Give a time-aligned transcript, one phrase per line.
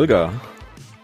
[0.00, 0.32] Holger.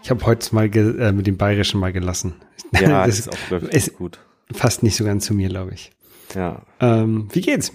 [0.01, 2.33] Ich habe heute mal äh, mit dem Bayerischen mal gelassen.
[2.73, 4.17] Ja, das ist auch ist gut.
[4.51, 5.91] Fast nicht so ganz zu mir, glaube ich.
[6.33, 6.63] Ja.
[6.79, 7.69] Ähm, wie geht's?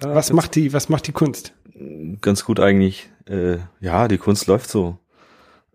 [0.00, 1.52] Äh, was macht die, was macht die Kunst?
[2.20, 3.10] Ganz gut eigentlich.
[3.28, 5.00] Äh, ja, die Kunst läuft so.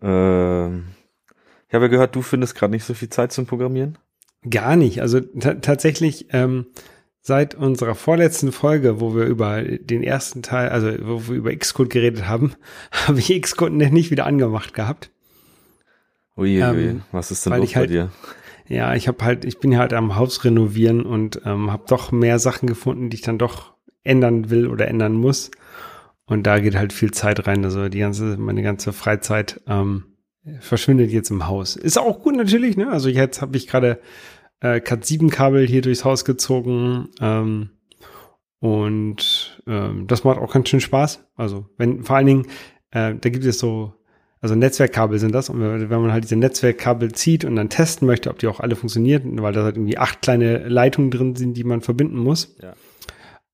[0.00, 3.98] Äh, ich habe ja gehört, du findest gerade nicht so viel Zeit zum Programmieren.
[4.48, 5.02] Gar nicht.
[5.02, 6.64] Also tatsächlich ähm,
[7.22, 11.88] seit unserer vorletzten Folge, wo wir über den ersten Teil, also wo wir über Xcode
[11.88, 12.54] geredet haben,
[12.92, 15.10] habe ich Xcode nicht wieder angemacht gehabt.
[16.36, 18.10] Ui, ähm, was ist denn los halt, bei dir?
[18.68, 22.38] Ja, ich habe halt, ich bin halt am Haus renovieren und ähm, habe doch mehr
[22.38, 25.50] Sachen gefunden, die ich dann doch ändern will oder ändern muss.
[26.24, 27.64] Und da geht halt viel Zeit rein.
[27.64, 30.04] Also die ganze, meine ganze Freizeit ähm,
[30.60, 31.76] verschwindet jetzt im Haus.
[31.76, 32.90] Ist auch gut natürlich, ne?
[32.90, 34.00] Also jetzt habe ich gerade
[34.62, 37.08] äh, Cat 7 Kabel hier durchs Haus gezogen.
[37.20, 37.70] Ähm,
[38.60, 41.24] und ähm, das macht auch ganz schön Spaß.
[41.34, 42.46] Also wenn vor allen Dingen,
[42.92, 43.92] äh, da gibt es so,
[44.40, 45.50] also Netzwerkkabel sind das.
[45.50, 48.60] Und wenn, wenn man halt diese Netzwerkkabel zieht und dann testen möchte, ob die auch
[48.60, 52.56] alle funktionieren, weil da halt irgendwie acht kleine Leitungen drin sind, die man verbinden muss.
[52.62, 52.74] Ja.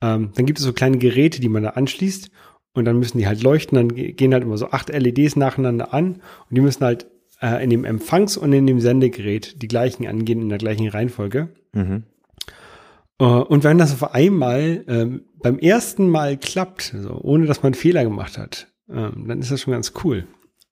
[0.03, 2.31] Ähm, dann gibt es so kleine Geräte, die man da anschließt
[2.75, 3.77] und dann müssen die halt leuchten.
[3.77, 7.07] Dann gehen halt immer so acht LEDs nacheinander an und die müssen halt
[7.41, 11.49] äh, in dem Empfangs- und in dem Sendegerät die gleichen angehen in der gleichen Reihenfolge.
[11.73, 12.05] Mhm.
[13.19, 17.75] Äh, und wenn das auf einmal ähm, beim ersten Mal klappt, also ohne dass man
[17.75, 20.27] Fehler gemacht hat, ähm, dann ist das schon ganz cool.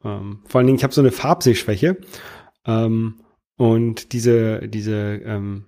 [0.05, 1.99] Ähm, vor allen Dingen, ich habe so eine Farbsehschwäche
[2.67, 3.17] ähm,
[3.57, 5.65] und diese diese ähm,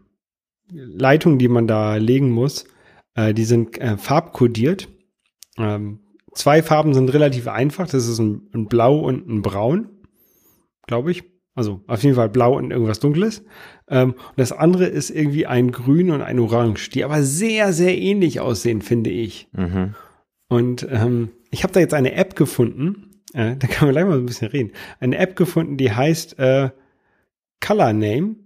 [0.70, 2.66] Leitung, die man da legen muss,
[3.14, 4.88] äh, die sind äh, farbkodiert.
[5.56, 6.00] Ähm,
[6.34, 7.88] zwei Farben sind relativ einfach.
[7.88, 9.97] Das ist ein, ein Blau und ein Braun
[10.88, 11.22] glaube ich.
[11.54, 13.44] Also auf jeden Fall blau und irgendwas Dunkles.
[13.88, 17.96] Ähm, und das andere ist irgendwie ein Grün und ein Orange, die aber sehr, sehr
[17.96, 19.48] ähnlich aussehen, finde ich.
[19.52, 19.94] Mhm.
[20.48, 24.14] Und ähm, ich habe da jetzt eine App gefunden, äh, da kann man gleich mal
[24.14, 24.72] so ein bisschen reden.
[25.00, 26.70] Eine App gefunden, die heißt äh,
[27.60, 28.36] Color Name.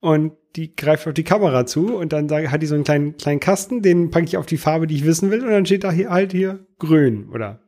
[0.00, 3.40] Und die greift auf die Kamera zu und dann hat die so einen kleinen, kleinen
[3.40, 5.92] Kasten, den packe ich auf die Farbe, die ich wissen will, und dann steht da
[5.92, 7.60] hier halt hier grün oder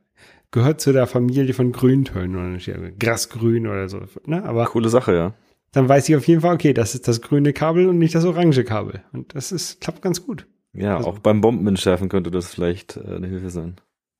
[0.52, 2.70] gehört zu der Familie von Grüntönen oder nicht,
[3.00, 4.00] Grasgrün oder so.
[4.24, 4.44] Ne?
[4.44, 5.34] Aber Coole Sache, ja.
[5.72, 8.24] Dann weiß ich auf jeden Fall, okay, das ist das grüne Kabel und nicht das
[8.24, 9.02] orange Kabel.
[9.12, 10.46] Und das ist, klappt ganz gut.
[10.74, 13.76] Ja, also, auch beim Bombenentschärfen könnte das vielleicht äh, eine Hilfe sein.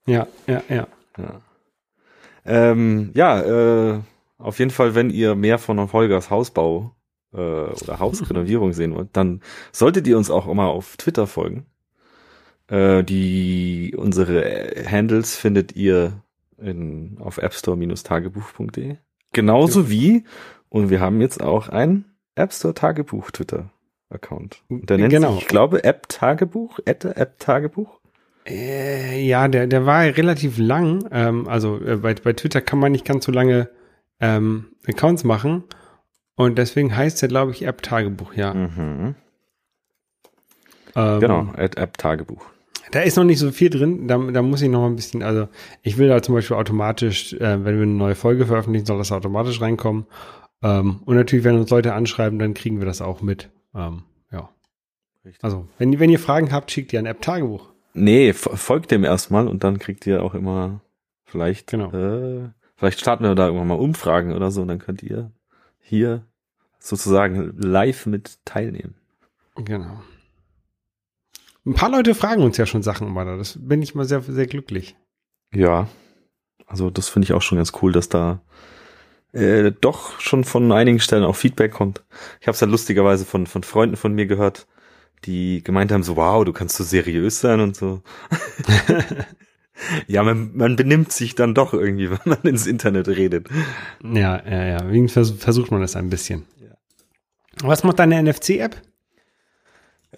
[0.06, 0.88] Ja, ja, ja.
[1.19, 1.41] Ja,
[2.44, 4.00] ähm, ja äh,
[4.38, 6.97] auf jeden Fall, wenn ihr mehr von Holgers Hausbau
[7.32, 9.41] äh, oder Hausrenovierung sehen wollt, dann
[9.71, 11.66] solltet ihr uns auch immer auf Twitter folgen.
[12.72, 16.22] Äh, die, unsere Handles findet ihr
[16.56, 18.97] in, auf appstore-tagebuch.de.
[19.33, 20.25] Genauso wie,
[20.71, 23.71] und wir haben jetzt auch ein App Store Tagebuch Twitter
[24.09, 24.62] Account.
[24.71, 25.34] Und der nennt genau.
[25.34, 28.00] sich, ich glaube, App Tagebuch, App Tagebuch.
[28.47, 31.06] Äh, ja, der, der war relativ lang.
[31.12, 33.69] Ähm, also äh, bei, bei Twitter kann man nicht ganz so lange
[34.19, 35.65] ähm, Accounts machen.
[36.37, 38.54] Und deswegen heißt der, glaube ich, App Tagebuch, ja.
[38.54, 39.15] Mhm.
[40.97, 42.51] Ähm, genau, App Tagebuch.
[42.92, 44.06] Da ist noch nicht so viel drin.
[44.06, 45.48] Da, da muss ich noch mal ein bisschen, also
[45.82, 49.10] ich will da zum Beispiel automatisch, äh, wenn wir eine neue Folge veröffentlichen, soll das
[49.10, 50.06] automatisch reinkommen.
[50.62, 53.50] Ähm, und natürlich, wenn uns Leute anschreiben, dann kriegen wir das auch mit.
[53.75, 54.50] Ähm, ja.
[55.25, 55.42] Richtig.
[55.42, 57.70] Also, wenn, wenn ihr Fragen habt, schickt ihr ein App-Tagebuch.
[57.94, 60.80] Nee, folgt dem erstmal und dann kriegt ihr auch immer
[61.24, 61.92] vielleicht, genau.
[61.92, 65.30] äh, vielleicht starten wir da irgendwann mal Umfragen oder so und dann könnt ihr
[65.80, 66.26] hier
[66.78, 68.94] sozusagen live mit teilnehmen.
[69.56, 70.03] Genau.
[71.64, 73.36] Ein paar Leute fragen uns ja schon Sachen immer da.
[73.36, 74.96] Das bin ich mal sehr, sehr glücklich.
[75.54, 75.88] Ja.
[76.66, 78.40] Also das finde ich auch schon ganz cool, dass da
[79.32, 82.04] äh, doch schon von einigen Stellen auch Feedback kommt.
[82.40, 84.66] Ich habe es ja lustigerweise von, von Freunden von mir gehört,
[85.24, 88.02] die gemeint haben, so wow, du kannst so seriös sein und so.
[90.06, 93.48] ja, man, man benimmt sich dann doch irgendwie, wenn man ins Internet redet.
[94.03, 94.91] Ja, ja, ja.
[94.91, 96.47] Wegen versucht man das ein bisschen.
[96.60, 96.76] Ja.
[97.62, 98.80] Was macht deine NFC-App?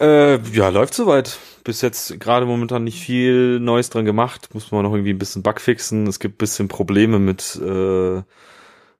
[0.00, 1.38] Äh, ja, läuft soweit.
[1.62, 4.52] Bis jetzt gerade momentan nicht viel Neues dran gemacht.
[4.52, 6.06] Muss man noch irgendwie ein bisschen Bug fixen.
[6.06, 8.22] Es gibt bisschen Probleme mit, äh,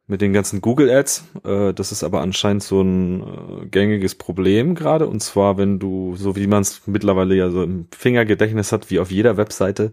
[0.07, 1.25] mit den ganzen Google Ads.
[1.45, 5.09] Äh, das ist aber anscheinend so ein äh, gängiges Problem gerade.
[5.09, 9.01] Und zwar, wenn du, so wie man es mittlerweile ja so im Fingergedächtnis hat, wie
[9.01, 9.93] auf jeder Webseite,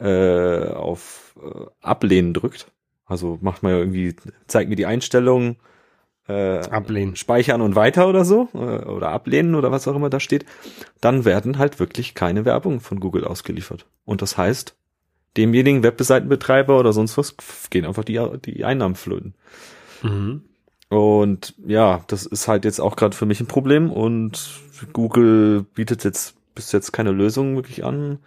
[0.00, 2.70] äh, auf äh, Ablehnen drückt.
[3.06, 4.16] Also macht man ja irgendwie,
[4.48, 5.56] zeigt mir die Einstellungen,
[6.28, 7.16] äh, ablehnen.
[7.16, 10.44] speichern und weiter oder so äh, oder ablehnen oder was auch immer da steht,
[11.00, 13.86] dann werden halt wirklich keine Werbung von Google ausgeliefert.
[14.04, 14.76] Und das heißt,
[15.36, 17.36] demjenigen Webseitenbetreiber oder sonst was
[17.70, 19.34] gehen einfach die, die Einnahmen flöten.
[20.02, 20.42] Mhm.
[20.88, 24.60] Und ja, das ist halt jetzt auch gerade für mich ein Problem und
[24.92, 28.18] Google bietet jetzt bis jetzt keine Lösung wirklich an.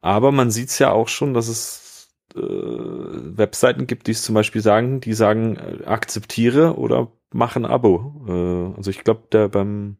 [0.00, 4.62] Aber man sieht's ja auch schon, dass es äh, Webseiten gibt, die es zum Beispiel
[4.62, 8.24] sagen, die sagen, äh, akzeptiere oder mach ein Abo.
[8.28, 9.96] Äh, also ich glaube, der beim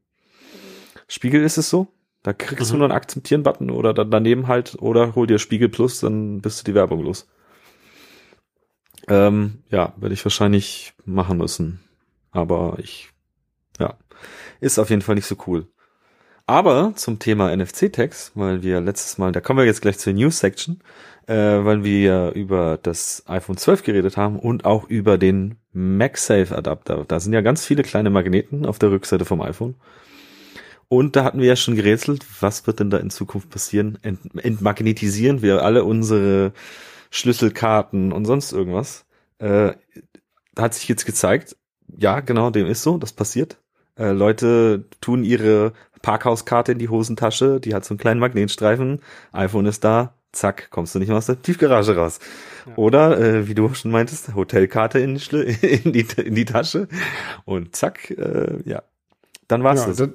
[1.06, 1.88] Spiegel ist es so.
[2.22, 2.74] Da kriegst mhm.
[2.74, 6.60] du nur einen Akzeptieren-Button oder dann daneben halt, oder hol dir Spiegel Plus, dann bist
[6.60, 7.28] du die Werbung los.
[9.08, 11.80] Ähm, ja, werde ich wahrscheinlich machen müssen.
[12.30, 13.10] Aber ich,
[13.78, 13.96] ja,
[14.60, 15.68] ist auf jeden Fall nicht so cool.
[16.48, 20.80] Aber zum Thema NFC-Tags, weil wir letztes Mal, da kommen wir jetzt gleich zur News-Section,
[21.26, 27.04] äh, weil wir über das iPhone 12 geredet haben und auch über den MagSafe-Adapter.
[27.06, 29.74] Da sind ja ganz viele kleine Magneten auf der Rückseite vom iPhone.
[30.88, 33.98] Und da hatten wir ja schon gerätselt, was wird denn da in Zukunft passieren?
[34.00, 36.54] Ent entmagnetisieren wir alle unsere
[37.10, 39.04] Schlüsselkarten und sonst irgendwas?
[39.38, 39.72] Äh,
[40.56, 41.56] hat sich jetzt gezeigt,
[41.94, 43.58] ja, genau, dem ist so, das passiert.
[43.98, 45.72] Äh, Leute tun ihre
[46.02, 49.00] Parkhauskarte in die Hosentasche, die hat so einen kleinen Magnetstreifen,
[49.32, 52.20] iPhone ist da, zack, kommst du nicht mehr aus der Tiefgarage raus.
[52.66, 52.72] Ja.
[52.76, 55.36] Oder, äh, wie du schon meintest, Hotelkarte in die,
[55.84, 56.88] in die, in die Tasche
[57.44, 58.82] und zack, äh, ja,
[59.46, 60.08] dann war's ja, das.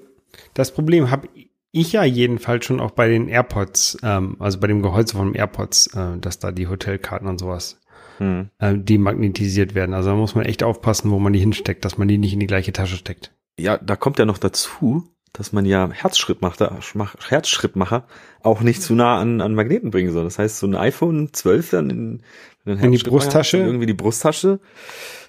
[0.53, 1.27] Das Problem habe
[1.71, 5.87] ich ja jedenfalls schon auch bei den AirPods, ähm, also bei dem Gehäuse von AirPods,
[5.95, 7.79] äh, dass da die Hotelkarten und sowas
[8.17, 8.49] hm.
[8.59, 9.93] äh, die magnetisiert werden.
[9.93, 12.39] Also da muss man echt aufpassen, wo man die hinsteckt, dass man die nicht in
[12.39, 13.31] die gleiche Tasche steckt.
[13.59, 15.03] Ja, da kommt ja noch dazu,
[15.33, 16.77] dass man ja Herzschrittmacher,
[17.27, 18.05] Herzschrittmacher
[18.43, 20.23] auch nicht zu nah an, an Magneten bringen soll.
[20.23, 22.23] Das heißt, so ein iPhone 12 dann in,
[22.65, 24.59] in, in die Brusttasche, irgendwie die Brusttasche,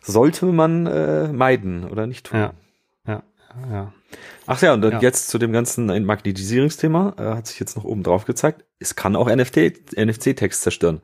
[0.02, 2.38] sollte man äh, meiden oder nicht tun.
[2.38, 2.52] Ja,
[3.06, 3.22] ja,
[3.70, 3.92] ja.
[4.46, 5.00] Ach ja, und dann ja.
[5.00, 8.64] jetzt zu dem ganzen Magnetisierungsthema äh, hat sich jetzt noch oben drauf gezeigt.
[8.78, 11.00] Es kann auch NFT, NFC-Text zerstören.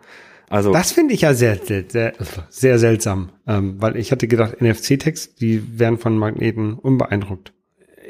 [0.50, 2.12] Also das finde ich ja sehr, sehr, sehr,
[2.50, 7.55] sehr seltsam, ähm, weil ich hatte gedacht, NFC-Text, die werden von Magneten unbeeindruckt.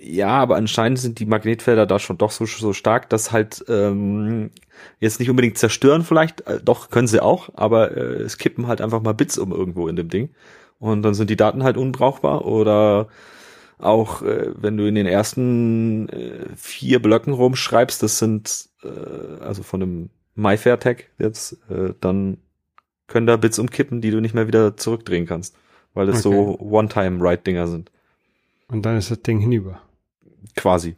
[0.02, 4.50] Ja, aber anscheinend sind die Magnetfelder da schon doch so, so stark, dass halt ähm,
[4.98, 8.80] jetzt nicht unbedingt zerstören vielleicht, äh, doch können sie auch, aber äh, es kippen halt
[8.80, 10.30] einfach mal Bits um irgendwo in dem Ding
[10.78, 13.08] und dann sind die Daten halt unbrauchbar oder
[13.78, 19.62] auch äh, wenn du in den ersten äh, vier Blöcken rumschreibst, das sind äh, also
[19.62, 22.38] von einem MyFair-Tag jetzt, äh, dann
[23.06, 25.56] können da Bits umkippen, die du nicht mehr wieder zurückdrehen kannst,
[25.94, 26.36] weil es okay.
[26.36, 27.90] so One-Time-Write-Dinger sind.
[28.68, 29.82] Und dann ist das Ding hinüber.
[30.56, 30.96] Quasi.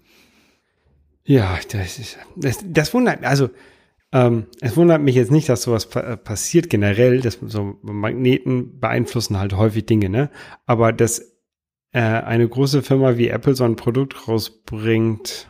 [1.24, 3.50] Ja, das ist, das, das wundert, also,
[4.12, 9.38] ähm, es wundert mich jetzt nicht, dass sowas pa passiert generell, dass so Magneten beeinflussen
[9.38, 10.30] halt häufig Dinge, ne?
[10.66, 11.20] Aber dass
[11.92, 15.48] äh, eine große Firma wie Apple so ein Produkt rausbringt,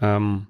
[0.00, 0.46] ähm,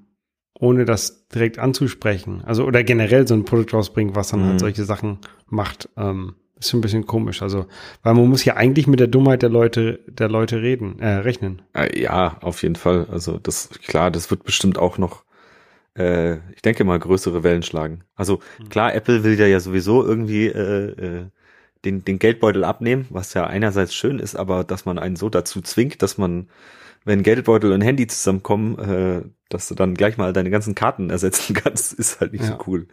[0.59, 2.43] ohne das direkt anzusprechen.
[2.45, 4.51] Also oder generell so ein Produkt rausbringt, was dann halt mhm.
[4.53, 7.43] halt solche Sachen macht, ähm, ist schon ein bisschen komisch.
[7.43, 7.67] Also,
[8.03, 11.63] weil man muss ja eigentlich mit der Dummheit der Leute, der Leute reden, äh, rechnen.
[11.75, 13.07] Äh, ja, auf jeden Fall.
[13.11, 15.25] Also das, klar, das wird bestimmt auch noch,
[15.97, 18.05] äh, ich denke mal, größere Wellen schlagen.
[18.15, 18.69] Also mhm.
[18.69, 21.27] klar, Apple will ja ja sowieso irgendwie äh, äh,
[21.85, 25.61] den, den Geldbeutel abnehmen, was ja einerseits schön ist, aber dass man einen so dazu
[25.61, 26.49] zwingt, dass man
[27.05, 31.55] wenn Geldbeutel und Handy zusammenkommen, äh, dass du dann gleich mal deine ganzen Karten ersetzen
[31.63, 32.53] kannst, ist halt nicht ja.
[32.53, 32.89] so cool.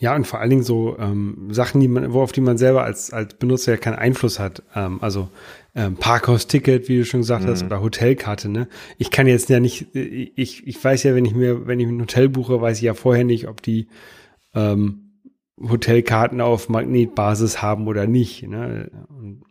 [0.00, 3.12] Ja, und vor allen Dingen so ähm, Sachen, die man, worauf die man selber als,
[3.12, 4.62] als Benutzer ja keinen Einfluss hat.
[4.74, 5.28] Ähm, also
[5.74, 7.48] ähm, Parkhaus-Ticket, wie du schon gesagt mhm.
[7.48, 8.68] hast, oder Hotelkarte, ne?
[8.96, 12.00] Ich kann jetzt ja nicht, ich, ich weiß ja, wenn ich mir, wenn ich ein
[12.00, 13.88] Hotel buche, weiß ich ja vorher nicht, ob die
[14.54, 15.08] ähm,
[15.60, 18.46] Hotelkarten auf Magnetbasis haben oder nicht.
[18.46, 18.90] Ne?
[19.08, 19.42] Und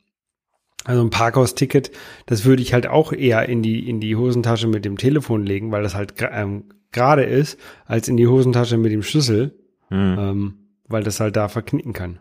[0.86, 1.92] also ein Parkhaus-Ticket,
[2.26, 5.72] das würde ich halt auch eher in die, in die Hosentasche mit dem Telefon legen,
[5.72, 10.16] weil das halt ähm, gerade ist, als in die Hosentasche mit dem Schlüssel, mhm.
[10.20, 10.54] ähm,
[10.88, 12.20] weil das halt da verknicken kann.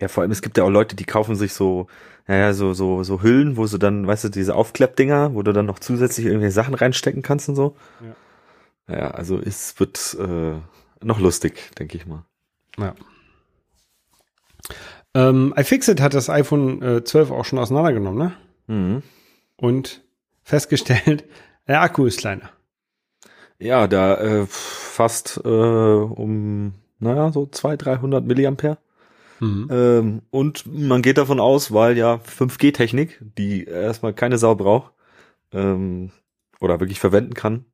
[0.00, 0.08] Ja.
[0.08, 1.86] vor allem, es gibt ja auch Leute, die kaufen sich so,
[2.26, 5.66] naja, so, so, so Hüllen, wo sie dann, weißt du, diese Aufklappdinger, wo du dann
[5.66, 7.76] noch zusätzlich irgendwelche Sachen reinstecken kannst und so.
[8.88, 10.54] Ja, ja also es wird äh,
[11.04, 12.24] noch lustig, denke ich mal.
[12.78, 12.94] Ja.
[15.14, 18.32] Ähm, iFixit hat das iPhone äh, 12 auch schon auseinandergenommen, ne?
[18.66, 19.02] Mhm.
[19.56, 20.02] Und
[20.42, 21.24] festgestellt,
[21.68, 22.50] der Akku ist kleiner.
[23.58, 28.78] Ja, da äh, fast äh, um, naja, so 200, 300 Milliampere.
[29.40, 29.68] Mhm.
[29.70, 34.92] Ähm, und man geht davon aus, weil ja 5G-Technik, die erstmal keine Sau braucht,
[35.52, 36.10] ähm,
[36.60, 37.66] oder wirklich verwenden kann,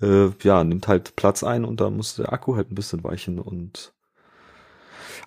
[0.00, 3.38] äh, ja, nimmt halt Platz ein und da muss der Akku halt ein bisschen weichen
[3.38, 3.92] und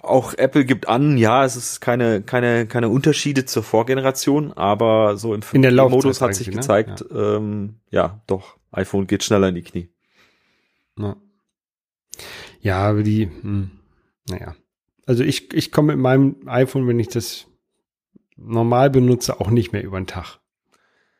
[0.02, 5.34] auch Apple gibt an, ja, es ist keine, keine, keine Unterschiede zur Vorgeneration, aber so
[5.34, 6.56] im 5G-Modus hat sich ne?
[6.56, 7.38] gezeigt, ja.
[7.38, 9.90] Ähm, ja, doch, iPhone geht schneller in die Knie.
[10.98, 11.16] Ja,
[12.62, 13.72] ja aber die, hm,
[14.30, 14.56] naja.
[15.06, 17.48] Also ich, ich komme mit meinem iPhone, wenn ich das
[18.36, 20.40] normal benutze, auch nicht mehr über den Tag.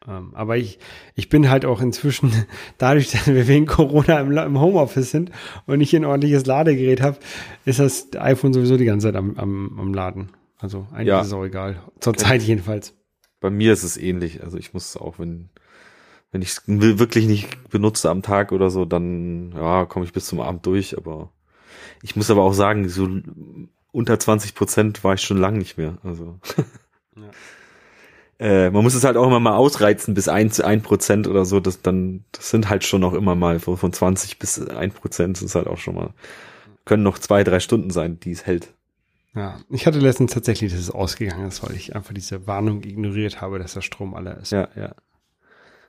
[0.08, 0.80] Ähm, aber ich,
[1.16, 2.32] ich bin halt auch inzwischen,
[2.78, 5.32] dadurch, dass wir wegen Corona im, im Homeoffice sind
[5.66, 7.18] und ich ein ordentliches Ladegerät habe,
[7.66, 10.32] ist das iPhone sowieso die ganze Zeit am, am, am Laden.
[10.60, 11.22] Also eigentlich ja.
[11.22, 11.82] ist es auch egal.
[12.00, 12.94] Zurzeit jedenfalls.
[13.40, 14.44] Bei mir ist es ähnlich.
[14.44, 15.50] Also ich muss auch, wenn,
[16.38, 20.28] wenn ich es wirklich nicht benutze am Tag oder so, dann ja, komme ich bis
[20.28, 20.96] zum Abend durch.
[20.96, 21.32] Aber
[22.04, 23.10] ich muss aber auch sagen, so
[23.92, 25.98] unter 20 Prozent war ich schon lang nicht mehr.
[26.04, 26.40] Also
[27.16, 27.24] ja.
[28.68, 31.44] äh, man muss es halt auch immer mal ausreizen bis ein zu ein Prozent oder
[31.44, 31.60] so.
[31.60, 35.38] Das dann, das sind halt schon noch immer mal von, von 20 bis ein Prozent.
[35.38, 36.14] Das ist halt auch schon mal
[36.86, 38.76] können noch zwei drei Stunden sein, die es hält.
[39.34, 43.42] Ja, ich hatte letztens tatsächlich, dass es ausgegangen ist, weil ich einfach diese Warnung ignoriert
[43.42, 44.52] habe, dass der Strom alle ist.
[44.52, 44.94] Ja, ja.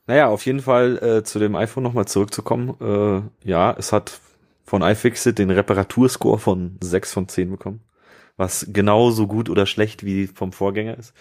[0.08, 2.74] Naja, auf jeden Fall äh, zu dem iPhone nochmal zurückzukommen.
[2.80, 4.20] Äh, ja, es hat
[4.64, 7.82] von iFixit den Reparaturscore von 6 von 10 bekommen,
[8.38, 11.12] was genauso gut oder schlecht wie vom Vorgänger ist.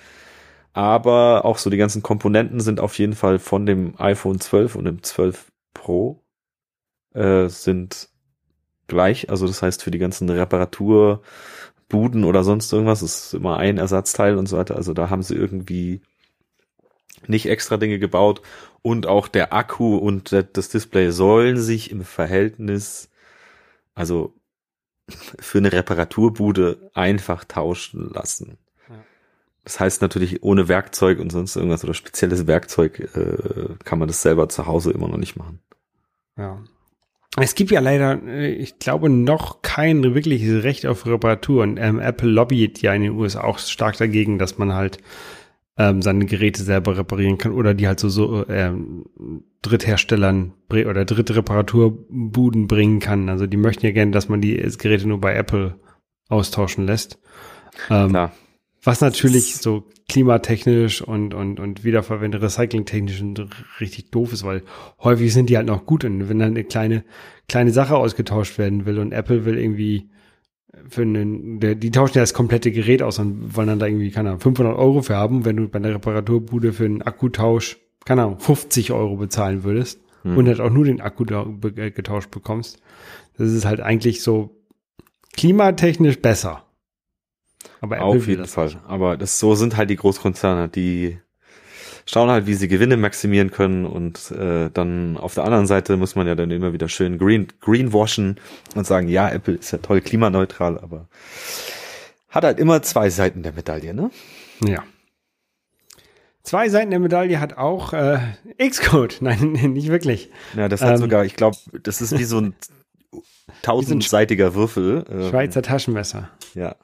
[0.71, 4.85] Aber auch so die ganzen Komponenten sind auf jeden Fall von dem iPhone 12 und
[4.85, 6.23] dem 12 Pro
[7.13, 8.07] äh, sind
[8.87, 9.29] gleich.
[9.29, 11.23] Also das heißt für die ganzen Reparatur
[11.89, 13.01] Buden oder sonst irgendwas.
[13.01, 14.77] ist immer ein Ersatzteil und so weiter.
[14.77, 16.01] Also da haben sie irgendwie
[17.25, 18.41] nicht extra Dinge gebaut.
[18.81, 23.09] Und auch der Akku und das Display sollen sich im Verhältnis,
[23.95, 24.33] also
[25.09, 28.57] für eine Reparaturbude einfach tauschen lassen.
[29.63, 34.21] Das heißt natürlich, ohne Werkzeug und sonst irgendwas oder spezielles Werkzeug äh, kann man das
[34.21, 35.59] selber zu Hause immer noch nicht machen.
[36.37, 36.61] Ja,
[37.39, 41.63] es gibt ja leider, äh, ich glaube, noch kein wirkliches Recht auf Reparatur.
[41.63, 44.97] Und ähm, Apple lobbyt ja in den USA auch stark dagegen, dass man halt
[45.77, 49.05] ähm, seine Geräte selber reparieren kann oder die halt so, so ähm,
[49.61, 53.29] Drittherstellern oder Drittreparaturbuden bringen kann.
[53.29, 55.79] Also die möchten ja gerne, dass man die Geräte nur bei Apple
[56.29, 57.19] austauschen lässt.
[57.89, 58.31] Ähm, Klar.
[58.83, 63.21] Was natürlich so klimatechnisch und, und, und wiederverwende recyclingtechnisch
[63.81, 64.63] richtig doof ist, weil
[65.03, 67.03] häufig sind die halt noch gut und wenn dann eine kleine,
[67.49, 70.09] kleine Sache ausgetauscht werden will und Apple will irgendwie
[70.89, 74.11] für einen, der, die tauschen ja das komplette Gerät aus und wollen dann da irgendwie,
[74.11, 78.23] keine Ahnung, 500 Euro für haben, wenn du bei der Reparaturbude für einen Akkutausch, keine
[78.23, 80.37] Ahnung, 50 Euro bezahlen würdest hm.
[80.37, 82.81] und halt auch nur den Akku getauscht bekommst.
[83.37, 84.57] Das ist halt eigentlich so
[85.35, 86.63] klimatechnisch besser.
[87.81, 88.67] Aber Apple Auf jeden Fall.
[88.67, 88.79] Nicht.
[88.87, 91.19] Aber das so sind halt die Großkonzerne, die
[92.07, 96.15] schauen halt, wie sie Gewinne maximieren können und äh, dann auf der anderen Seite muss
[96.15, 98.39] man ja dann immer wieder schön green greenwashen
[98.75, 101.07] und sagen, ja, Apple ist ja toll klimaneutral, aber
[102.29, 104.09] hat halt immer zwei Seiten der Medaille, ne?
[104.65, 104.83] Ja.
[106.43, 108.19] Zwei Seiten der Medaille hat auch äh,
[108.57, 109.17] Xcode.
[109.21, 110.31] Nein, nicht wirklich.
[110.55, 112.55] Ja, das hat ähm, sogar, ich glaube, das ist wie so ein
[113.63, 115.05] tausendseitiger Würfel.
[115.09, 116.29] Ähm, Schweizer Taschenmesser.
[116.53, 116.77] Ja.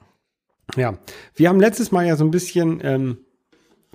[0.76, 0.98] Ja,
[1.34, 3.18] wir haben letztes Mal ja so ein bisschen ähm,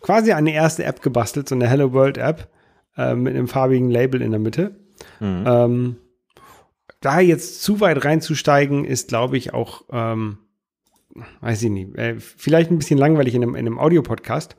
[0.02, 2.50] quasi eine erste App gebastelt, so eine Hello World App
[2.98, 4.76] äh, mit einem farbigen Label in der Mitte.
[5.20, 5.44] Mhm.
[5.46, 5.96] Ähm,
[7.02, 10.40] da jetzt zu weit reinzusteigen, ist, glaube ich, auch, ähm,
[11.42, 14.56] weiß ich nicht, äh, vielleicht ein bisschen langweilig in einem, in einem Audio-Podcast.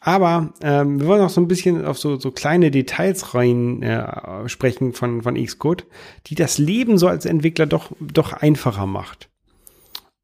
[0.00, 4.48] Aber ähm, wir wollen auch so ein bisschen auf so, so kleine Details rein äh,
[4.48, 5.84] sprechen von, von Xcode,
[6.26, 9.30] die das Leben so als Entwickler doch, doch einfacher macht.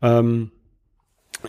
[0.00, 0.52] Ähm,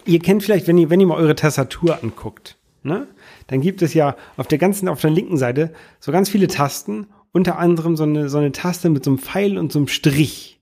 [0.06, 3.08] ihr kennt vielleicht, wenn ihr, wenn ihr mal eure Tastatur anguckt, ne?
[3.48, 7.08] Dann gibt es ja auf der ganzen, auf der linken Seite so ganz viele Tasten,
[7.32, 10.62] unter anderem so eine, so eine Taste mit so einem Pfeil und so einem Strich.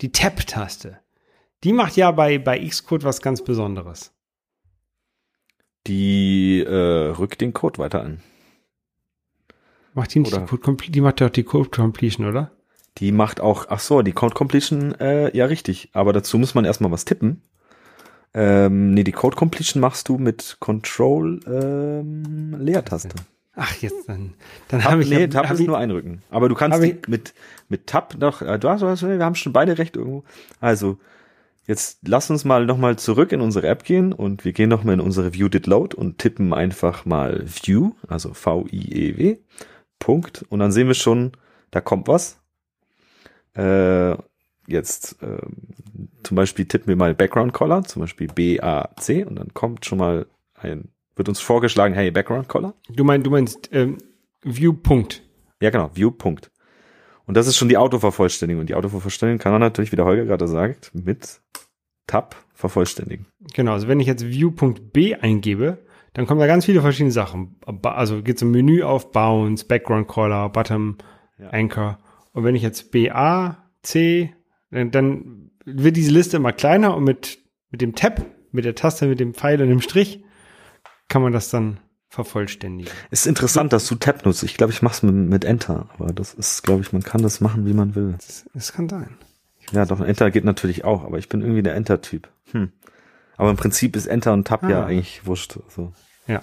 [0.00, 1.00] Die Tab-Taste.
[1.64, 4.12] Die macht ja bei, bei Xcode was ganz Besonderes.
[5.86, 8.20] Die äh, rückt den Code weiter an.
[9.94, 12.50] Macht die nicht die Code Die macht doch die Code Completion, oder?
[12.98, 15.90] Die macht auch, ach so, die Code Completion, äh, ja richtig.
[15.92, 17.42] Aber dazu muss man erstmal was tippen.
[18.34, 23.14] Ähm, nee, die Code Completion machst du mit Control ähm, Leertaste.
[23.56, 24.34] Ach, jetzt dann.
[24.68, 25.10] Dann habe ich.
[25.10, 26.22] Nee, Tab hab ist ich, nur einrücken.
[26.30, 27.34] Aber du kannst die mit,
[27.68, 30.24] mit Tab noch, äh, du hast, wir haben schon beide recht irgendwo.
[30.60, 30.98] Also,
[31.66, 35.00] jetzt lass uns mal nochmal zurück in unsere App gehen und wir gehen nochmal in
[35.00, 39.38] unsere View did load und tippen einfach mal View, also V-I-E-W,
[40.00, 40.44] Punkt.
[40.48, 41.32] Und dann sehen wir schon,
[41.70, 42.40] da kommt was.
[43.54, 44.16] Äh,
[44.66, 45.68] jetzt ähm,
[46.22, 50.26] zum Beispiel tippen wir mal Background Color, zum Beispiel B-A-C und dann kommt schon mal
[50.54, 52.74] ein, wird uns vorgeschlagen, hey, Background Color.
[52.88, 53.98] Du meinst, du meinst ähm,
[54.42, 55.22] View Punkt.
[55.60, 56.50] Ja, genau, View Punkt.
[57.26, 58.60] Und das ist schon die Autovervollständigung.
[58.60, 61.40] Und die Autovervollständigung kann man natürlich, wie der Holger gerade sagt, mit
[62.06, 63.26] Tab vervollständigen.
[63.54, 65.78] Genau, also wenn ich jetzt View.b eingebe,
[66.12, 67.56] dann kommen da ganz viele verschiedene Sachen.
[67.82, 70.98] Also geht zum Menü auf Bounce, Background Color, Bottom,
[71.38, 71.48] ja.
[71.48, 71.98] Anchor.
[72.32, 74.34] Und wenn ich jetzt BA, C,
[74.74, 77.38] dann wird diese Liste immer kleiner und mit,
[77.70, 80.22] mit dem Tab, mit der Taste, mit dem Pfeil und dem Strich
[81.08, 81.78] kann man das dann
[82.08, 82.92] vervollständigen.
[83.10, 84.42] Ist interessant, dass du Tab nutzt.
[84.42, 87.22] Ich glaube, ich mache es mit, mit Enter, aber das ist, glaube ich, man kann
[87.22, 88.14] das machen, wie man will.
[88.18, 89.16] Das, das kann sein.
[89.72, 92.28] Ja, doch, Enter geht natürlich auch, aber ich bin irgendwie der Enter-Typ.
[92.52, 92.70] Hm.
[93.36, 94.70] Aber im Prinzip ist Enter und Tab ah.
[94.70, 95.58] ja eigentlich wurscht.
[95.68, 95.92] So.
[96.26, 96.42] Ja.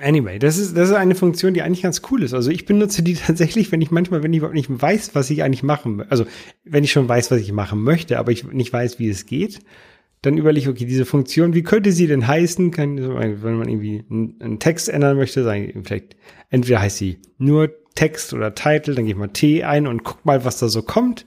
[0.00, 2.34] Anyway, das ist, das ist eine Funktion, die eigentlich ganz cool ist.
[2.34, 5.42] Also ich benutze die tatsächlich, wenn ich manchmal, wenn ich überhaupt nicht weiß, was ich
[5.42, 6.24] eigentlich machen, also
[6.64, 9.60] wenn ich schon weiß, was ich machen möchte, aber ich nicht weiß, wie es geht,
[10.22, 12.70] dann überlege ich, okay, diese Funktion, wie könnte sie denn heißen?
[12.70, 16.16] Kann, wenn man irgendwie einen Text ändern möchte, sagen vielleicht,
[16.48, 20.24] entweder heißt sie nur Text oder Title, dann gehe ich mal T ein und guck
[20.24, 21.26] mal, was da so kommt.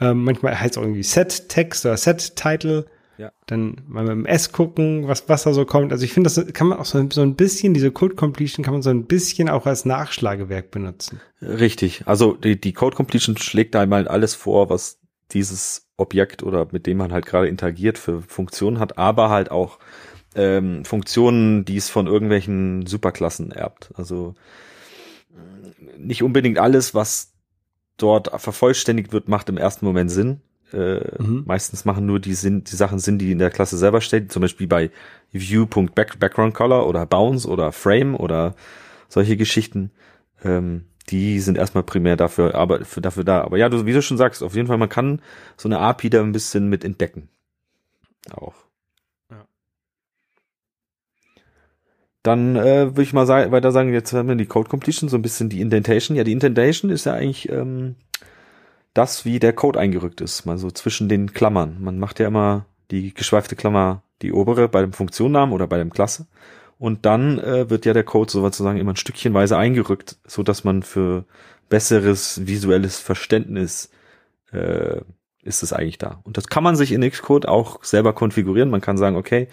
[0.00, 2.86] Ähm, manchmal heißt es auch irgendwie Set Text oder Set Title.
[3.18, 3.32] Ja.
[3.46, 5.92] Dann mal mit dem S gucken, was, was da so kommt.
[5.92, 8.74] Also ich finde, das kann man auch so, so ein bisschen, diese Code Completion kann
[8.74, 11.20] man so ein bisschen auch als Nachschlagewerk benutzen.
[11.42, 12.06] Richtig.
[12.06, 15.00] Also die, die Code Completion schlägt einmal alles vor, was
[15.32, 19.78] dieses Objekt oder mit dem man halt gerade interagiert für Funktionen hat, aber halt auch
[20.34, 23.90] ähm, Funktionen, die es von irgendwelchen Superklassen erbt.
[23.96, 24.34] Also
[25.96, 27.32] nicht unbedingt alles, was
[27.96, 30.40] dort vervollständigt wird, macht im ersten Moment Sinn.
[30.72, 31.44] Äh, mhm.
[31.46, 34.42] Meistens machen nur die, Sinn, die Sachen Sinn, die in der Klasse selber steht, zum
[34.42, 34.90] Beispiel bei
[35.32, 38.54] View.backgroundColor oder Bounce oder Frame oder
[39.08, 39.90] solche Geschichten.
[40.44, 43.40] Ähm, die sind erstmal primär dafür, aber für, dafür da.
[43.40, 45.22] Aber ja, du, wie du schon sagst, auf jeden Fall, man kann
[45.56, 47.28] so eine API da ein bisschen mit entdecken.
[48.30, 48.54] Auch.
[49.30, 49.46] Ja.
[52.22, 55.16] Dann äh, würde ich mal sagen, weiter sagen, jetzt haben wir die Code Completion, so
[55.16, 56.14] ein bisschen die Indentation.
[56.16, 57.94] Ja, die Indentation ist ja eigentlich ähm,
[58.98, 61.76] das, wie der Code eingerückt ist, mal so zwischen den Klammern.
[61.80, 65.90] Man macht ja immer die geschweifte Klammer, die obere bei dem Funktionnamen oder bei dem
[65.90, 66.26] Klasse.
[66.80, 70.82] Und dann äh, wird ja der Code sozusagen immer ein Stückchenweise eingerückt, so dass man
[70.82, 71.24] für
[71.68, 73.90] besseres visuelles Verständnis
[74.52, 75.00] äh,
[75.44, 76.20] ist es eigentlich da.
[76.24, 78.70] Und das kann man sich in Xcode auch selber konfigurieren.
[78.70, 79.48] Man kann sagen, okay,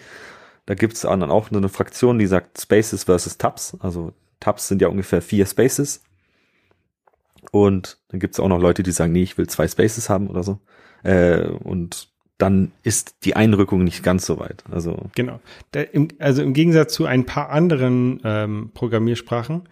[0.66, 3.76] da gibt es dann auch eine Fraktion, die sagt Spaces versus Tabs.
[3.78, 6.02] Also Tabs sind ja ungefähr vier Spaces.
[7.52, 10.28] Und dann gibt es auch noch Leute, die sagen, nee, ich will zwei Spaces haben
[10.28, 10.60] oder so.
[11.02, 14.64] Äh, und dann ist die Einrückung nicht ganz so weit.
[14.70, 15.40] Also genau.
[15.92, 19.62] Im, also im Gegensatz zu ein paar anderen ähm, Programmiersprachen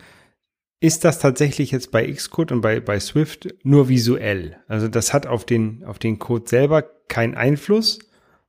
[0.80, 4.58] ist das tatsächlich jetzt bei Xcode und bei, bei Swift nur visuell.
[4.68, 8.00] Also das hat auf den, auf den Code selber keinen Einfluss,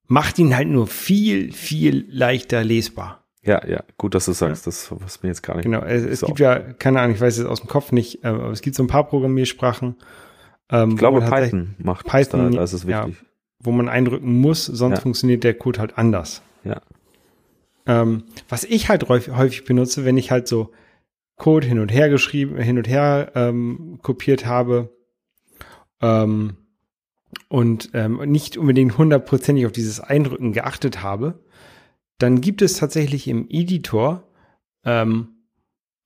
[0.07, 3.24] macht ihn halt nur viel, viel leichter lesbar.
[3.45, 5.65] Ja, ja, gut, dass du sagst, das was mir jetzt gar nicht.
[5.65, 8.27] Genau, es, es gibt ja, keine Ahnung, ich weiß es aus dem Kopf nicht, äh,
[8.27, 9.95] aber es gibt so ein paar Programmiersprachen.
[10.71, 13.15] Ähm, ich glaube, Python macht Python, da, da ist es wichtig.
[13.15, 13.25] Ja,
[13.59, 15.01] wo man eindrücken muss, sonst ja.
[15.01, 16.41] funktioniert der Code halt anders.
[16.63, 16.81] Ja.
[17.85, 20.71] Ähm, was ich halt häufig benutze, wenn ich halt so
[21.37, 24.95] Code hin und her geschrieben, hin und her ähm, kopiert habe
[26.01, 26.57] ähm,
[27.47, 31.43] und ähm, nicht unbedingt hundertprozentig auf dieses Eindrücken geachtet habe,
[32.17, 34.23] dann gibt es tatsächlich im Editor
[34.83, 35.29] ähm,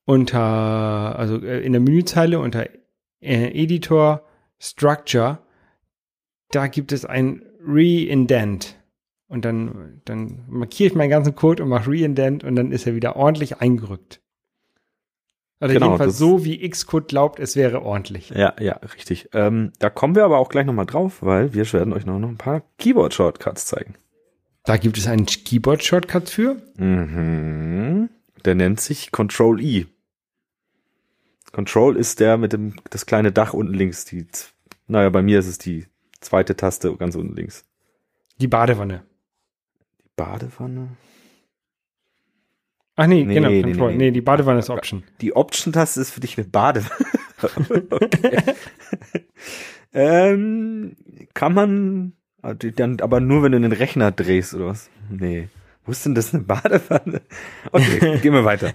[0.06, 2.68] unter, also äh, in der Menüzeile unter
[3.22, 4.24] äh, Editor
[4.58, 5.40] Structure,
[6.52, 8.76] da gibt es ein Reindent.
[9.28, 12.96] Und dann, dann markiere ich meinen ganzen Code und mache Reindent und dann ist er
[12.96, 14.22] wieder ordentlich eingerückt.
[15.62, 18.30] Oder genau, jedenfalls so, wie Xcode glaubt, es wäre ordentlich.
[18.30, 19.30] Ja, ja, richtig.
[19.34, 22.30] Ähm, da kommen wir aber auch gleich nochmal drauf, weil wir werden euch noch, noch
[22.30, 23.96] ein paar Keyboard-Shortcuts zeigen.
[24.70, 26.62] Da gibt es einen Keyboard-Shortcut für?
[26.78, 28.08] Mhm.
[28.46, 29.88] Der nennt sich Control I.
[31.52, 34.06] Control ist der mit dem, das kleine Dach unten links.
[34.06, 34.28] Die,
[34.86, 35.88] naja, bei mir ist es die
[36.22, 37.66] zweite Taste ganz unten links.
[38.40, 39.02] Die Badewanne.
[40.04, 40.90] Die Badewanne?
[42.96, 43.92] Ach nee, nee genau, nee, Control.
[43.94, 45.04] Nee, nee, die Badewanne ist Option.
[45.22, 47.08] Die Option-Taste ist für dich eine Badewanne.
[49.94, 50.96] ähm,
[51.34, 54.90] kann man dann aber nur, wenn du den Rechner drehst oder was?
[55.10, 55.50] Nee.
[55.86, 57.22] Wo ist denn das eine Badewanne?
[57.72, 58.74] Okay, gehen wir weiter.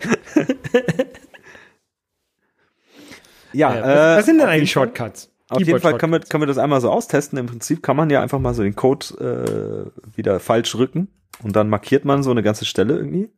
[3.52, 5.30] ja, äh, was sind denn eigentlich Shortcuts?
[5.48, 7.38] Auf jeden Fall können wir, können wir das einmal so austesten.
[7.38, 11.08] Im Prinzip kann man ja einfach mal so den Code äh, wieder falsch rücken
[11.42, 13.30] und dann markiert man so eine ganze Stelle irgendwie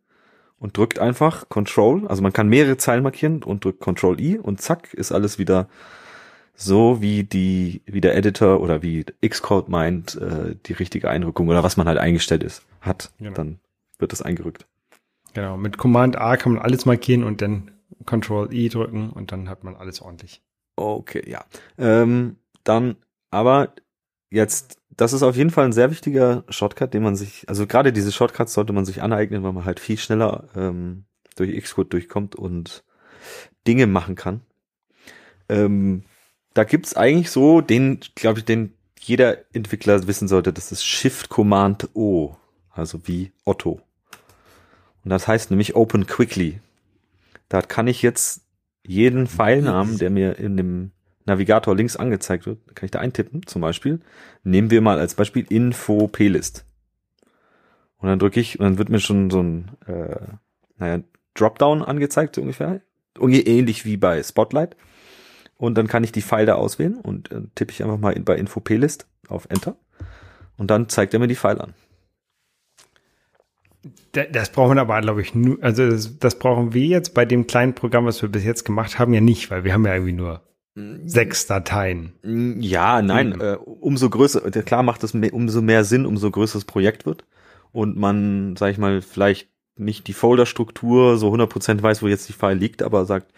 [0.59, 2.07] und drückt einfach Control.
[2.07, 5.69] Also man kann mehrere Zeilen markieren und drückt Control I und zack ist alles wieder
[6.57, 11.63] so wie die wie der Editor oder wie Xcode meint äh, die richtige Einrückung oder
[11.63, 13.13] was man halt eingestellt ist hat.
[13.19, 13.33] Genau.
[13.33, 13.59] Dann
[13.99, 14.67] wird das eingerückt.
[15.35, 15.57] Genau.
[15.57, 17.71] Mit Command A kann man alles markieren und dann
[18.07, 20.43] Control I drücken und dann hat man alles ordentlich.
[20.77, 21.45] Okay, ja.
[21.79, 22.97] Ähm, dann,
[23.31, 23.73] aber
[24.31, 27.93] jetzt, das ist auf jeden Fall ein sehr wichtiger Shortcut, den man sich, also gerade
[27.93, 31.05] diese Shortcuts sollte man sich aneignen, weil man halt viel schneller ähm,
[31.37, 32.85] durch Xcode durchkommt und
[33.67, 34.41] Dinge machen kann.
[35.49, 36.05] Ähm,
[36.57, 41.29] da gibt's eigentlich so den, glaube ich, den jeder Entwickler wissen sollte, das ist Shift
[41.29, 42.35] Command O,
[42.71, 43.83] also wie Otto.
[45.05, 46.61] Und das heißt nämlich Open Quickly.
[47.51, 48.41] Da kann ich jetzt
[48.87, 50.93] jeden Pfeilnamen, der mir in dem
[51.27, 54.01] Navigator links angezeigt wird, kann ich da eintippen, zum Beispiel.
[54.43, 56.65] Nehmen wir mal als Beispiel Info Plist.
[57.99, 60.27] Und dann drücke ich, und dann wird mir schon so ein, äh,
[60.79, 61.03] naja,
[61.35, 62.81] Dropdown angezeigt, so ungefähr.
[63.19, 64.77] Ungefähr ähnlich wie bei Spotlight.
[65.57, 68.25] Und dann kann ich die File da auswählen und äh, tippe ich einfach mal in,
[68.25, 69.77] bei Info Plist auf Enter.
[70.57, 71.75] Und dann zeigt er mir die File an.
[74.33, 77.47] Das brauchen wir aber, glaube ich, nur, also das, das, brauchen wir jetzt bei dem
[77.47, 80.13] kleinen Programm, was wir bis jetzt gemacht haben, ja nicht, weil wir haben ja irgendwie
[80.13, 80.43] nur
[81.05, 82.13] sechs Dateien.
[82.61, 83.41] Ja, nein, mhm.
[83.41, 87.25] äh, umso größer, klar macht es umso mehr Sinn, umso größer das Projekt wird
[87.73, 92.35] und man, sag ich mal, vielleicht nicht die Folderstruktur so 100% weiß, wo jetzt die
[92.35, 93.33] File liegt, aber sagt,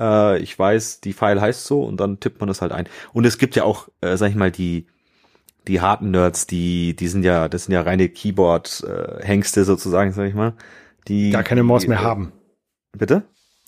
[0.00, 2.88] äh, ich weiß, die File heißt so und dann tippt man das halt ein.
[3.12, 4.86] Und es gibt ja auch, äh, sag ich mal, die
[5.68, 10.34] die harten Nerds, die, die sind ja, das sind ja reine Keyboard-Hengste sozusagen, sag ich
[10.34, 10.54] mal.
[11.08, 12.32] Die gar keine Maus mehr äh, haben.
[12.96, 13.22] Bitte?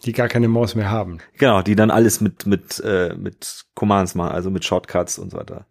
[0.04, 1.18] Die gar keine Maus mehr haben.
[1.38, 5.38] Genau, die dann alles mit, mit, äh, mit Commands machen, also mit Shortcuts und so
[5.38, 5.66] weiter.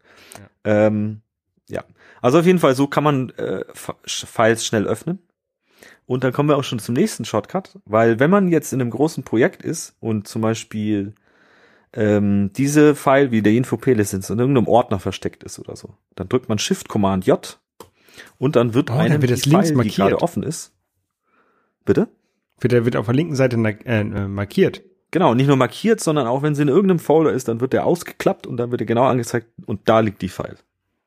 [0.66, 0.88] Ja.
[0.88, 1.22] Ähm,
[1.68, 1.84] ja.
[2.22, 3.66] Also auf jeden Fall, so kann man äh,
[4.06, 5.20] Files schnell öffnen.
[6.12, 8.90] Und dann kommen wir auch schon zum nächsten Shortcut, weil wenn man jetzt in einem
[8.90, 11.14] großen Projekt ist und zum Beispiel
[11.94, 15.96] ähm, diese File wie der Info-P-List in irgendeinem Ordner versteckt ist oder so.
[16.16, 17.58] Dann drückt man Shift-Command-J
[18.38, 19.86] und dann wird oh, einem dann wird das die File, markiert.
[19.86, 20.74] die gerade offen ist.
[21.86, 22.10] Bitte?
[22.62, 24.82] Der wird auf der linken Seite äh, markiert.
[25.12, 27.86] Genau, nicht nur markiert, sondern auch wenn sie in irgendeinem Folder ist, dann wird der
[27.86, 30.58] ausgeklappt und dann wird er genau angezeigt und da liegt die File.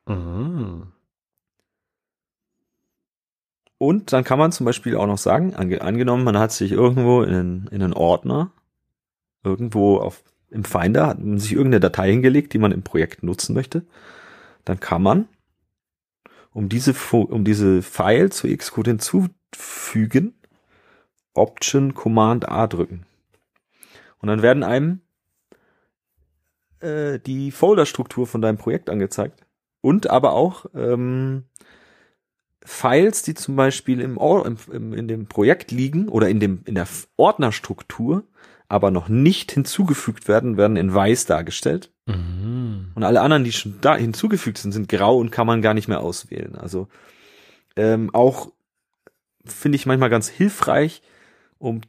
[0.07, 0.87] Mhm.
[3.85, 7.21] Und dann kann man zum Beispiel auch noch sagen, ange angenommen, man hat sich irgendwo
[7.21, 8.51] in, in einen Ordner
[9.43, 13.53] irgendwo auf im Finder hat man sich irgendeine Datei hingelegt, die man im Projekt nutzen
[13.53, 13.85] möchte,
[14.63, 15.27] dann kann man,
[16.53, 20.33] um diese, um diese File zu Xcode hinzufügen,
[21.33, 23.05] Option Command A drücken.
[24.19, 25.01] Und dann werden einem
[26.79, 29.45] äh, die Folderstruktur von deinem Projekt angezeigt.
[29.81, 31.43] Und aber auch ähm,
[32.65, 34.19] Files, die zum Beispiel im,
[34.71, 38.23] im, in dem Projekt liegen oder in, dem, in der Ordnerstruktur,
[38.67, 41.91] aber noch nicht hinzugefügt werden, werden in weiß dargestellt.
[42.07, 42.91] Mhm.
[42.95, 45.87] Und alle anderen, die schon da hinzugefügt sind, sind grau und kann man gar nicht
[45.87, 46.55] mehr auswählen.
[46.55, 46.87] Also
[47.75, 48.51] ähm, auch
[49.45, 51.01] finde ich manchmal ganz hilfreich,
[51.59, 51.81] um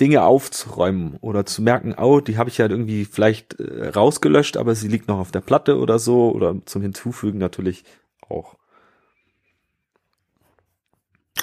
[0.00, 4.74] Dinge aufzuräumen oder zu merken, oh, die habe ich ja irgendwie vielleicht äh, rausgelöscht, aber
[4.74, 7.84] sie liegt noch auf der Platte oder so oder zum Hinzufügen natürlich
[8.28, 8.56] auch.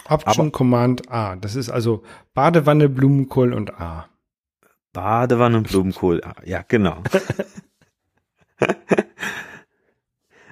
[0.10, 1.36] Option aber, Command A.
[1.36, 4.10] Das ist also Badewanne, Blumenkohl und A.
[4.92, 6.22] Badewanne und Blumenkohl.
[6.24, 7.02] Ah, ja, genau.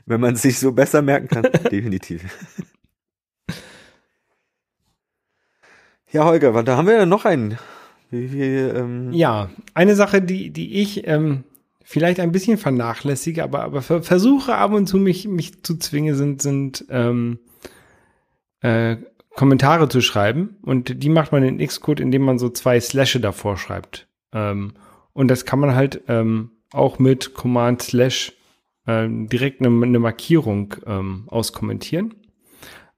[0.05, 2.23] Wenn man sich so besser merken kann, definitiv.
[6.11, 7.57] Ja, Holger, da haben wir ja noch einen.
[8.09, 11.45] Wie, wie, ähm ja, eine Sache, die, die ich ähm,
[11.83, 16.41] vielleicht ein bisschen vernachlässige, aber, aber versuche ab und zu mich, mich zu zwingen, sind,
[16.41, 17.39] sind ähm,
[18.61, 18.97] äh,
[19.35, 20.57] Kommentare zu schreiben.
[20.61, 24.07] Und die macht man in Xcode, indem man so zwei Slashe davor schreibt.
[24.33, 24.73] Ähm,
[25.13, 28.33] und das kann man halt ähm, auch mit Command Slash
[28.87, 32.15] ähm, direkt eine, eine Markierung ähm, auskommentieren.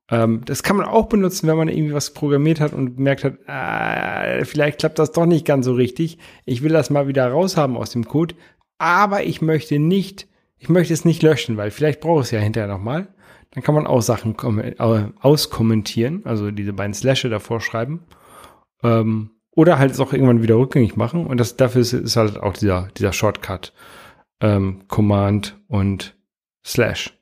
[0.10, 3.38] Ähm, das kann man auch benutzen, wenn man irgendwie was programmiert hat und merkt hat,
[3.48, 6.18] äh, vielleicht klappt das doch nicht ganz so richtig.
[6.46, 8.36] Ich will das mal wieder raushaben aus dem Code,
[8.78, 12.40] aber ich möchte nicht, ich möchte es nicht löschen, weil vielleicht brauche ich es ja
[12.40, 13.08] hinterher nochmal.
[13.54, 14.36] Dann kann man auch Sachen
[14.80, 18.04] auskommentieren, also diese beiden Slashe davor schreiben.
[18.82, 21.28] Ähm, oder halt es auch irgendwann wieder rückgängig machen.
[21.28, 23.72] Und das, dafür ist, ist halt auch dieser, dieser Shortcut.
[24.42, 26.16] Ähm, Command und
[26.66, 27.16] Slash.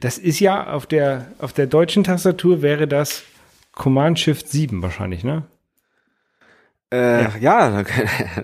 [0.00, 3.24] Das ist ja auf der, auf der deutschen Tastatur wäre das
[3.72, 5.44] Command Shift 7 wahrscheinlich, ne?
[6.90, 7.84] Äh, ja, ja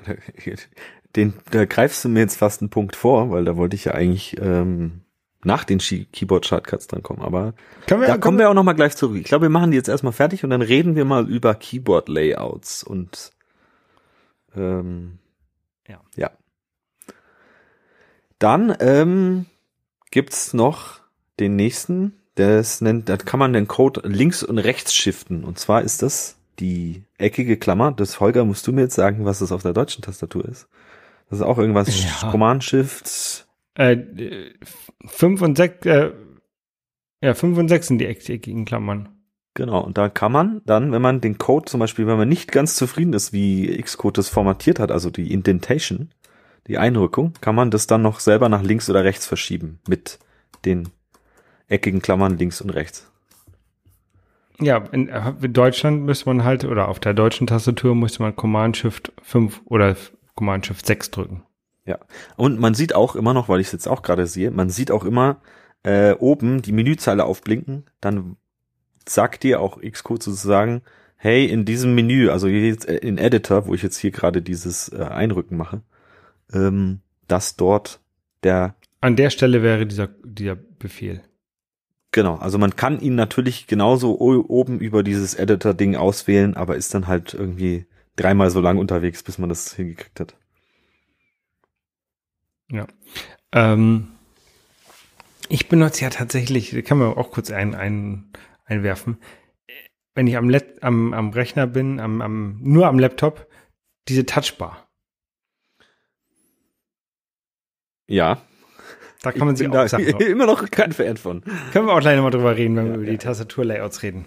[1.16, 3.92] den, da greifst du mir jetzt fast einen Punkt vor, weil da wollte ich ja
[3.92, 5.02] eigentlich ähm,
[5.44, 7.22] nach den Keyboard-Shortcuts dann kommen.
[7.22, 7.54] Aber
[7.86, 9.16] wir, da kommen wir auch noch mal gleich zurück.
[9.18, 12.82] Ich glaube, wir machen die jetzt erstmal fertig und dann reden wir mal über Keyboard-Layouts
[12.82, 13.30] und
[14.56, 15.18] ähm,
[15.86, 16.00] ja.
[16.16, 16.30] ja.
[18.38, 19.46] Dann ähm,
[20.10, 21.00] gibt's noch
[21.38, 25.44] den nächsten, das nennt, da kann man den Code links und rechts shiften.
[25.44, 27.92] Und zwar ist das die eckige Klammer.
[27.92, 30.68] Das Holger musst du mir jetzt sagen, was das auf der deutschen Tastatur ist.
[31.30, 32.30] Das ist auch irgendwas ja.
[32.30, 33.46] Command Shift
[33.78, 34.52] äh,
[35.06, 36.12] fünf und sechs, äh,
[37.22, 39.08] ja, fünf und sechs sind die eckigen Klammern.
[39.54, 42.52] Genau, und da kann man dann, wenn man den Code zum Beispiel, wenn man nicht
[42.52, 46.10] ganz zufrieden ist, wie Xcode das formatiert hat, also die Indentation,
[46.66, 50.18] die Einrückung, kann man das dann noch selber nach links oder rechts verschieben mit
[50.64, 50.90] den
[51.68, 53.10] eckigen Klammern links und rechts.
[54.60, 58.34] Ja, in, äh, in Deutschland müsste man halt, oder auf der deutschen Tastatur müsste man
[58.34, 59.96] Command Shift 5 oder
[60.34, 61.42] Command Shift 6 drücken.
[61.88, 61.98] Ja.
[62.36, 64.90] Und man sieht auch immer noch, weil ich es jetzt auch gerade sehe, man sieht
[64.90, 65.40] auch immer
[65.84, 68.36] äh, oben die Menüzeile aufblinken, dann
[69.08, 70.82] sagt dir auch Xcode sozusagen,
[71.16, 75.02] hey, in diesem Menü, also jetzt in Editor, wo ich jetzt hier gerade dieses äh,
[75.02, 75.80] Einrücken mache,
[76.52, 78.00] ähm, dass dort
[78.42, 81.22] der An der Stelle wäre dieser, dieser Befehl.
[82.12, 87.06] Genau, also man kann ihn natürlich genauso oben über dieses Editor-Ding auswählen, aber ist dann
[87.06, 90.37] halt irgendwie dreimal so lang unterwegs, bis man das hingekriegt hat.
[92.70, 92.86] Ja.
[93.52, 94.08] Ähm,
[95.48, 98.30] ich benutze ja tatsächlich, kann man auch kurz ein, ein,
[98.66, 99.18] einwerfen,
[100.14, 103.46] wenn ich am, Let am, am Rechner bin, am, am, nur am Laptop,
[104.08, 104.88] diese Touchbar.
[108.06, 108.42] Ja.
[109.22, 111.42] Da kann man sich auch da Sachen immer noch kein Fan von.
[111.72, 113.12] Können wir auch gleich nochmal drüber reden, wenn Ja, wir über ja.
[113.12, 114.26] die Tastaturlayouts reden.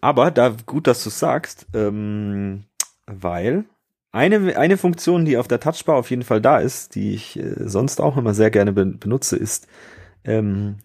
[0.00, 2.64] Aber da gut, dass du sagst, ähm,
[3.06, 3.64] weil
[4.12, 7.68] eine, eine Funktion, die auf der Touchbar auf jeden Fall da ist, die ich äh,
[7.68, 9.68] sonst auch immer sehr gerne ben- benutze, ist
[10.24, 10.78] ähm,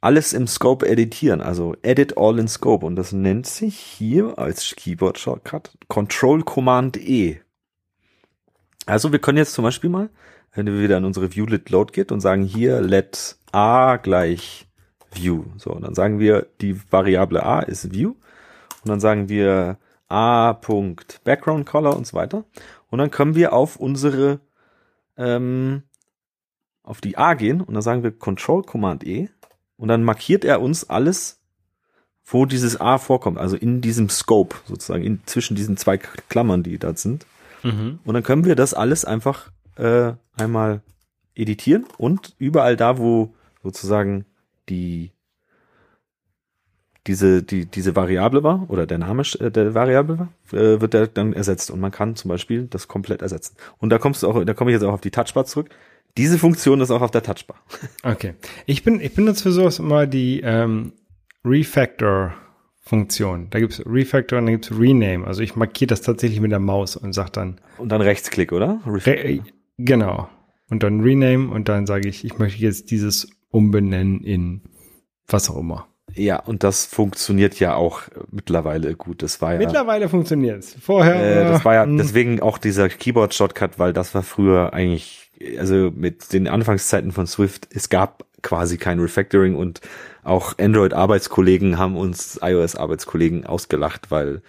[0.00, 2.86] alles im Scope editieren, also Edit All in Scope.
[2.86, 7.40] Und das nennt sich hier als Keyboard Shortcut Control Command E.
[8.86, 10.10] Also wir können jetzt zum Beispiel mal,
[10.54, 14.66] wenn wir wieder in unsere Viewlet Load geht und sagen hier let A gleich
[15.12, 15.44] View.
[15.56, 18.14] So, und dann sagen wir, die Variable A ist View.
[18.82, 19.78] Und dann sagen wir
[20.10, 20.52] A.
[21.24, 22.44] Background Color und so weiter.
[22.90, 24.40] Und dann können wir auf unsere,
[25.16, 25.82] ähm,
[26.82, 29.28] auf die A gehen und dann sagen wir Control Command E.
[29.76, 31.40] Und dann markiert er uns alles,
[32.24, 33.38] wo dieses A vorkommt.
[33.38, 37.26] Also in diesem Scope sozusagen, in, zwischen diesen zwei Klammern, die da sind.
[38.04, 40.82] Und dann können wir das alles einfach äh, einmal
[41.34, 44.26] editieren und überall da, wo sozusagen
[44.68, 45.12] die
[47.10, 51.08] diese die diese Variable war oder der Name äh, der Variable war, äh, wird der
[51.08, 53.56] dann ersetzt und man kann zum Beispiel das komplett ersetzen.
[53.78, 55.70] Und da kommst du auch, da komme ich jetzt auch auf die Touchbar zurück.
[56.16, 57.56] Diese Funktion ist auch auf der Touchbar.
[58.02, 58.34] Okay.
[58.66, 60.92] Ich bin, ich benutze für sowas immer die ähm,
[61.44, 63.48] Refactor-Funktion.
[63.50, 65.26] Da gibt's Refactor und dann gibt's Rename.
[65.26, 68.80] Also ich markiere das tatsächlich mit der Maus und sag dann, Und dann Rechtsklick, oder?
[68.86, 69.40] Re äh,
[69.78, 70.28] genau.
[70.68, 74.62] Und dann Rename und dann sage ich, ich möchte jetzt dieses umbenennen in
[75.26, 75.88] was auch immer.
[76.14, 79.22] Ja, und das funktioniert ja auch mittlerweile gut.
[79.22, 80.76] Das war ja Mittlerweile funktioniert's.
[80.80, 81.42] Vorher.
[81.42, 85.90] Äh, das war ja mh, deswegen auch dieser Keyboard-Shortcut, weil das war früher eigentlich, also
[85.94, 89.80] mit den Anfangszeiten von Swift, es gab quasi kein Refactoring und
[90.22, 94.42] auch Android-Arbeitskollegen haben uns iOS-Arbeitskollegen ausgelacht, weil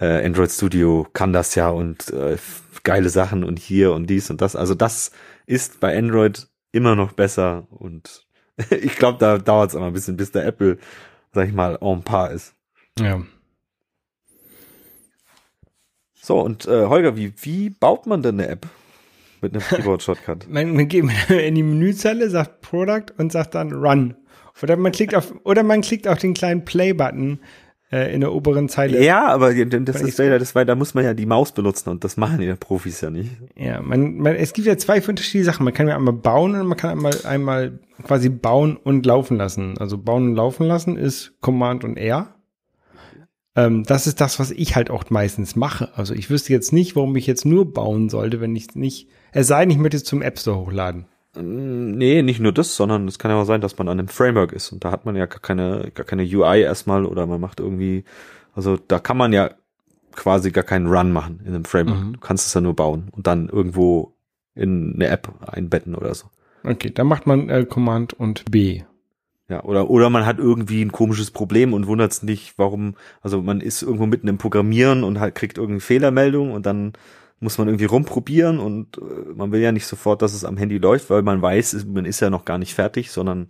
[0.00, 2.36] äh, Android Studio kann das ja und äh,
[2.82, 4.56] geile Sachen und hier und dies und das.
[4.56, 5.10] Also das
[5.46, 8.25] ist bei Android immer noch besser und
[8.70, 10.78] ich glaube, da dauert es aber ein bisschen, bis der Apple,
[11.32, 12.54] sag ich mal, en par ist.
[12.98, 13.22] ja.
[16.20, 18.66] So, und äh, Holger, wie, wie baut man denn eine App
[19.40, 20.48] mit einem Keyboard-Shortcut?
[20.48, 24.16] Man, man geht in die Menüzeile, sagt Product und sagt dann Run.
[24.60, 27.38] Oder man klickt auf, oder man klickt auf den kleinen Play-Button
[27.96, 29.02] äh, in der oberen Zeile.
[29.02, 32.04] ja, aber das ist ja, das war, da muss man ja die Maus benutzen und
[32.04, 33.30] das machen die Profis ja nicht.
[33.56, 35.64] Ja, man, man, es gibt ja zwei unterschiedliche Sachen.
[35.64, 39.78] Man kann ja einmal bauen und man kann einmal, einmal quasi bauen und laufen lassen.
[39.78, 42.34] Also bauen und laufen lassen ist Command und R.
[43.54, 45.96] Ähm, das ist das, was ich halt auch meistens mache.
[45.96, 49.46] Also ich wüsste jetzt nicht, warum ich jetzt nur bauen sollte, wenn ich nicht, es
[49.46, 51.06] sei denn, ich möchte es zum App Store hochladen.
[51.36, 54.08] Mm, Nee, nicht nur das, sondern es kann ja auch sein, dass man an einem
[54.08, 57.40] Framework ist und da hat man ja gar keine, gar keine UI erstmal oder man
[57.40, 58.04] macht irgendwie,
[58.54, 59.50] also da kann man ja
[60.12, 62.00] quasi gar keinen Run machen in einem Framework.
[62.00, 62.12] Mhm.
[62.14, 64.14] Du kannst es ja nur bauen und dann irgendwo
[64.54, 66.26] in eine App einbetten oder so.
[66.64, 68.82] Okay, dann macht man äh, Command und B.
[69.48, 73.42] Ja, oder, oder man hat irgendwie ein komisches Problem und wundert sich nicht, warum, also
[73.42, 76.94] man ist irgendwo mitten im Programmieren und halt kriegt irgendeine Fehlermeldung und dann
[77.40, 79.00] muss man irgendwie rumprobieren und äh,
[79.34, 82.04] man will ja nicht sofort, dass es am Handy läuft, weil man weiß, es- man
[82.06, 83.48] ist ja noch gar nicht fertig, sondern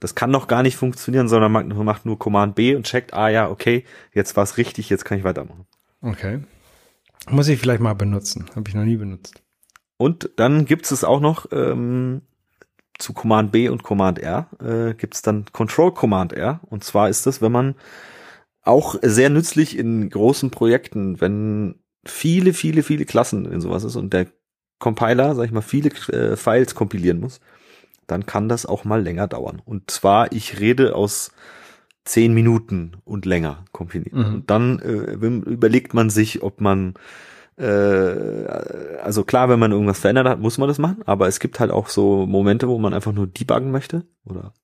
[0.00, 3.28] das kann noch gar nicht funktionieren, sondern man macht nur Command B und checkt, ah
[3.28, 5.66] ja, okay, jetzt war es richtig, jetzt kann ich weitermachen.
[6.00, 6.40] Okay.
[7.28, 8.46] Muss ich vielleicht mal benutzen.
[8.56, 9.42] Habe ich noch nie benutzt.
[9.98, 12.22] Und dann gibt's es auch noch ähm,
[12.98, 16.60] zu Command B und Command R äh, gibt's dann Control Command R.
[16.70, 17.74] Und zwar ist das, wenn man
[18.62, 24.12] auch sehr nützlich in großen Projekten, wenn viele, viele, viele Klassen in sowas ist und
[24.12, 24.26] der
[24.78, 27.40] Compiler, sag ich mal, viele äh, Files kompilieren muss,
[28.06, 29.60] dann kann das auch mal länger dauern.
[29.64, 31.32] Und zwar, ich rede aus
[32.04, 34.18] zehn Minuten und länger kompilieren.
[34.18, 34.34] Mhm.
[34.34, 35.12] Und dann äh,
[35.50, 36.94] überlegt man sich, ob man
[37.60, 38.46] äh,
[39.02, 41.70] also klar, wenn man irgendwas verändert hat, muss man das machen, aber es gibt halt
[41.70, 44.54] auch so Momente, wo man einfach nur debuggen möchte oder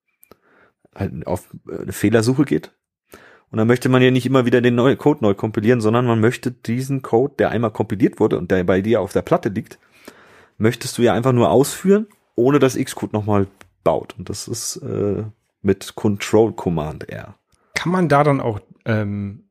[0.95, 2.73] halt auf eine Fehlersuche geht.
[3.51, 6.21] Und dann möchte man ja nicht immer wieder den neuen Code neu kompilieren, sondern man
[6.21, 9.79] möchte diesen Code, der einmal kompiliert wurde und der bei dir auf der Platte liegt,
[10.59, 13.47] möchtest du ja einfach nur ausführen, ohne dass Xcode nochmal
[13.85, 14.15] baut.
[14.19, 15.25] Und das ist äh,
[15.63, 17.37] mit Control Command R.
[17.75, 19.45] Kann man da dann auch ähm,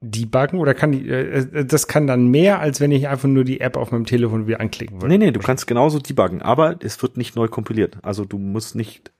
[0.00, 3.60] debuggen oder kann die, äh, das kann dann mehr, als wenn ich einfach nur die
[3.60, 5.08] App auf meinem Telefon wieder anklicken würde?
[5.08, 7.98] Nee, nee, du kannst genauso debuggen, aber es wird nicht neu kompiliert.
[8.02, 9.12] Also du musst nicht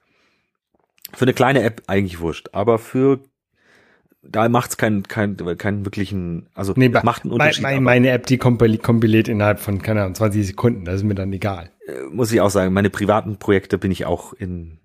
[1.14, 3.20] für eine kleine App eigentlich wurscht, aber für
[4.23, 7.62] da macht es keinen keinen keinen wirklichen, also nee, macht einen Unterschied.
[7.62, 11.33] Meine, meine App, die kompiliert, innerhalb von, keine Ahnung, 20 Sekunden, das ist mir dann
[11.33, 11.70] egal.
[11.87, 14.79] Äh, muss ich auch sagen, meine privaten Projekte bin ich auch in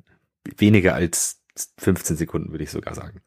[0.58, 1.42] weniger als
[1.78, 3.22] 15 Sekunden, würde ich sogar sagen.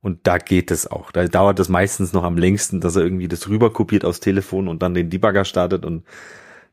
[0.00, 1.10] Und da geht es auch.
[1.10, 4.68] Da dauert es meistens noch am längsten, dass er irgendwie das rüber kopiert aufs Telefon
[4.68, 6.04] und dann den Debugger startet und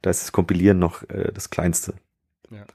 [0.01, 1.95] da ist das Kompilieren noch äh, das Kleinste.
[2.51, 2.65] Ja.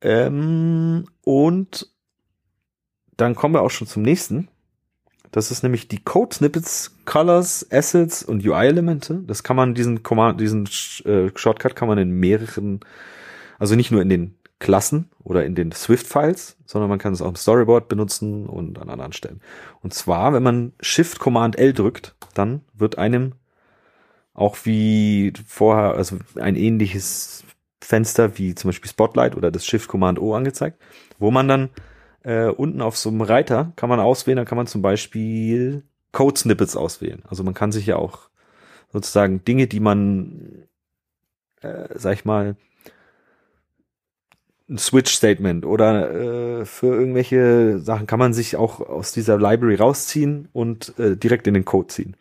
[0.00, 1.90] Ähm, und
[3.16, 4.48] dann kommen wir auch schon zum nächsten.
[5.32, 9.22] Das ist nämlich die Code Snippets, Colors, Assets und UI-Elemente.
[9.26, 10.68] Das kann man diesen Command, diesen
[11.04, 12.80] äh, Shortcut kann man in mehreren,
[13.58, 17.28] also nicht nur in den Klassen oder in den Swift-Files, sondern man kann es auch
[17.28, 19.42] im Storyboard benutzen und an anderen Stellen.
[19.82, 23.34] Und zwar, wenn man Shift Command L drückt, dann wird einem
[24.32, 27.44] auch wie vorher, also ein ähnliches
[27.86, 30.82] Fenster wie zum Beispiel Spotlight oder das Shift Command O angezeigt,
[31.18, 31.70] wo man dann
[32.24, 36.38] äh, unten auf so einem Reiter kann man auswählen, da kann man zum Beispiel Code
[36.38, 37.22] Snippets auswählen.
[37.28, 38.28] Also man kann sich ja auch
[38.92, 40.64] sozusagen Dinge, die man,
[41.60, 42.56] äh, sag ich mal,
[44.68, 50.48] ein Switch-Statement oder äh, für irgendwelche Sachen kann man sich auch aus dieser Library rausziehen
[50.52, 52.16] und äh, direkt in den Code ziehen.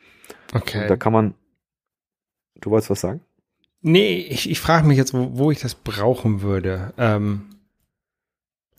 [0.54, 0.84] Okay.
[0.84, 1.34] Und da kann man.
[2.62, 3.22] Du wolltest was sagen?
[3.88, 6.92] Nee, ich, ich frage mich jetzt, wo, wo ich das brauchen würde.
[6.98, 7.44] Ähm,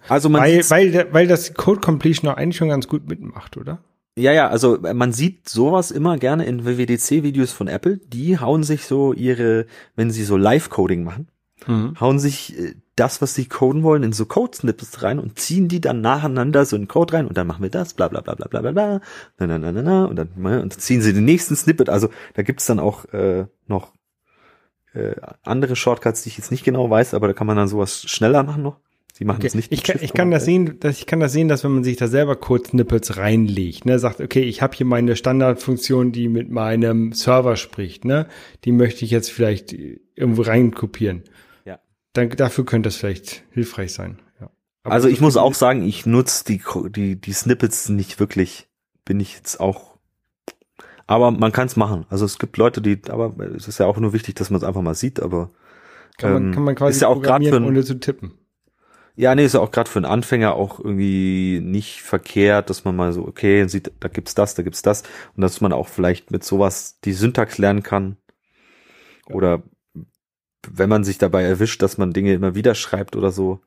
[0.09, 3.79] also man weil, weil, weil das Code Completion auch eigentlich schon ganz gut mitmacht, oder?
[4.19, 7.99] Ja, ja, also man sieht sowas immer gerne in WWDC-Videos von Apple.
[7.99, 11.29] Die hauen sich so ihre, wenn sie so Live-Coding machen,
[11.69, 11.95] mhm.
[12.01, 15.81] hauen sich äh, das, was sie coden wollen, in so Code-Snippets rein und ziehen die
[15.81, 18.49] dann nacheinander so in Code rein und dann machen wir das, bla bla bla bla
[18.49, 19.01] bla bla bla,
[19.39, 21.91] na, na, na, na, na, und dann ne, und ziehen sie den nächsten Snippet.
[21.91, 23.93] Also da gibt's dann auch äh, noch
[24.97, 28.03] äh, andere Shortcuts, die ich jetzt nicht genau weiß, aber da kann man dann sowas
[28.03, 28.79] schneller machen noch.
[29.13, 29.47] Sie machen okay.
[29.47, 29.73] es nicht.
[29.73, 31.97] Ich kann, ich kann das sehen, dass ich kann das sehen, dass wenn man sich
[31.97, 37.13] da selber Code-Snippets reinlegt, ne, sagt, okay, ich habe hier meine Standardfunktion, die mit meinem
[37.13, 38.27] Server spricht, ne,
[38.65, 41.23] die möchte ich jetzt vielleicht irgendwo reinkopieren
[42.17, 44.19] dann dafür könnte das vielleicht hilfreich sein.
[44.41, 44.51] Ja.
[44.85, 48.69] also ich muss auch sagen, ich nutze die, die, die Snippets nicht wirklich.
[49.05, 49.96] Bin ich jetzt auch.
[51.07, 52.05] Aber man kann es machen.
[52.11, 54.65] Also es gibt Leute, die, aber es ist ja auch nur wichtig, dass man es
[54.65, 55.51] einfach mal sieht, aber
[56.19, 58.33] kann man, ähm, kann man quasi ist ja auch gerade für ohne zu tippen.
[59.15, 62.97] Ja, nee, ist ja auch gerade für einen Anfänger auch irgendwie nicht verkehrt, dass man
[62.97, 66.31] mal so, okay, sieht, da gibt's das, da gibt's das und dass man auch vielleicht
[66.31, 68.19] mit sowas die Syntax lernen kann.
[69.31, 69.63] Oder
[70.69, 73.61] wenn man sich dabei erwischt, dass man Dinge immer wieder schreibt oder so,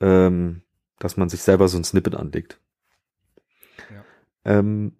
[0.00, 0.62] ähm,
[1.00, 2.60] dass man sich selber so ein Snippet anlegt.
[3.90, 4.04] Ja,
[4.44, 4.92] ähm,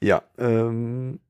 [0.00, 1.20] ja ähm,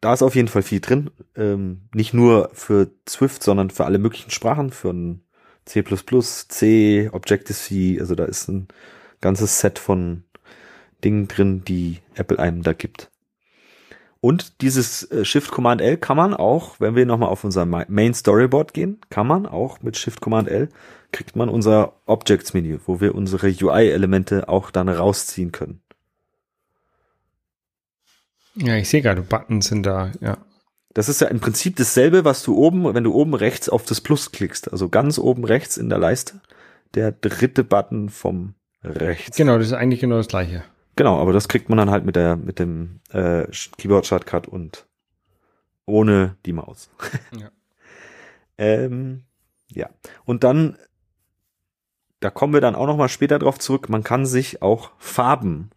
[0.00, 1.10] da ist auf jeden Fall viel drin.
[1.36, 5.22] Ähm, nicht nur für Swift, sondern für alle möglichen Sprachen, für ein
[5.64, 8.68] C++, C, Objective-C, also da ist ein
[9.20, 10.24] ganzes Set von
[11.04, 13.10] Dingen drin, die Apple einem da gibt.
[14.20, 18.14] Und dieses äh, Shift Command L kann man auch, wenn wir nochmal auf unser Main
[18.14, 20.68] Storyboard gehen, kann man auch mit Shift Command L
[21.12, 25.80] kriegt man unser Objects Menü, wo wir unsere UI Elemente auch dann rausziehen können.
[28.58, 30.38] Ja, ich sehe gerade, Buttons sind da, ja.
[30.94, 34.00] Das ist ja im Prinzip dasselbe, was du oben, wenn du oben rechts auf das
[34.00, 36.40] Plus klickst, also ganz oben rechts in der Leiste,
[36.94, 39.36] der dritte Button vom rechts.
[39.36, 40.64] Genau, das ist eigentlich genau das gleiche.
[40.96, 44.86] Genau, aber das kriegt man dann halt mit der mit dem äh, Keyboard Shortcut und
[45.86, 46.90] ohne die Maus.
[47.38, 47.50] ja.
[48.56, 49.22] ähm,
[49.70, 49.90] ja.
[50.24, 50.76] Und dann
[52.20, 53.88] da kommen wir dann auch noch mal später drauf zurück.
[53.88, 55.70] Man kann sich auch Farben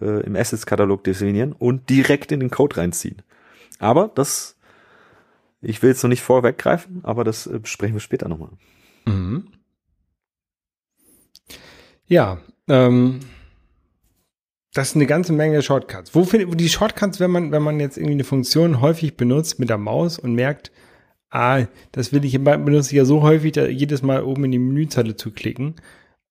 [0.00, 3.22] äh, im Assets-Katalog definieren und direkt in den Code reinziehen.
[3.78, 4.56] Aber das,
[5.60, 8.50] ich will jetzt noch nicht vorweggreifen, aber das äh, besprechen wir später nochmal.
[9.06, 9.48] Mhm.
[12.06, 12.38] Ja,
[12.68, 13.20] ähm,
[14.72, 16.14] das ist eine ganze Menge Shortcuts.
[16.14, 19.68] Wo findet die Shortcuts, wenn man, wenn man jetzt irgendwie eine Funktion häufig benutzt mit
[19.70, 20.70] der Maus und merkt,
[21.30, 24.58] ah, das will ich benutze ich ja so häufig, da jedes Mal oben in die
[24.58, 25.76] Menüzeile zu klicken.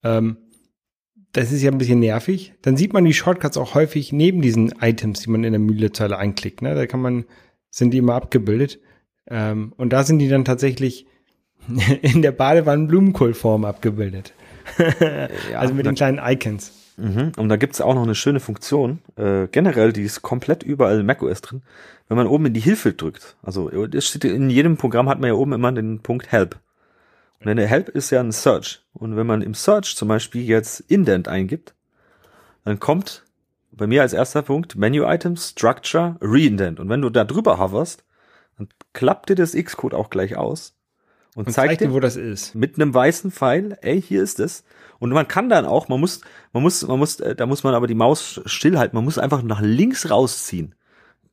[0.03, 0.37] Ähm,
[1.33, 2.53] das ist ja ein bisschen nervig.
[2.61, 6.17] Dann sieht man die Shortcuts auch häufig neben diesen Items, die man in der Menüzeile
[6.17, 6.61] einklickt.
[6.61, 6.75] Ne?
[6.75, 7.25] Da kann man,
[7.69, 8.79] sind die immer abgebildet.
[9.29, 11.05] Ähm, und da sind die dann tatsächlich
[12.01, 14.33] in der Badewanne Blumenkohlform abgebildet.
[15.51, 16.71] ja, also mit den kleinen Icons.
[16.97, 17.33] Mhm.
[17.37, 21.05] Und da gibt's auch noch eine schöne Funktion, äh, generell, die ist komplett überall in
[21.05, 21.61] macOS drin,
[22.07, 23.37] wenn man oben in die Hilfe drückt.
[23.43, 23.69] Also
[23.99, 26.59] steht in jedem Programm hat man ja oben immer den Punkt Help.
[27.39, 28.83] Und eine Help ist ja ein Search.
[28.93, 31.75] Und wenn man im Search zum Beispiel jetzt Indent eingibt,
[32.63, 33.23] dann kommt
[33.71, 36.79] bei mir als erster Punkt Menu Items, Structure, Reindent.
[36.79, 38.03] Und wenn du da drüber hoverst,
[38.57, 40.75] dann klappt dir das Xcode auch gleich aus
[41.35, 42.55] und, Und zeigt zeigt dir, dir wo das ist.
[42.55, 44.63] mit einem weißen Pfeil, ey, hier ist es.
[44.97, 46.21] Und man kann dann auch, man muss,
[46.51, 49.43] man muss, man muss, äh, da muss man aber die Maus stillhalten, man muss einfach
[49.43, 50.73] nach links rausziehen.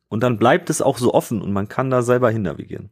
[0.07, 2.91] Und dann bleibt es auch so offen und man kann da selber hin navigieren.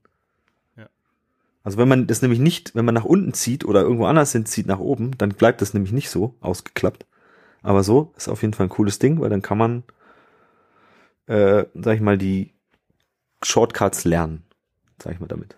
[1.64, 1.68] Ja.
[1.68, 4.68] Also wenn man das nämlich nicht, wenn man nach unten zieht oder irgendwo anders hinzieht
[4.68, 7.05] nach oben, dann bleibt das nämlich nicht so ausgeklappt.
[7.61, 9.84] Aber so ist auf jeden Fall ein cooles Ding, weil dann kann man,
[11.28, 12.53] äh, sag ich mal, die
[13.41, 14.43] Shortcuts lernen,
[15.01, 15.55] sag ich mal damit.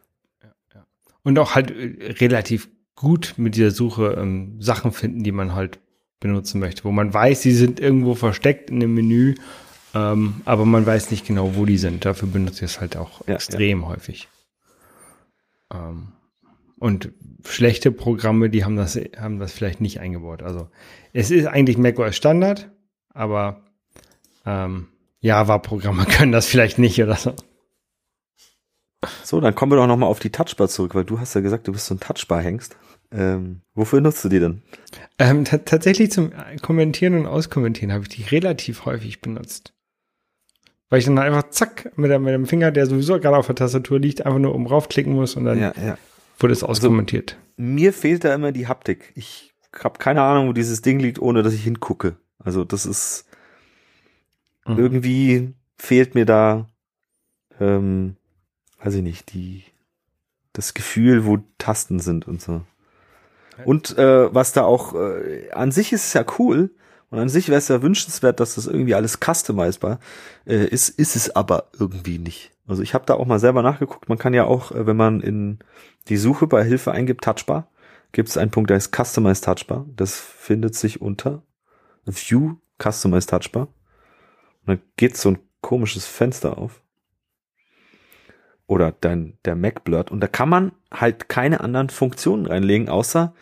[1.23, 5.79] Und auch halt äh, relativ gut mit dieser Suche ähm, Sachen finden, die man halt
[6.19, 9.35] benutzen möchte, wo man weiß, sie sind irgendwo versteckt in dem Menü,
[9.95, 12.05] ähm, aber man weiß nicht genau, wo die sind.
[12.05, 14.27] Dafür benutze ich es halt auch Ja, extrem häufig.
[15.73, 16.13] Ähm,
[16.77, 17.11] und
[17.45, 20.43] schlechte Programme, die haben das, haben das vielleicht nicht eingebaut.
[20.43, 20.69] Also
[21.13, 22.69] es ist eigentlich macOS Standard,
[23.13, 23.63] aber
[24.45, 24.87] ähm,
[25.21, 27.33] Java-Programme können das vielleicht nicht oder so.
[29.23, 31.67] So, dann kommen wir doch nochmal auf die Touchbar zurück, weil du hast ja gesagt,
[31.67, 32.75] du bist so ein Touchbar-Hengst.
[33.11, 34.63] Ähm, wofür nutzt du die denn?
[35.19, 39.73] Ähm, ta- tatsächlich zum Kommentieren und Auskommentieren habe ich die relativ häufig benutzt.
[40.89, 43.55] Weil ich dann einfach zack mit, der, mit dem Finger, der sowieso gerade auf der
[43.55, 45.73] Tastatur liegt, einfach nur um raufklicken muss und dann ja.
[46.39, 47.37] wurde es auskommentiert.
[47.57, 49.11] Mir fehlt da immer die Haptik.
[49.15, 52.17] Ich habe keine Ahnung, wo dieses Ding liegt, ohne dass ich hingucke.
[52.39, 53.25] Also das ist
[54.65, 54.79] Mhm.
[54.79, 56.69] irgendwie fehlt mir da,
[57.59, 58.15] ähm,
[58.83, 59.63] weiß ich nicht, die
[60.53, 62.61] das Gefühl, wo Tasten sind und so.
[63.63, 66.71] Und äh, was da auch äh, an sich ist ja cool
[67.15, 69.99] und an sich wäre es ja wünschenswert, dass das irgendwie alles customizbar
[70.45, 72.51] äh, ist, ist es aber irgendwie nicht.
[72.67, 74.09] Also ich habe da auch mal selber nachgeguckt.
[74.09, 75.59] Man kann ja auch, äh, wenn man in
[76.09, 77.71] die Suche bei Hilfe eingibt, Touchbar,
[78.11, 79.85] gibt es einen Punkt, der ist Customize Touchbar.
[79.95, 81.41] Das findet sich unter
[82.03, 83.69] View Customize Touchbar.
[84.65, 86.81] Und dann geht so ein komisches Fenster auf.
[88.67, 90.11] Oder dein, der Mac blurrt.
[90.11, 93.33] Und da kann man halt keine anderen Funktionen reinlegen, außer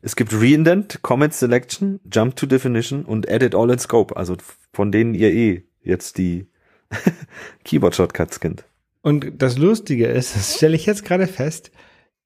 [0.00, 4.16] es gibt Reindent, Comment Selection, Jump to Definition und Edit All in Scope.
[4.16, 4.36] Also
[4.72, 6.48] von denen ihr eh jetzt die
[7.64, 8.64] Keyboard-Shortcuts kennt.
[9.02, 11.70] Und das Lustige ist, das stelle ich jetzt gerade fest,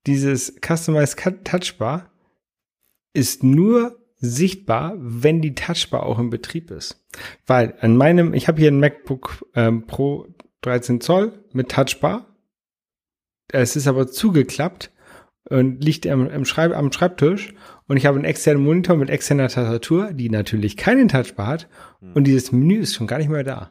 [0.07, 2.11] dieses Customized Touchbar
[3.13, 7.05] ist nur sichtbar, wenn die Touchbar auch in Betrieb ist.
[7.47, 10.29] Weil an meinem, ich habe hier ein MacBook ähm, Pro
[10.63, 12.27] 13 Zoll mit Touchbar.
[13.49, 14.92] Es ist aber zugeklappt
[15.49, 17.55] und liegt am, am, Schreib am Schreibtisch
[17.89, 21.69] und ich habe einen externen Monitor mit externer Tastatur, die natürlich keinen Touchbar hat
[22.15, 23.71] und dieses Menü ist schon gar nicht mehr da.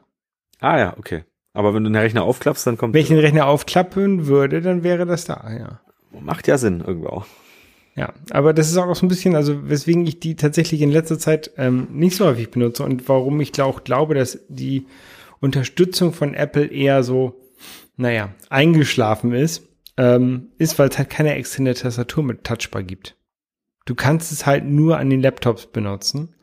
[0.60, 1.24] Ah ja, okay.
[1.54, 2.94] Aber wenn du den Rechner aufklappst, dann kommt.
[2.94, 5.82] Wenn ich den Rechner aufklappen würde, dann wäre das da, ja.
[6.20, 7.26] Macht ja Sinn irgendwo auch.
[7.96, 11.20] Ja, aber das ist auch so ein bisschen, also weswegen ich die tatsächlich in letzter
[11.20, 14.88] Zeit ähm, nicht so häufig benutze und warum ich auch glaube, dass die
[15.42, 17.42] Unterstützung von Apple eher so,
[17.98, 19.68] naja, eingeschlafen ist,
[19.98, 23.16] ähm, ist, weil es halt keine externe Tastatur mit Touchbar gibt.
[23.86, 26.36] Du kannst es halt nur an den Laptops benutzen.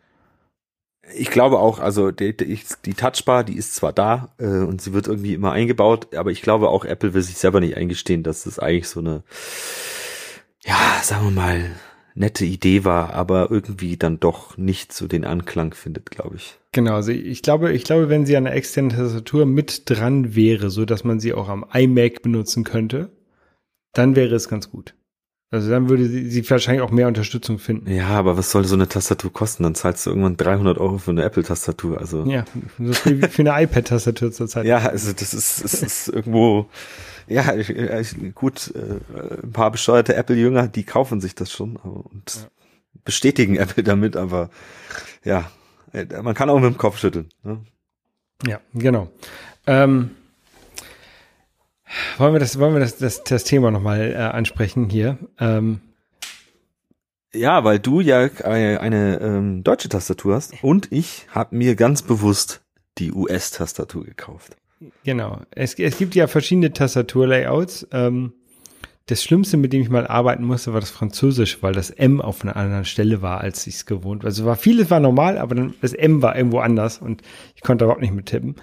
[1.14, 5.06] Ich glaube auch, also die, die, Touchbar, die ist zwar da äh, und sie wird
[5.06, 8.58] irgendwie immer eingebaut, aber ich glaube auch, Apple will sich selber nicht eingestehen, dass das
[8.58, 9.22] eigentlich so eine,
[10.60, 11.70] ja, sagen wir mal,
[12.14, 16.58] nette Idee war, aber irgendwie dann doch nicht so den Anklang findet, glaube ich.
[16.72, 20.68] Genau, also ich glaube, ich glaube, wenn sie an der externen Tastatur mit dran wäre,
[20.68, 23.10] so dass man sie auch am iMac benutzen könnte,
[23.92, 24.94] dann wäre es ganz gut.
[25.50, 27.90] Also dann würde sie, sie wahrscheinlich auch mehr Unterstützung finden.
[27.90, 29.62] Ja, aber was soll so eine Tastatur kosten?
[29.62, 31.98] Dann zahlst du irgendwann 300 Euro für eine Apple-Tastatur.
[31.98, 32.44] Also Ja,
[32.78, 34.66] so viel wie für eine iPad-Tastatur zurzeit.
[34.66, 36.68] Ja, also das ist, das ist irgendwo,
[37.28, 42.04] ja, ich, ich, gut, äh, ein paar bescheuerte Apple-Jünger, die kaufen sich das schon aber,
[42.04, 42.48] und Ja.
[43.04, 44.50] bestätigen Apple damit, aber
[45.24, 45.50] ja,
[45.94, 47.30] äh, man kann auch mit dem Kopf schütteln.
[47.42, 47.64] Ne?
[48.46, 49.08] Ja, genau.
[49.66, 50.10] Ähm,
[52.18, 55.18] wollen wir das, wollen wir das, das, das Thema nochmal äh, ansprechen hier?
[55.38, 55.80] Ähm,
[57.32, 62.02] Ja, weil du ja eine, eine ähm, deutsche Tastatur hast und ich habe mir ganz
[62.02, 62.62] bewusst
[62.98, 64.56] die US-Tastatur gekauft.
[65.04, 65.40] genau.
[65.50, 67.86] Es, es gibt ja verschiedene Tastaturlayouts.
[67.92, 68.32] Ähm,
[69.06, 72.42] das Schlimmste, mit dem ich mal arbeiten musste, war das Französisch, weil das M auf
[72.42, 74.28] einer anderen Stelle war, als ich es gewohnt war.
[74.28, 77.22] Also war vieles war normal, aber dann das M war irgendwo anders und
[77.54, 78.56] ich konnte überhaupt nicht mit tippen.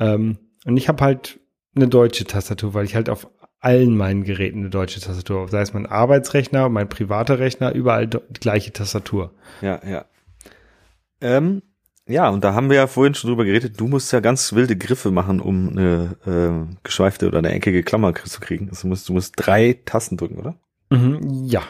[0.00, 1.38] Ähm, und ich habe halt
[1.76, 3.28] eine deutsche Tastatur, weil ich halt auf
[3.60, 5.50] allen meinen Geräten eine deutsche Tastatur habe.
[5.50, 9.32] Sei es mein Arbeitsrechner, mein privater Rechner, überall die gleiche Tastatur.
[9.60, 10.04] Ja, ja.
[11.20, 11.62] Ähm,
[12.08, 14.76] ja, und da haben wir ja vorhin schon drüber geredet, du musst ja ganz wilde
[14.76, 18.68] Griffe machen, um eine äh, geschweifte oder eine eckige Klammer zu kriegen.
[18.68, 20.54] Also du musst, du musst drei Tasten drücken, oder?
[20.90, 21.62] Mhm, ja.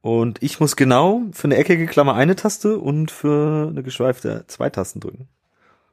[0.00, 4.70] Und ich muss genau für eine eckige Klammer eine Taste und für eine geschweifte zwei
[4.70, 5.28] Tasten drücken.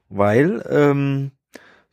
[0.08, 1.32] Weil ähm,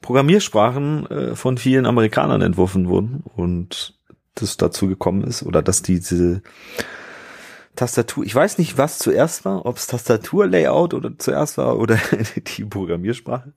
[0.02, 3.98] Programmiersprachen äh, von vielen Amerikanern entworfen wurden und
[4.34, 6.42] das dazu gekommen ist oder dass diese
[7.76, 11.98] Tastatur, ich weiß nicht, was zuerst war, ob es Tastaturlayout oder zuerst war oder
[12.56, 13.52] die Programmiersprache.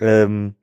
[0.00, 0.54] Ähm,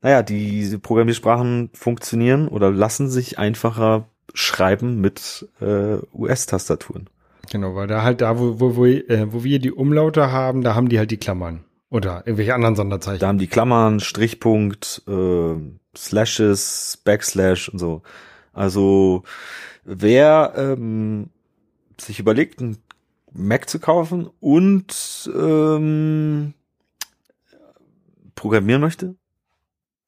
[0.00, 7.08] naja, diese Programmiersprachen funktionieren oder lassen sich einfacher schreiben mit äh, US-Tastaturen.
[7.50, 10.74] Genau, weil da halt da, wo, wo, wo, äh, wo wir die Umlaute haben, da
[10.74, 11.64] haben die halt die Klammern.
[11.92, 13.20] Oder irgendwelche anderen Sonderzeichen.
[13.20, 15.54] Da haben die Klammern, Strichpunkt, äh,
[15.94, 18.00] Slashes, Backslash und so.
[18.54, 19.24] Also
[19.84, 21.28] wer ähm,
[22.00, 22.78] sich überlegt, einen
[23.30, 26.54] Mac zu kaufen und ähm,
[28.36, 29.14] programmieren möchte,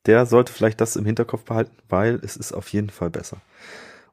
[0.07, 3.43] der sollte vielleicht das im Hinterkopf behalten, weil es ist auf jeden Fall besser.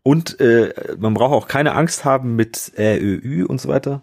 [0.04, 4.02] Und äh, man braucht auch keine Angst haben mit RÖÜ und so weiter.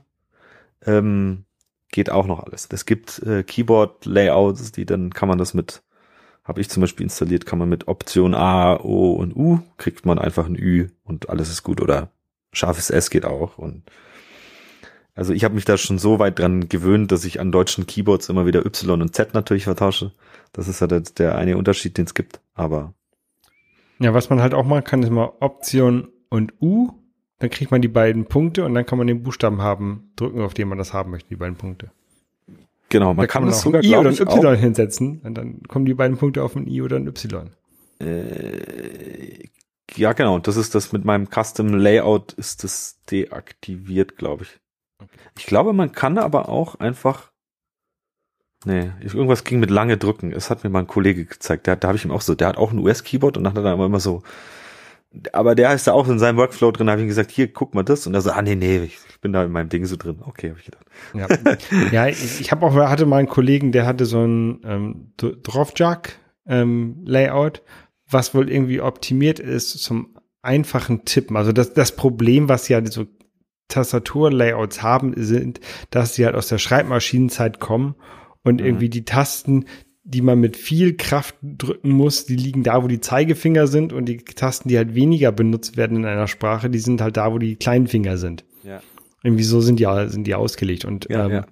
[0.86, 1.44] Ähm,
[1.90, 2.68] geht auch noch alles.
[2.70, 5.82] Es gibt äh, Keyboard-Layouts, die dann kann man das mit,
[6.44, 10.18] habe ich zum Beispiel installiert, kann man mit Option A, O und U, kriegt man
[10.18, 11.80] einfach ein Ü und alles ist gut.
[11.80, 12.10] Oder
[12.52, 13.58] scharfes S geht auch.
[13.58, 13.84] Und
[15.14, 18.28] also ich habe mich da schon so weit dran gewöhnt, dass ich an deutschen Keyboards
[18.28, 20.12] immer wieder Y und Z natürlich vertausche.
[20.52, 22.40] Das ist ja der, der eine Unterschied, den es gibt.
[22.54, 22.94] Aber
[23.98, 26.92] ja, was man halt auch machen kann, ist mal Option und U.
[27.38, 30.54] Dann kriegt man die beiden Punkte und dann kann man den Buchstaben haben, drücken, auf
[30.54, 31.90] den man das haben möchte, die beiden Punkte.
[32.88, 35.20] Genau, man da kann, kann man das auch sogar, ein I oder ein Y hinsetzen
[35.22, 37.50] und dann kommen die beiden Punkte auf ein I oder ein Y.
[38.00, 39.48] auch, äh,
[39.96, 40.38] ja, genau.
[40.38, 44.60] Das ist das mit meinem Custom Layout ist das deaktiviert, glaube ich.
[45.38, 47.30] Ich glaube, man kann aber auch einfach
[48.64, 50.32] Nee, irgendwas ging mit lange drücken.
[50.32, 51.68] Es hat mir mal ein Kollege gezeigt.
[51.68, 53.58] Der, da habe ich ihm auch so, der hat auch ein US-Keyboard und dann hat
[53.58, 54.22] er dann immer so,
[55.32, 57.82] aber der ist da auch in seinem Workflow drin, habe ich gesagt, hier, guck mal
[57.82, 58.06] das.
[58.06, 60.20] Und er so, ah nee, nee, ich, bin da in meinem Ding so drin.
[60.24, 60.86] Okay, habe ich gedacht.
[61.14, 61.26] Ja,
[61.90, 66.18] ja ich, ich habe auch, hatte mal einen Kollegen, der hatte so ein ähm, Drovjak
[66.46, 67.62] ähm, Layout,
[68.08, 71.36] was wohl irgendwie optimiert ist zum einfachen Tippen.
[71.36, 73.06] Also das, das Problem, was ja so
[73.68, 77.96] Tastaturlayouts haben, sind, dass sie halt aus der Schreibmaschinenzeit kommen
[78.44, 78.66] und Mhm.
[78.66, 79.66] irgendwie die Tasten,
[80.08, 84.06] die man mit viel Kraft drücken muss, die liegen da, wo die Zeigefinger sind und
[84.06, 87.36] die Tasten, die halt weniger benutzt werden in einer Sprache, die sind halt da, wo
[87.36, 88.44] die kleinen Finger sind.
[88.64, 88.80] Ja.
[89.22, 91.46] Irgendwie so sind die, sind die ausgelegt und Ja, ähm, ja.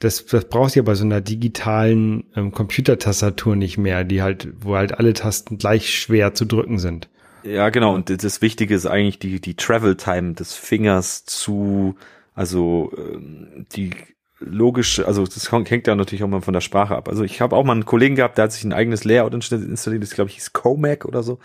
[0.00, 4.48] das, das brauchst du ja bei so einer digitalen ähm, Computertastatur nicht mehr, die halt,
[4.60, 7.08] wo halt alle Tasten gleich schwer zu drücken sind.
[7.42, 7.94] Ja, genau.
[7.94, 11.94] Und das Wichtige ist eigentlich die, die Travel Time des Fingers zu,
[12.34, 13.92] also ähm, die
[14.40, 17.08] logische, also das hängt ja natürlich auch mal von der Sprache ab.
[17.08, 20.02] Also ich habe auch mal einen Kollegen gehabt, der hat sich ein eigenes Layout installiert,
[20.02, 21.38] das glaube ich hieß Comac oder so.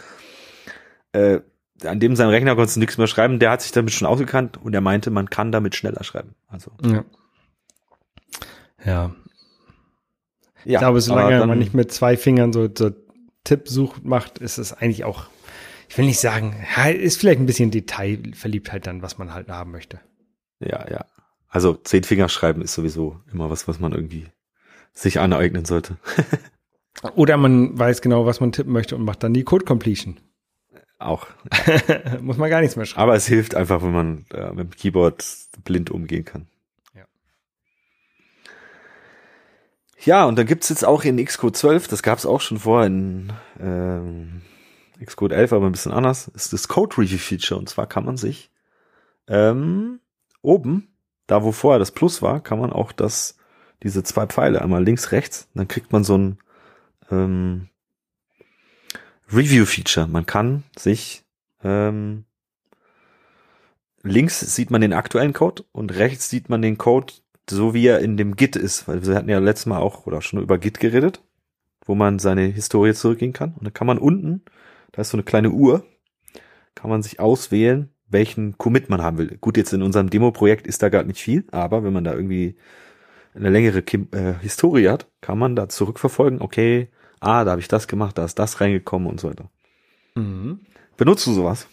[1.12, 1.40] Äh,
[1.86, 4.58] an dem sein Rechner konntest du nichts mehr schreiben, der hat sich damit schon ausgekannt
[4.62, 6.36] und er meinte, man kann damit schneller schreiben.
[6.48, 7.04] Also Ja.
[8.86, 8.86] Ja.
[8.86, 9.14] ja,
[10.66, 12.92] ich glaube, solange dann- man nicht mit zwei Fingern so, so
[13.44, 15.26] Tippsucht macht, ist es eigentlich auch,
[15.90, 16.56] ich will nicht sagen,
[16.98, 20.00] ist vielleicht ein bisschen Detailverliebtheit dann, was man halt haben möchte.
[20.60, 21.06] Ja, ja.
[21.54, 24.26] Also zehn Finger schreiben ist sowieso immer was, was man irgendwie
[24.92, 25.98] sich aneignen sollte.
[27.16, 30.20] Oder man weiß genau, was man tippen möchte und macht dann die Code Completion.
[30.98, 31.28] Auch.
[32.22, 33.04] Muss man gar nichts mehr schreiben.
[33.04, 35.24] Aber es hilft einfach, wenn man äh, mit dem Keyboard
[35.64, 36.48] blind umgehen kann.
[36.96, 37.06] Ja.
[40.00, 43.32] Ja, und dann gibt's jetzt auch in Xcode 12, das gab's auch schon vorher in
[43.60, 44.42] ähm,
[45.06, 47.60] Xcode 11, aber ein bisschen anders, ist das Code Review Feature.
[47.60, 48.50] Und zwar kann man sich
[49.28, 50.00] ähm,
[50.42, 50.93] oben,
[51.28, 53.38] da wo vorher das Plus war, kann man auch das,
[53.82, 56.38] diese zwei Pfeile, einmal links, rechts, dann kriegt man so ein
[57.12, 57.70] ähm,
[59.32, 60.08] Review Feature.
[60.08, 61.24] Man kann sich
[61.64, 62.26] ähm,
[64.04, 67.14] links sieht man den aktuellen Code und rechts sieht man den Code,
[67.50, 68.88] so wie er in dem Git ist.
[68.88, 71.22] Weil wir hatten ja letztes Mal auch oder schon über Git geredet,
[71.86, 73.54] wo man seine Historie zurückgehen kann.
[73.56, 74.44] Und da kann man unten,
[74.92, 75.86] da ist so eine kleine Uhr,
[76.76, 79.38] kann man sich auswählen, welchen Commit man haben will.
[79.42, 82.56] Gut, jetzt in unserem Demo-Projekt ist da gar nicht viel, aber wenn man da irgendwie
[83.36, 86.90] eine längere Kim äh, Historie hat, kann man da zurückverfolgen, okay,
[87.20, 89.50] ah, da habe ich das gemacht, da ist das reingekommen und so weiter.
[90.16, 90.62] Mhm.
[90.98, 91.68] Benutzt du sowas?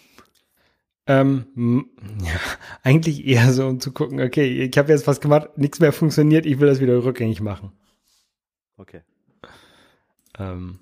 [1.06, 1.86] Ähm,
[2.22, 2.40] ja,
[2.82, 6.46] eigentlich eher so, um zu gucken, okay, ich habe jetzt was gemacht, nichts mehr funktioniert,
[6.46, 7.72] ich will das wieder rückgängig machen.
[8.76, 9.02] Okay.
[10.38, 10.78] Ähm,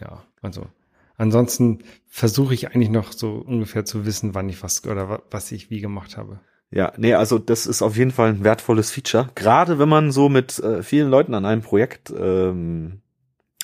[0.00, 0.68] ja, also
[1.16, 5.52] ansonsten versuche ich eigentlich noch so ungefähr zu wissen, wann ich was oder wa- was
[5.52, 6.40] ich wie gemacht habe.
[6.70, 9.28] Ja, nee, also das ist auf jeden Fall ein wertvolles Feature.
[9.34, 13.00] Gerade wenn man so mit äh, vielen Leuten an einem Projekt ähm,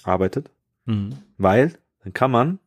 [0.04, 0.50] arbeitet.
[0.86, 1.16] Mhm.
[1.36, 1.74] Weil
[2.04, 2.58] dann kann man,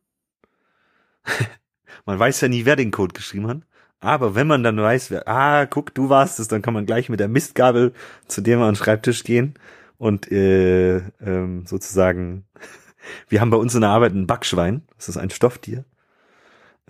[2.06, 3.58] man weiß ja nie, wer den Code geschrieben hat.
[4.00, 7.08] Aber wenn man dann weiß, wer, ah, guck, du warst es, dann kann man gleich
[7.08, 7.92] mit der Mistgabel
[8.28, 9.54] zu dem an den Schreibtisch gehen
[9.96, 12.44] und äh, ähm, sozusagen,
[13.28, 15.84] wir haben bei uns in der Arbeit ein Backschwein, das ist ein Stofftier.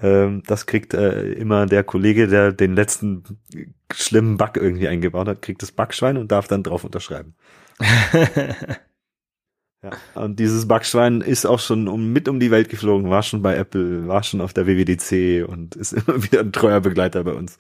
[0.01, 3.25] Ähm, das kriegt äh, immer der Kollege, der den letzten
[3.93, 7.35] schlimmen Bug irgendwie eingebaut hat, kriegt das Backschwein und darf dann drauf unterschreiben.
[9.83, 9.91] Ja,
[10.23, 13.57] und dieses Backschwein ist auch schon um, mit um die Welt geflogen, war schon bei
[13.57, 17.59] Apple, war schon auf der WWDC und ist immer wieder ein treuer Begleiter bei uns.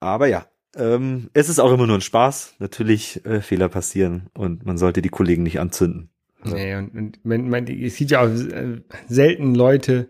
[0.00, 0.46] Aber ja,
[0.76, 2.54] ähm, es ist auch immer nur ein Spaß.
[2.58, 6.10] Natürlich äh, Fehler passieren und man sollte die Kollegen nicht anzünden.
[6.44, 10.08] Nee, und, und man, man, es sieht ja auch äh, selten Leute,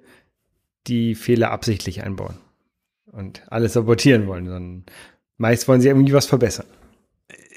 [0.86, 2.38] die Fehler absichtlich einbauen
[3.06, 4.84] und alles sabotieren wollen, sondern
[5.36, 6.66] meist wollen sie irgendwie was verbessern.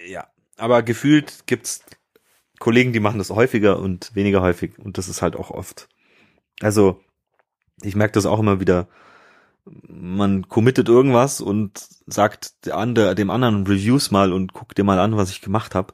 [0.07, 0.27] Ja,
[0.57, 1.83] aber gefühlt gibt's
[2.59, 5.89] Kollegen, die machen das häufiger und weniger häufig und das ist halt auch oft.
[6.61, 7.01] Also
[7.81, 8.87] ich merke das auch immer wieder.
[9.65, 15.31] Man committet irgendwas und sagt dem anderen Reviews mal und guck dir mal an, was
[15.31, 15.93] ich gemacht habe.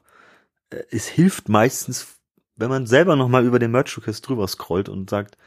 [0.90, 2.18] Es hilft meistens,
[2.56, 5.38] wenn man selber noch mal über den Merch Request drüber scrollt und sagt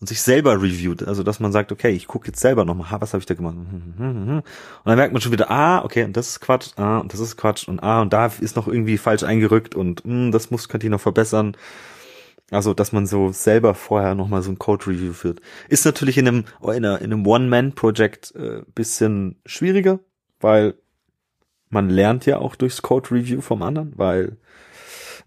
[0.00, 3.00] und sich selber reviewt, also dass man sagt, okay, ich gucke jetzt selber noch mal,
[3.00, 3.54] was habe ich da gemacht?
[3.56, 4.42] Und
[4.84, 7.36] dann merkt man schon wieder, ah, okay, und das ist Quatsch, ah, und das ist
[7.36, 10.86] Quatsch und ah, und da ist noch irgendwie falsch eingerückt und mh, das muss könnte
[10.86, 11.56] ich noch verbessern.
[12.50, 16.18] Also, dass man so selber vorher noch mal so ein Code Review führt, ist natürlich
[16.18, 19.98] in einem in, einer, in einem One Man Project äh, bisschen schwieriger,
[20.40, 20.74] weil
[21.70, 24.36] man lernt ja auch durchs Code Review vom anderen, weil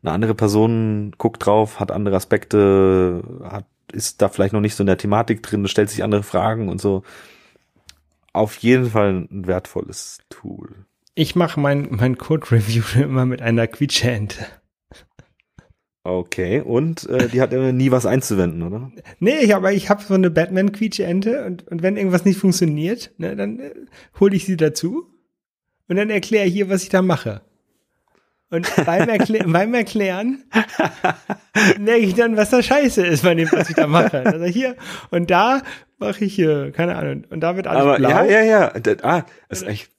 [0.01, 4.83] eine andere Person guckt drauf, hat andere Aspekte, hat, ist da vielleicht noch nicht so
[4.83, 7.03] in der Thematik drin, stellt sich andere Fragen und so.
[8.31, 10.85] Auf jeden Fall ein wertvolles Tool.
[11.15, 14.45] Ich mache mein, mein Code-Review immer mit einer Quietscheente.
[16.07, 18.93] Okay, und äh, die hat immer nie was einzuwenden, oder?
[19.19, 23.35] Nee, ich, aber ich habe so eine Batman-Quietscheente und, und wenn irgendwas nicht funktioniert, ne,
[23.35, 23.71] dann äh,
[24.17, 25.11] hole ich sie dazu
[25.89, 27.41] und dann erkläre ich hier, was ich da mache.
[28.49, 30.45] Und beim, Erklä beim Erklären
[31.77, 34.25] merke ich dann, was da scheiße ist bei dem, was ich da mache.
[34.25, 34.77] Also hier
[35.11, 35.61] und da
[35.97, 38.09] mache ich hier, keine Ahnung, und da wird alles Aber blau.
[38.09, 38.73] ja, ja, ja.
[39.01, 39.91] Ah, ist echt,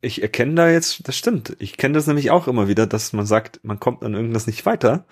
[0.00, 1.56] ich erkenne da jetzt, das stimmt.
[1.58, 4.64] Ich kenne das nämlich auch immer wieder, dass man sagt, man kommt an irgendwas nicht
[4.64, 5.06] weiter.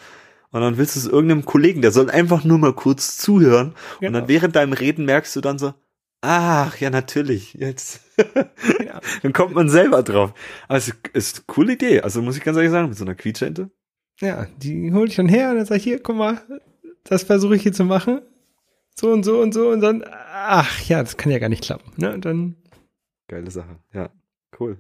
[0.55, 3.71] Und dann willst du es irgendeinem Kollegen, der soll einfach nur mal kurz zuhören.
[3.95, 4.21] Und Genau.
[4.21, 5.75] dann während deinem Reden merkst du dann so,
[6.21, 8.01] ach, ja, natürlich, jetzt.
[9.23, 10.33] Dann kommt man selber drauf.
[10.69, 12.01] Aber es ist eine coole Idee.
[12.03, 13.71] Also muss ich ganz ehrlich sagen, mit so einer Quietschente.
[14.21, 16.41] Ja, die hole ich dann her und dann sage ich, hier, guck mal,
[17.03, 18.23] das versuche ich hier zu machen.
[18.95, 21.91] So und so und so und dann, ach ja, das kann ja gar nicht klappen.
[21.97, 22.15] Ne?
[22.15, 22.55] Und dann,
[23.27, 23.81] Geile Sache.
[23.93, 24.11] Ja,
[24.61, 24.79] cool.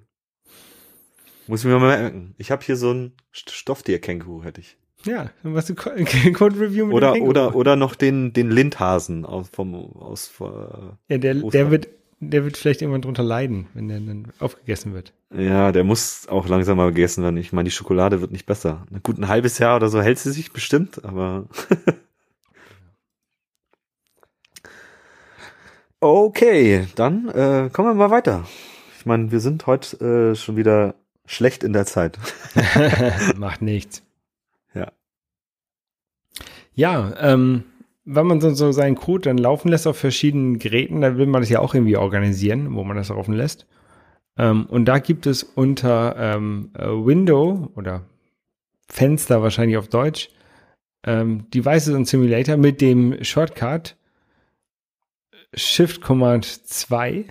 [1.48, 2.34] Muss ich mir mal merken.
[2.38, 4.78] Ich habe hier so ein St- Stofftier-Känguru, hätte ich.
[5.04, 5.90] Ja, dann machst du Co-
[6.34, 7.30] Code Review mit Oder, dem Känguru.
[7.30, 10.44] oder, oder noch den, den Lindhasen aus, vom, aus, äh,
[11.12, 11.88] Ja, der, der wird,
[12.20, 15.12] der wird vielleicht irgendwann drunter leiden, wenn der dann aufgegessen wird.
[15.36, 17.36] ja, der muss auch langsam mal gegessen werden.
[17.36, 18.86] Ich meine, die Schokolade wird nicht besser.
[19.02, 21.46] Gut, ein halbes Jahr oder so hält sie sich bestimmt, aber.
[26.00, 28.44] okay, dann äh, kommen wir mal weiter.
[28.98, 30.94] Ich meine, wir sind heute äh, schon wieder
[31.26, 32.18] schlecht in der Zeit.
[33.36, 34.02] Macht nichts.
[36.74, 37.14] Ja.
[37.18, 37.64] Ähm,
[38.04, 41.40] wenn man so, so seinen Code dann laufen lässt auf verschiedenen Geräten, dann will man
[41.40, 43.66] das ja auch irgendwie organisieren, wo man das laufen lässt.
[44.36, 48.02] Ähm, und da gibt es unter ähm, äh, Window oder
[48.88, 50.28] Fenster wahrscheinlich auf Deutsch
[51.04, 53.96] ähm, Devices und Simulator mit dem Shortcut
[55.54, 57.26] Shift Command 2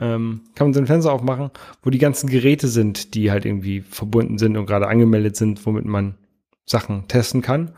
[0.00, 1.50] ähm, kann man so ein Fenster aufmachen,
[1.82, 5.84] wo die ganzen Geräte sind, die halt irgendwie verbunden sind und gerade angemeldet sind, womit
[5.84, 6.16] man
[6.64, 7.72] Sachen testen kann.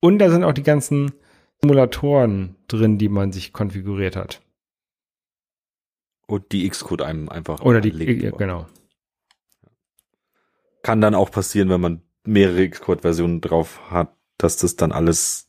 [0.00, 1.12] Und da sind auch die ganzen
[1.60, 4.40] Simulatoren drin, die man sich konfiguriert hat.
[6.26, 8.22] Und die Xcode einem einfach Oder die, anlegt.
[8.22, 8.66] ja, genau.
[10.82, 15.48] Kann dann auch passieren, wenn man mehrere Xcode-Versionen drauf hat, dass das dann alles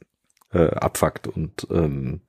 [0.52, 2.22] äh, abfuckt und ähm,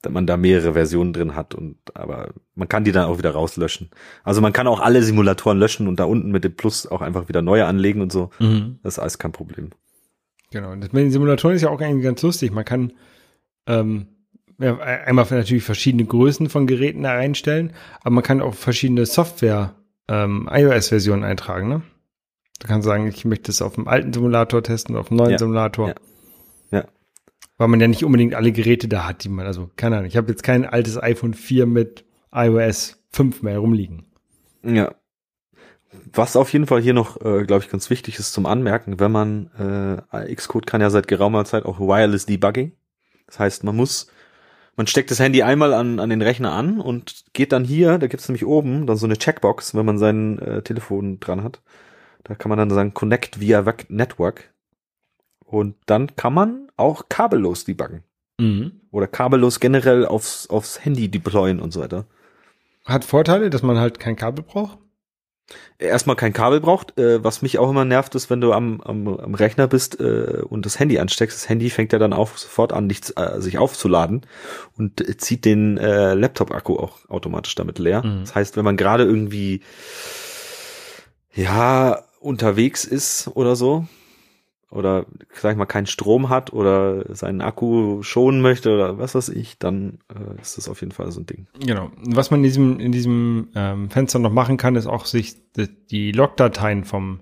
[0.00, 3.32] dass man da mehrere Versionen drin hat und aber man kann die dann auch wieder
[3.32, 3.90] rauslöschen.
[4.22, 7.28] Also man kann auch alle Simulatoren löschen und da unten mit dem Plus auch einfach
[7.28, 8.30] wieder neue anlegen und so.
[8.82, 9.70] Das ist alles kein Problem.
[10.56, 10.72] Genau.
[10.72, 12.50] Und das mit den Simulatoren ist ja auch eigentlich ganz lustig.
[12.50, 12.94] Man kann
[13.66, 14.06] ähm,
[14.58, 19.74] ja, einmal natürlich verschiedene Größen von Geräten da einstellen, aber man kann auch verschiedene Software
[20.08, 21.68] ähm, iOS-Versionen eintragen.
[21.68, 21.82] Ne?
[22.60, 25.38] Du kannst sagen, ich möchte es auf dem alten Simulator testen, auf dem neuen Ja,
[25.38, 25.88] Simulator.
[25.88, 25.94] ja.
[26.70, 26.84] Ja.
[27.58, 30.16] Weil man ja nicht unbedingt alle Geräte da hat, die man, also keine Ahnung, ich
[30.16, 34.06] habe jetzt kein altes iPhone 4 mit iOS 5 mehr rumliegen.
[34.62, 34.94] Ja.
[36.12, 39.12] Was auf jeden Fall hier noch, äh, glaube ich, ganz wichtig ist zum Anmerken, wenn
[39.12, 39.50] man,
[40.12, 42.72] äh, Xcode kann ja seit geraumer Zeit auch Wireless Debugging.
[43.26, 44.08] Das heißt, man muss,
[44.76, 48.06] man steckt das Handy einmal an, an den Rechner an und geht dann hier, da
[48.06, 51.60] gibt's nämlich oben dann so eine Checkbox, wenn man sein äh, Telefon dran hat.
[52.24, 54.52] Da kann man dann sagen, Connect via Network.
[55.44, 58.02] Und dann kann man auch kabellos debuggen.
[58.38, 58.80] Mhm.
[58.90, 62.06] Oder kabellos generell aufs, aufs Handy deployen und so weiter.
[62.84, 64.78] Hat Vorteile, dass man halt kein Kabel braucht?
[65.78, 66.98] Erstmal kein Kabel braucht.
[66.98, 70.42] Äh, was mich auch immer nervt, ist, wenn du am, am, am Rechner bist äh,
[70.48, 71.36] und das Handy ansteckst.
[71.36, 74.22] Das Handy fängt ja dann auch sofort an, dich, äh, sich aufzuladen
[74.76, 78.02] und äh, zieht den äh, Laptop-Akku auch automatisch damit leer.
[78.02, 78.20] Mhm.
[78.20, 79.60] Das heißt, wenn man gerade irgendwie
[81.34, 83.86] ja unterwegs ist oder so,
[84.70, 89.28] oder sag ich mal keinen Strom hat oder seinen Akku schonen möchte oder was weiß
[89.30, 91.46] ich, dann äh, ist das auf jeden Fall so ein Ding.
[91.64, 91.90] Genau.
[92.04, 95.36] Was man in diesem, in diesem ähm, Fenster noch machen kann, ist auch sich
[95.90, 97.20] die, Logdateien vom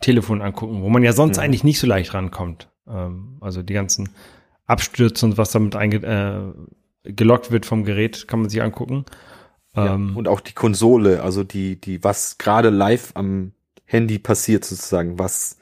[0.00, 1.42] Telefon angucken, wo man ja sonst Mhm.
[1.44, 2.68] eigentlich nicht so leicht rankommt.
[2.86, 4.10] Ähm, also die ganzen
[4.66, 9.04] Abstürze und was damit einge äh, gelockt wird vom Gerät, kann man sich angucken.
[9.74, 9.94] Ja.
[9.94, 13.52] Ähm, Und auch die Konsole, also die, die, was gerade live am
[13.84, 15.56] Handy passiert sozusagen, was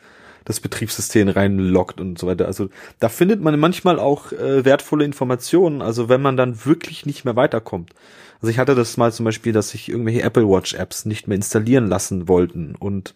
[0.48, 2.46] das Betriebssystem reinlockt und so weiter.
[2.46, 7.24] Also da findet man manchmal auch äh, wertvolle Informationen, also wenn man dann wirklich nicht
[7.24, 7.94] mehr weiterkommt.
[8.40, 11.36] Also ich hatte das mal zum Beispiel, dass sich irgendwelche Apple Watch Apps nicht mehr
[11.36, 13.14] installieren lassen wollten und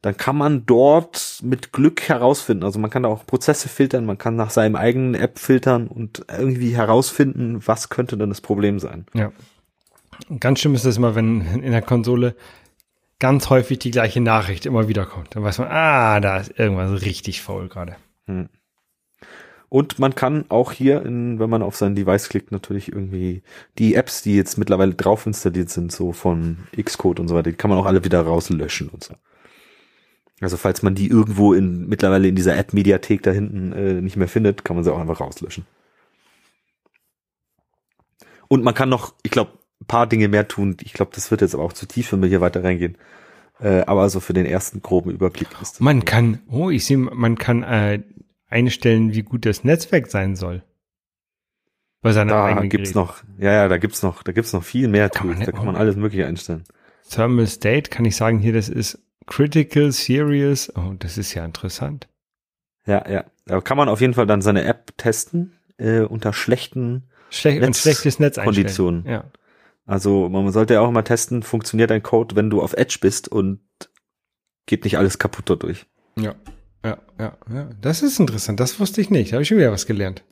[0.00, 2.64] dann kann man dort mit Glück herausfinden.
[2.64, 6.24] Also man kann da auch Prozesse filtern, man kann nach seinem eigenen App filtern und
[6.36, 9.06] irgendwie herausfinden, was könnte denn das Problem sein.
[9.14, 9.30] Ja.
[10.40, 12.34] Ganz schlimm ist es immer, wenn in der Konsole
[13.22, 15.36] ganz häufig die gleiche Nachricht immer wieder kommt.
[15.36, 17.94] Dann weiß man, ah, da ist irgendwas richtig faul gerade.
[19.68, 23.44] Und man kann auch hier, in, wenn man auf sein Device klickt, natürlich irgendwie
[23.78, 27.56] die Apps, die jetzt mittlerweile drauf installiert sind, so von Xcode und so weiter, die
[27.56, 29.14] kann man auch alle wieder rauslöschen und so.
[30.40, 34.26] Also falls man die irgendwo in mittlerweile in dieser App-Mediathek da hinten äh, nicht mehr
[34.26, 35.64] findet, kann man sie auch einfach rauslöschen.
[38.48, 40.76] Und man kann noch, ich glaube, paar Dinge mehr tun.
[40.82, 42.96] Ich glaube, das wird jetzt aber auch zu tief, wenn wir hier weiter reingehen.
[43.60, 45.80] Äh, aber also für den ersten groben Überblick ist das.
[45.80, 48.02] Man kann, oh, ich sehe, man kann äh,
[48.48, 50.62] einstellen, wie gut das Netzwerk sein soll.
[52.00, 52.94] Bei seiner da gibt's Gerät.
[52.96, 55.38] noch, ja, ja, da gibt's noch, da gibt's noch viel mehr man Tools.
[55.40, 56.64] Da nicht- kann man alles Mögliche einstellen.
[57.08, 60.72] Thermal State kann ich sagen, hier, das ist Critical, Serious.
[60.74, 62.08] Oh, das ist ja interessant.
[62.86, 63.24] Ja, ja.
[63.44, 67.62] Da kann man auf jeden Fall dann seine App testen äh, unter schlechten Schlech und
[67.68, 68.36] Netz- schlechtes Netz.
[68.38, 69.04] Konditionen.
[69.06, 69.24] Ja.
[69.92, 73.28] Also man sollte ja auch immer testen, funktioniert dein Code, wenn du auf Edge bist
[73.28, 73.60] und
[74.64, 75.84] geht nicht alles kaputt dadurch.
[76.16, 76.34] Ja,
[76.82, 77.70] ja, ja, ja.
[77.78, 78.58] Das ist interessant.
[78.58, 79.32] Das wusste ich nicht.
[79.32, 80.24] Da habe ich schon wieder was gelernt.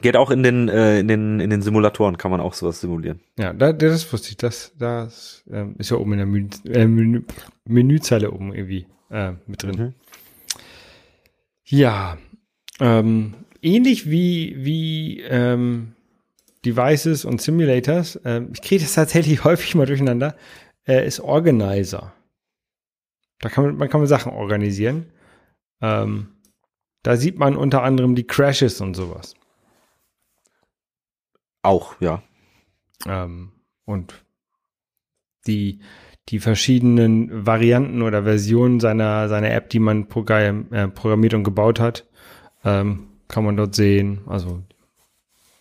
[0.00, 3.20] Geht auch in den, äh, in den, in den Simulatoren kann man auch sowas simulieren.
[3.38, 4.38] Ja, da, das wusste ich.
[4.38, 7.24] Das, das ähm, ist ja oben in der Menü, äh, Menü,
[7.66, 9.76] Menüzeile oben irgendwie äh, mit drin.
[9.78, 9.94] Mhm.
[11.66, 12.16] Ja,
[12.80, 15.92] ähm, ähnlich wie, wie ähm,
[16.64, 20.36] Devices und Simulators, ähm, ich kriege das tatsächlich häufig mal durcheinander,
[20.86, 22.12] äh, ist Organizer.
[23.40, 25.12] Da kann man, man kann man Sachen organisieren.
[25.80, 26.28] Ähm,
[27.02, 29.34] da sieht man unter anderem die Crashes und sowas.
[31.62, 32.22] Auch, ja.
[33.06, 33.52] Ähm,
[33.84, 34.24] und
[35.46, 35.80] die,
[36.28, 42.06] die verschiedenen Varianten oder Versionen seiner, seiner App, die man äh, programmiert und gebaut hat,
[42.64, 44.22] ähm, kann man dort sehen.
[44.26, 44.62] Also,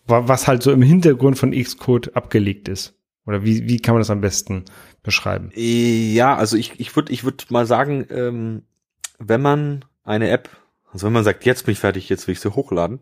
[0.07, 2.93] was halt so im Hintergrund von Xcode abgelegt ist.
[3.25, 4.63] Oder wie, wie kann man das am besten
[5.03, 5.51] beschreiben?
[5.55, 8.63] Ja, also ich, ich würde ich würd mal sagen, ähm,
[9.19, 10.49] wenn man eine App,
[10.93, 12.99] also wenn man sagt, jetzt bin ich fertig, jetzt will ich sie hochladen,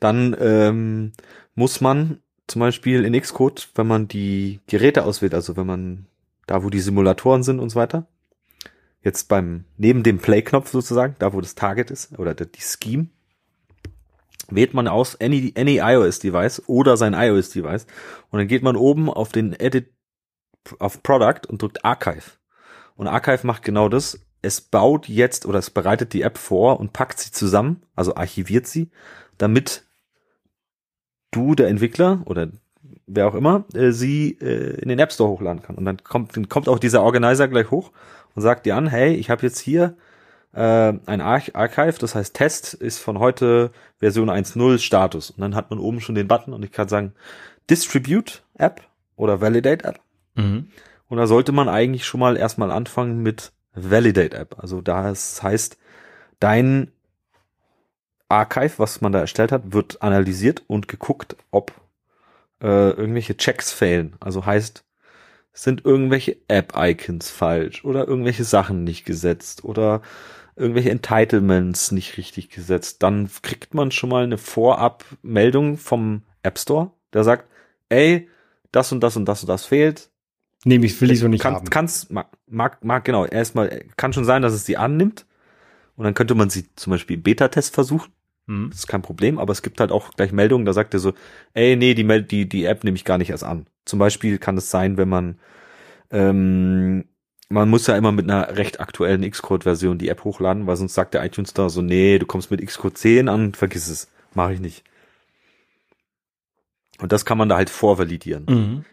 [0.00, 1.12] dann ähm,
[1.54, 6.06] muss man zum Beispiel in Xcode, wenn man die Geräte auswählt, also wenn man
[6.46, 8.08] da, wo die Simulatoren sind und so weiter,
[9.02, 13.06] jetzt beim, neben dem Play-Knopf sozusagen, da wo das Target ist, oder der- die Scheme,
[14.50, 17.86] wählt man aus any, any iOS-Device oder sein iOS-Device
[18.30, 19.92] und dann geht man oben auf den Edit
[20.78, 22.32] auf Product und drückt Archive.
[22.96, 24.20] Und Archive macht genau das.
[24.42, 28.66] Es baut jetzt oder es bereitet die App vor und packt sie zusammen, also archiviert
[28.66, 28.90] sie,
[29.38, 29.86] damit
[31.30, 32.50] du, der Entwickler oder
[33.06, 35.76] wer auch immer, äh, sie äh, in den App Store hochladen kann.
[35.76, 37.92] Und dann kommt, dann kommt auch dieser Organizer gleich hoch
[38.34, 39.96] und sagt dir an, hey, ich habe jetzt hier
[40.52, 45.30] äh, ein Arch Archive, das heißt Test ist von heute Version 1.0 Status.
[45.30, 47.14] Und dann hat man oben schon den Button und ich kann sagen,
[47.68, 48.82] Distribute App
[49.16, 50.00] oder Validate App.
[50.34, 50.68] Mhm.
[51.08, 54.56] Und da sollte man eigentlich schon mal erstmal anfangen mit Validate App.
[54.58, 55.78] Also da es heißt,
[56.40, 56.90] dein
[58.28, 61.72] Archive, was man da erstellt hat, wird analysiert und geguckt, ob
[62.62, 64.16] äh, irgendwelche Checks fehlen.
[64.20, 64.84] Also heißt,
[65.52, 70.00] sind irgendwelche App-Icons falsch oder irgendwelche Sachen nicht gesetzt oder
[70.60, 76.90] irgendwelche Entitlements nicht richtig gesetzt, dann kriegt man schon mal eine Vorab-Meldung vom App Store,
[77.12, 77.46] der sagt,
[77.88, 78.28] ey,
[78.70, 80.10] das und das und das und das fehlt.
[80.64, 81.70] Nehme ich, will ich so nicht kann, haben.
[81.70, 85.26] Kann's, mag, mag, mag, genau, erstmal, kann schon sein, dass es sie annimmt.
[85.96, 88.12] Und dann könnte man sie zum Beispiel im Beta-Test versuchen.
[88.46, 88.70] Mhm.
[88.70, 91.14] Das ist kein Problem, aber es gibt halt auch gleich Meldungen, da sagt er so,
[91.54, 93.66] ey, nee, die, die, die App nehme ich gar nicht erst an.
[93.86, 95.38] Zum Beispiel kann es sein, wenn man,
[96.10, 97.04] ähm,
[97.50, 101.14] man muss ja immer mit einer recht aktuellen Xcode-Version die App hochladen, weil sonst sagt
[101.14, 104.08] der iTunes Store so, nee, du kommst mit Xcode 10 an, vergiss es.
[104.34, 104.84] Mache ich nicht.
[107.00, 108.44] Und das kann man da halt vorvalidieren.
[108.48, 108.84] Mhm.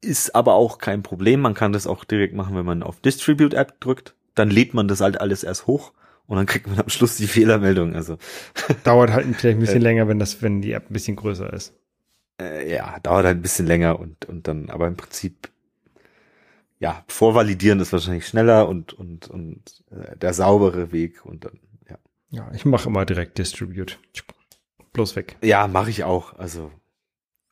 [0.00, 1.40] Ist aber auch kein Problem.
[1.40, 4.14] Man kann das auch direkt machen, wenn man auf Distribute App drückt.
[4.34, 5.92] Dann lädt man das halt alles erst hoch
[6.26, 7.94] und dann kriegt man am Schluss die Fehlermeldung.
[7.94, 8.18] Also
[8.84, 9.84] Dauert halt vielleicht ein bisschen Äh.
[9.84, 11.72] länger, wenn das, wenn die App ein bisschen größer ist.
[12.42, 15.48] äh, ja, dauert halt ein bisschen länger und und dann, aber im Prinzip
[16.84, 21.58] ja, vorvalidieren ist wahrscheinlich schneller und und und äh, der saubere Weg und dann
[21.88, 21.96] ja.
[22.28, 23.98] Ja, ich mache immer direkt Distribute.
[24.92, 25.38] Bloß weg.
[25.42, 26.34] Ja, mache ich auch.
[26.34, 26.70] Also,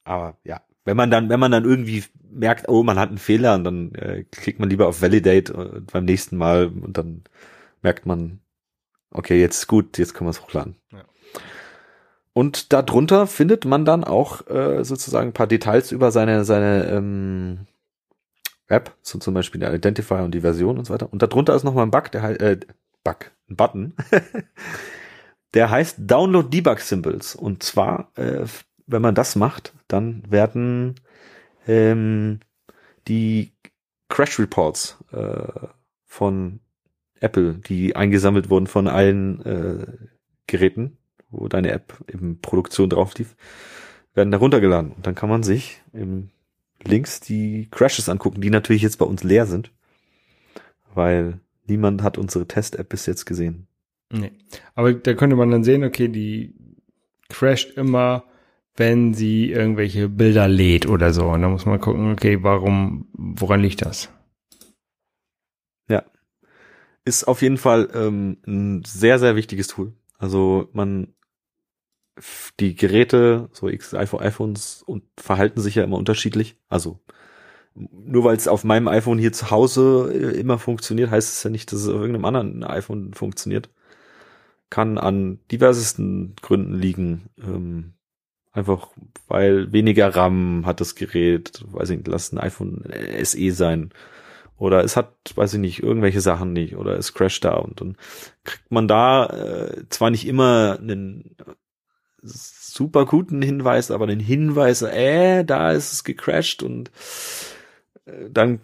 [0.05, 3.55] aber ja, wenn man dann, wenn man dann irgendwie merkt, oh, man hat einen Fehler,
[3.55, 7.25] und dann äh, klickt man lieber auf Validate äh, beim nächsten Mal und dann
[7.81, 8.41] merkt man,
[9.13, 10.77] okay, jetzt ist gut, jetzt können wir es hochladen.
[10.93, 11.05] Ja.
[12.35, 17.67] Und darunter findet man dann auch äh, sozusagen ein paar Details über seine seine ähm,
[18.73, 21.13] App, so zum Beispiel der Identifier und die Version und so weiter.
[21.13, 22.59] Und darunter ist nochmal ein Bug, der äh,
[23.05, 23.95] Bug, ein Button,
[25.55, 27.35] der heißt Download Debug Symbols.
[27.35, 28.45] Und zwar, äh,
[28.87, 30.95] wenn man das macht, dann werden
[31.67, 32.41] ähm,
[33.09, 33.53] die
[34.09, 35.69] Crash Reports äh,
[36.05, 36.61] von
[37.21, 39.87] Apple, die eingesammelt wurden von allen äh,
[40.47, 40.99] Geräten,
[41.31, 43.37] wo deine App in Produktion drauf lief,
[44.15, 44.93] werden da runtergeladen.
[44.93, 46.31] Und dann kann man sich im
[46.87, 49.73] links die Crashes angucken, die natürlich jetzt bei uns leer sind,
[50.95, 53.67] weil niemand hat unsere Test-App bis jetzt gesehen.
[54.11, 54.33] Nee.
[54.75, 56.55] Aber da könnte man dann sehen, okay, die
[57.29, 58.25] crasht immer,
[58.77, 61.29] wenn sie irgendwelche Bilder lädt oder so.
[61.29, 64.11] Und dann muss man gucken, okay, warum, woran liegt das?
[67.05, 69.93] Ist auf jeden Fall ähm, ein sehr, sehr wichtiges Tool.
[70.19, 71.15] Also man
[72.61, 76.57] die Geräte, so X iPhone, iPhones und verhalten sich ja immer unterschiedlich.
[76.69, 77.01] Also
[77.75, 81.51] nur weil es auf meinem iPhone hier zu Hause äh, immer funktioniert, heißt es ja
[81.51, 83.71] nicht, dass es auf irgendeinem anderen iPhone funktioniert.
[84.71, 87.31] Kann an diversesten Gründen liegen.
[87.39, 87.95] Ähm,
[88.53, 88.89] einfach
[89.29, 92.85] weil weniger RAM hat das Gerät, weiß ich nicht, lass ein iPhone
[93.23, 93.91] SE sein.
[94.59, 96.77] Oder es hat, weiß ich nicht, irgendwelche Sachen nicht.
[96.77, 97.97] Oder es crasht da und dann
[98.45, 101.37] kriegt man da äh, zwar nicht immer einen
[102.23, 106.91] super guten Hinweis, aber einen Hinweis, äh, da ist es gecrashed und
[108.07, 108.61] äh, dann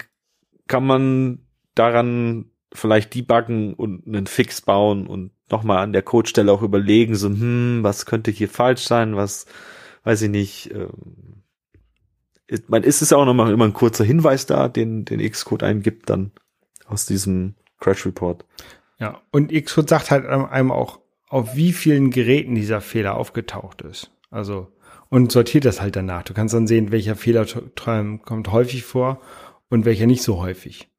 [0.67, 1.39] kann man
[1.75, 7.29] daran vielleicht debuggen und einen Fix bauen und nochmal an der Codestelle auch überlegen, so,
[7.29, 9.45] hm, was könnte hier falsch sein, was,
[10.03, 11.43] weiß ich nicht, ähm,
[12.67, 16.09] man ist es ja auch nochmal immer ein kurzer Hinweis da, den, den Xcode eingibt
[16.09, 16.31] dann
[16.87, 18.45] aus diesem Crash Report.
[18.99, 20.99] Ja, und Xcode sagt halt einem auch,
[21.29, 24.11] auf wie vielen Geräten dieser Fehler aufgetaucht ist.
[24.31, 24.67] Also,
[25.09, 26.23] und sortiert das halt danach.
[26.23, 29.21] Du kannst dann sehen, welcher Fehler kommt häufig vor
[29.69, 30.89] und welcher nicht so häufig.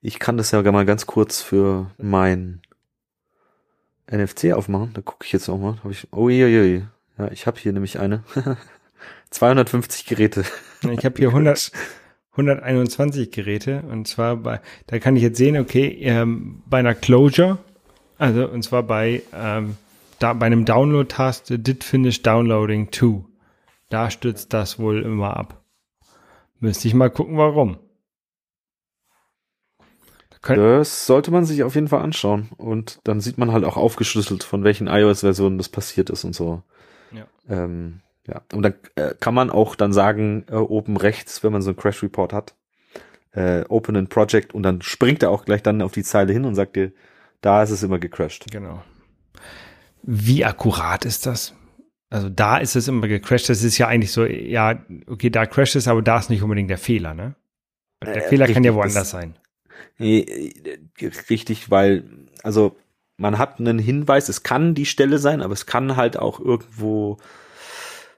[0.00, 2.60] Ich kann das ja mal ganz kurz für mein
[4.10, 4.90] NFC aufmachen.
[4.94, 5.78] Da gucke ich jetzt auch mal.
[5.82, 6.82] Hab ich, oh je, je, je.
[7.18, 8.22] Ja, ich habe hier nämlich eine.
[9.30, 10.44] 250 Geräte.
[10.90, 11.72] Ich habe hier 100,
[12.32, 17.58] 121 Geräte und zwar bei, da kann ich jetzt sehen, okay, ähm, bei einer Closure,
[18.18, 19.76] also und zwar bei, ähm,
[20.18, 23.24] da, bei einem Download-Task did finish downloading to.
[23.88, 25.62] Da stützt das wohl immer ab.
[26.60, 27.78] Müsste ich mal gucken, warum.
[30.42, 32.48] Da Das sollte man sich auf jeden Fall anschauen.
[32.56, 36.62] Und dann sieht man halt auch aufgeschlüsselt, von welchen iOS-Versionen das passiert ist und so.
[37.12, 37.26] Ja.
[37.48, 38.42] Ähm, ja.
[38.52, 41.78] Und dann äh, kann man auch dann sagen, äh, oben rechts, wenn man so einen
[41.78, 42.54] Crash Report hat,
[43.32, 46.44] äh, Open in Project und dann springt er auch gleich dann auf die Zeile hin
[46.44, 46.92] und sagt dir,
[47.40, 48.50] da ist es immer gecrashed.
[48.50, 48.82] Genau.
[50.02, 51.54] Wie akkurat ist das?
[52.10, 53.48] Also da ist es immer gecrashed.
[53.48, 56.70] Das ist ja eigentlich so, ja, okay, da crasht es, aber da ist nicht unbedingt
[56.70, 57.34] der Fehler, ne?
[58.02, 59.34] Der Äh, Fehler kann ja richtig, woanders sein.
[59.98, 60.52] Nee,
[61.28, 62.04] richtig, weil,
[62.42, 62.76] also
[63.16, 67.18] man hat einen Hinweis, es kann die Stelle sein, aber es kann halt auch irgendwo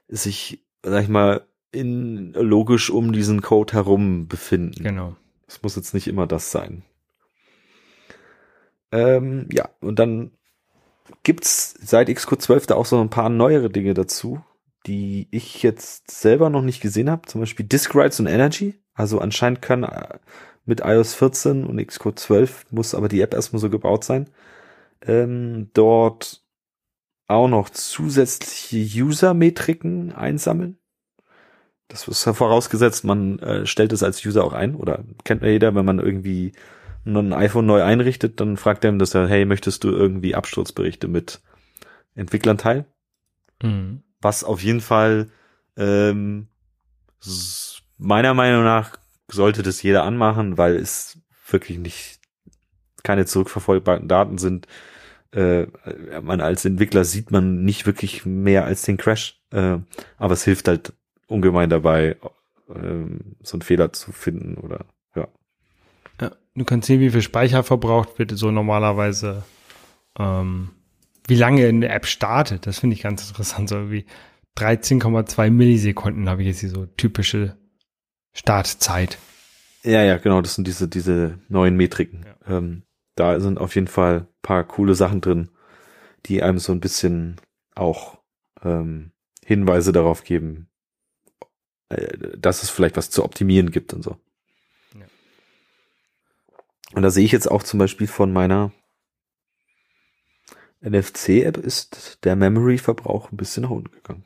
[0.07, 4.83] sich, sag ich mal, in logisch um diesen Code herum befinden.
[4.83, 5.15] Genau.
[5.47, 6.83] Es muss jetzt nicht immer das sein.
[8.91, 10.31] Ähm, ja, und dann
[11.23, 14.43] gibt's seit XQ12 da auch so ein paar neuere Dinge dazu,
[14.85, 17.27] die ich jetzt selber noch nicht gesehen habe.
[17.27, 18.75] Zum Beispiel Disk Writes und Energy.
[18.93, 20.19] Also anscheinend kann äh,
[20.65, 24.29] mit iOS 14 und XQ12 muss aber die App erstmal so gebaut sein.
[25.01, 26.43] Ähm, dort
[27.27, 30.77] auch noch zusätzliche User-Metriken einsammeln.
[31.87, 35.49] Das ist ja vorausgesetzt, man äh, stellt es als User auch ein oder kennt ja
[35.49, 36.53] jeder, wenn man irgendwie
[37.05, 41.07] ein iPhone neu einrichtet, dann fragt er ihm das ja, hey, möchtest du irgendwie Absturzberichte
[41.07, 41.41] mit
[42.15, 42.85] Entwicklern teilen?
[43.63, 44.03] Mhm.
[44.21, 45.29] Was auf jeden Fall
[45.77, 46.47] ähm,
[47.97, 48.97] meiner Meinung nach
[49.29, 52.19] sollte das jeder anmachen, weil es wirklich nicht
[53.03, 54.67] keine zurückverfolgbaren Daten sind.
[55.31, 55.67] Äh,
[56.21, 59.77] man als Entwickler sieht man nicht wirklich mehr als den Crash, äh,
[60.17, 60.93] aber es hilft halt
[61.27, 62.17] ungemein dabei,
[62.69, 63.05] äh,
[63.41, 64.85] so einen Fehler zu finden oder.
[66.55, 69.43] Du kannst sehen, wie viel Speicher verbraucht wird, so normalerweise,
[70.19, 70.71] ähm,
[71.27, 72.67] wie lange eine App startet.
[72.67, 73.69] Das finde ich ganz interessant.
[73.69, 74.05] So wie
[74.57, 77.55] 13,2 Millisekunden habe ich jetzt hier so typische
[78.33, 79.17] Startzeit.
[79.83, 82.25] Ja, ja, genau, das sind diese, diese neuen Metriken.
[82.25, 82.57] Ja.
[82.57, 82.83] Ähm,
[83.15, 85.49] da sind auf jeden Fall paar coole Sachen drin,
[86.25, 87.39] die einem so ein bisschen
[87.75, 88.19] auch
[88.63, 89.11] ähm,
[89.43, 90.69] Hinweise darauf geben,
[91.89, 94.17] äh, dass es vielleicht was zu optimieren gibt und so.
[96.93, 98.71] Und da sehe ich jetzt auch zum Beispiel von meiner
[100.81, 104.25] NFC-App ist der Memory-Verbrauch ein bisschen nach unten gegangen.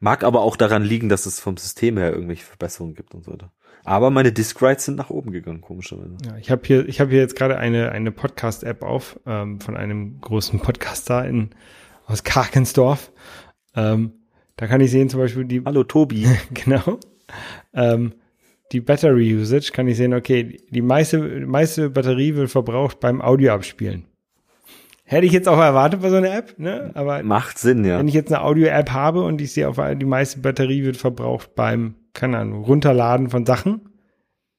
[0.00, 3.32] Mag aber auch daran liegen, dass es vom System her irgendwelche Verbesserungen gibt und so
[3.32, 3.52] weiter.
[3.84, 6.16] Aber meine Disk Writes sind nach oben gegangen, komischerweise.
[6.24, 9.76] Ja, ich habe hier, ich habe hier jetzt gerade eine eine Podcast-App auf ähm, von
[9.76, 11.50] einem großen Podcaster in
[12.06, 13.12] aus Karkensdorf.
[13.74, 14.12] Ähm,
[14.56, 15.62] da kann ich sehen zum Beispiel die.
[15.64, 16.26] Hallo Tobi.
[16.50, 16.98] genau.
[17.72, 18.14] Ähm,
[18.72, 20.14] die Battery Usage kann ich sehen.
[20.14, 24.04] Okay, die meiste meiste Batterie wird verbraucht beim Audio abspielen.
[25.04, 26.90] Hätte ich jetzt auch erwartet bei so einer App, ne?
[26.92, 27.98] Aber macht Sinn, ja.
[27.98, 31.54] Wenn ich jetzt eine Audio-App habe und ich sehe auf die meiste Batterie wird verbraucht
[31.54, 33.88] beim, keine Ahnung, Runterladen von Sachen,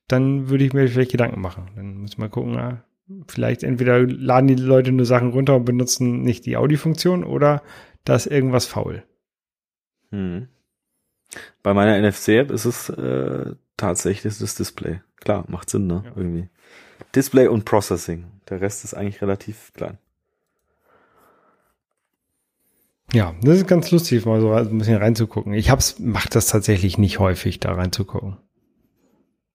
[0.07, 1.69] dann würde ich mir vielleicht Gedanken machen.
[1.75, 2.83] Dann muss man gucken, na,
[3.27, 7.61] vielleicht entweder laden die Leute nur Sachen runter und benutzen nicht die Audiofunktion oder
[8.03, 9.03] da ist irgendwas faul.
[10.11, 10.47] Hm.
[11.63, 15.01] Bei meiner NFC-App ist es äh, tatsächlich das Display.
[15.17, 16.03] Klar, macht Sinn, ne?
[16.05, 16.11] Ja.
[16.15, 16.49] Irgendwie.
[17.15, 18.25] Display und Processing.
[18.49, 19.97] Der Rest ist eigentlich relativ klein.
[23.11, 25.53] Ja, das ist ganz lustig, mal so ein bisschen reinzugucken.
[25.53, 28.37] Ich hab's, mach das tatsächlich nicht häufig, da reinzugucken.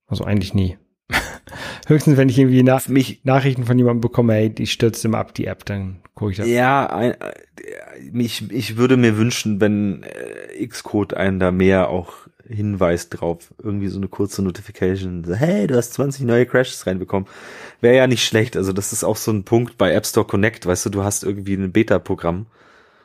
[0.06, 0.76] Also eigentlich nie.
[1.86, 5.34] Höchstens, wenn ich irgendwie nach, mich, Nachrichten von jemandem bekomme, hey, die stürzt immer ab,
[5.34, 6.00] die App, dann
[6.32, 6.48] ich das.
[6.48, 7.34] Ja, ein, äh,
[8.12, 12.12] mich, ich würde mir wünschen, wenn äh, Xcode einen da mehr auch
[12.48, 13.54] hinweist drauf.
[13.62, 15.24] Irgendwie so eine kurze Notification.
[15.34, 17.28] Hey, du hast 20 neue Crashes reinbekommen.
[17.80, 18.56] Wäre ja nicht schlecht.
[18.56, 20.66] Also das ist auch so ein Punkt bei App Store Connect.
[20.66, 22.46] Weißt du, du hast irgendwie ein Beta-Programm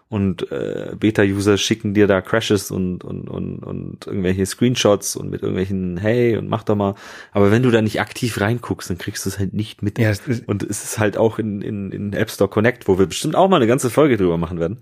[0.10, 5.44] und äh, Beta-User schicken dir da Crashes und, und, und, und irgendwelche Screenshots und mit
[5.44, 6.96] irgendwelchen Hey und mach doch mal.
[7.32, 10.00] Aber wenn du da nicht aktiv reinguckst, dann kriegst du es halt nicht mit.
[10.00, 10.12] Ja,
[10.48, 13.50] und es ist halt auch in, in, in App Store Connect, wo wir bestimmt auch
[13.50, 14.82] mal eine ganze Folge drüber machen werden,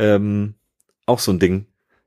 [0.00, 0.54] ähm,
[1.06, 1.66] auch so ein Ding,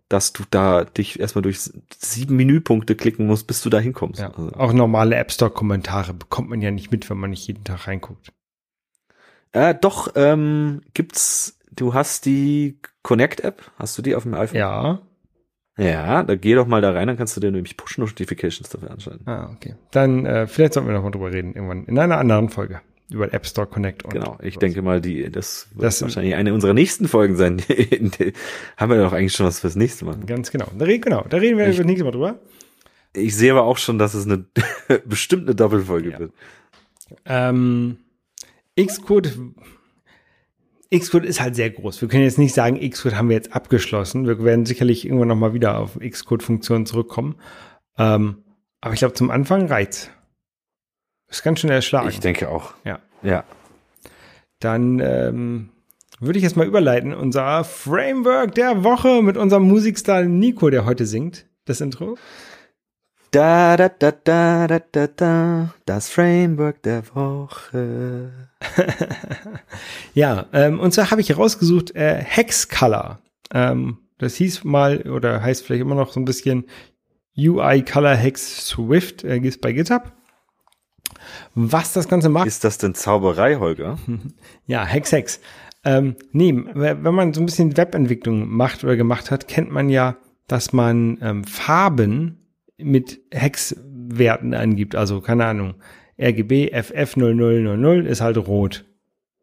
[0.10, 1.62] dass du da dich erstmal durch
[1.98, 4.20] sieben Menüpunkte klicken musst, bis du da hinkommst.
[4.20, 4.52] Ja, also.
[4.52, 7.88] Auch normale App Store Kommentare bekommt man ja nicht mit, wenn man nicht jeden Tag
[7.88, 8.34] reinguckt.
[9.52, 14.58] Äh, doch, ähm, gibt's du hast die Connect-App, hast du die auf dem iPhone?
[14.58, 15.02] Ja.
[15.78, 19.26] Ja, da geh doch mal da rein, dann kannst du dir nämlich Push-Notifications dafür anschalten.
[19.28, 19.76] Ah, okay.
[19.92, 23.34] Dann äh, vielleicht sollten wir noch mal drüber reden, irgendwann in einer anderen Folge über
[23.34, 24.04] App Store Connect.
[24.04, 27.62] Und genau, ich denke mal, die das wird das wahrscheinlich eine unserer nächsten Folgen sein.
[28.78, 30.18] haben wir doch eigentlich schon was fürs nächste Mal.
[30.26, 30.68] Ganz genau.
[30.78, 32.40] Da, reden, genau, da reden wir ich, das nächste Mal drüber.
[33.14, 34.46] Ich sehe aber auch schon, dass es eine
[35.06, 36.20] bestimmt eine Doppelfolge ja.
[36.20, 36.34] wird.
[37.26, 37.98] Ähm,
[38.78, 39.34] Xcode
[40.96, 42.02] Xcode ist halt sehr groß.
[42.02, 44.28] Wir können jetzt nicht sagen, Xcode haben wir jetzt abgeschlossen.
[44.28, 47.36] Wir werden sicherlich irgendwann nochmal wieder auf Xcode-Funktionen zurückkommen.
[47.98, 48.44] Ähm,
[48.82, 50.12] aber ich glaube, zum Anfang reizt.
[51.28, 52.10] Ist ganz schön erschlagen.
[52.10, 52.74] Ich denke auch.
[52.86, 53.00] Ja.
[53.22, 53.44] Ja.
[54.60, 55.70] Dann ähm,
[56.20, 57.14] würde ich jetzt mal überleiten.
[57.14, 61.46] Unser Framework der Woche mit unserem Musikstar Nico, der heute singt.
[61.66, 62.18] Das Intro.
[63.32, 68.32] Da, da, da, da, da, da, da, das Framework der Woche.
[70.16, 73.20] ja, ähm, und zwar habe ich herausgesucht äh, Hexcolor.
[73.54, 76.66] Ähm, das hieß mal oder heißt vielleicht immer noch so ein bisschen
[77.38, 80.12] UI Color Hex Swift, äh, ist bei GitHub.
[81.54, 82.48] Was das Ganze macht.
[82.48, 84.00] Ist das denn Zauberei, Holger?
[84.66, 85.40] ja, Hex Hex.
[85.86, 90.18] Ähm, nee, wenn man so ein bisschen Webentwicklung macht oder gemacht hat, kennt man ja,
[90.48, 92.39] dass man ähm, Farben
[92.82, 94.96] mit Hexwerten angibt.
[94.96, 95.76] Also, keine Ahnung,
[96.20, 98.86] RGB FF0000 ist halt rot.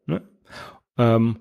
[0.07, 0.23] Ne?
[0.99, 1.39] Ähm,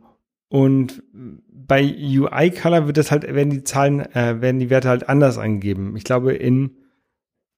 [0.49, 5.09] Und bei UI Color wird das halt, werden die Zahlen, äh, werden die Werte halt
[5.09, 5.95] anders angegeben.
[5.97, 6.77] Ich glaube, in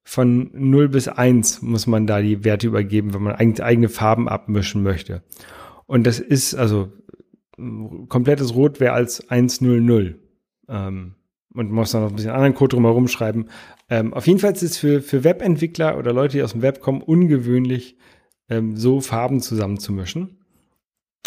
[0.04, 4.82] von 0 bis 1 muss man da die Werte übergeben, wenn man eigene Farben abmischen
[4.82, 5.22] möchte.
[5.86, 6.94] Und das ist, also
[8.08, 10.16] komplettes Rot wäre als 100.
[10.70, 11.16] Ähm,
[11.58, 13.48] und muss dann noch ein bisschen anderen Code drumherum schreiben.
[13.90, 16.82] Ähm, auf jeden Fall ist es für, für Webentwickler oder Leute, die aus dem Web
[16.82, 17.98] kommen, ungewöhnlich,
[18.50, 20.40] ähm, so Farben zusammenzumischen.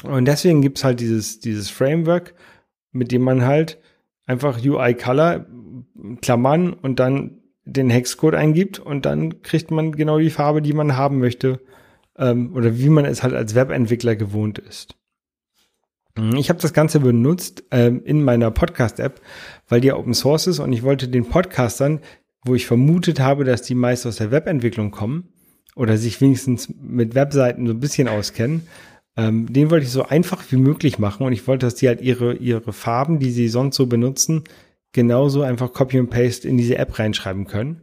[0.03, 2.35] Und deswegen gibt's halt dieses, dieses Framework,
[2.93, 3.79] mit dem man halt
[4.27, 5.47] einfach UI Color
[6.23, 10.97] Klammern und dann den Hexcode eingibt und dann kriegt man genau die Farbe, die man
[10.97, 11.61] haben möchte
[12.17, 14.97] ähm, oder wie man es halt als Webentwickler gewohnt ist.
[16.35, 19.21] Ich habe das Ganze benutzt ähm, in meiner Podcast-App,
[19.71, 22.01] weil die ja Open Source ist und ich wollte den Podcastern,
[22.45, 25.33] wo ich vermutet habe, dass die meist aus der Webentwicklung kommen
[25.75, 28.67] oder sich wenigstens mit Webseiten so ein bisschen auskennen,
[29.17, 32.01] ähm, den wollte ich so einfach wie möglich machen und ich wollte, dass die halt
[32.01, 34.45] ihre, ihre Farben, die sie sonst so benutzen,
[34.93, 37.83] genauso einfach Copy und Paste in diese App reinschreiben können.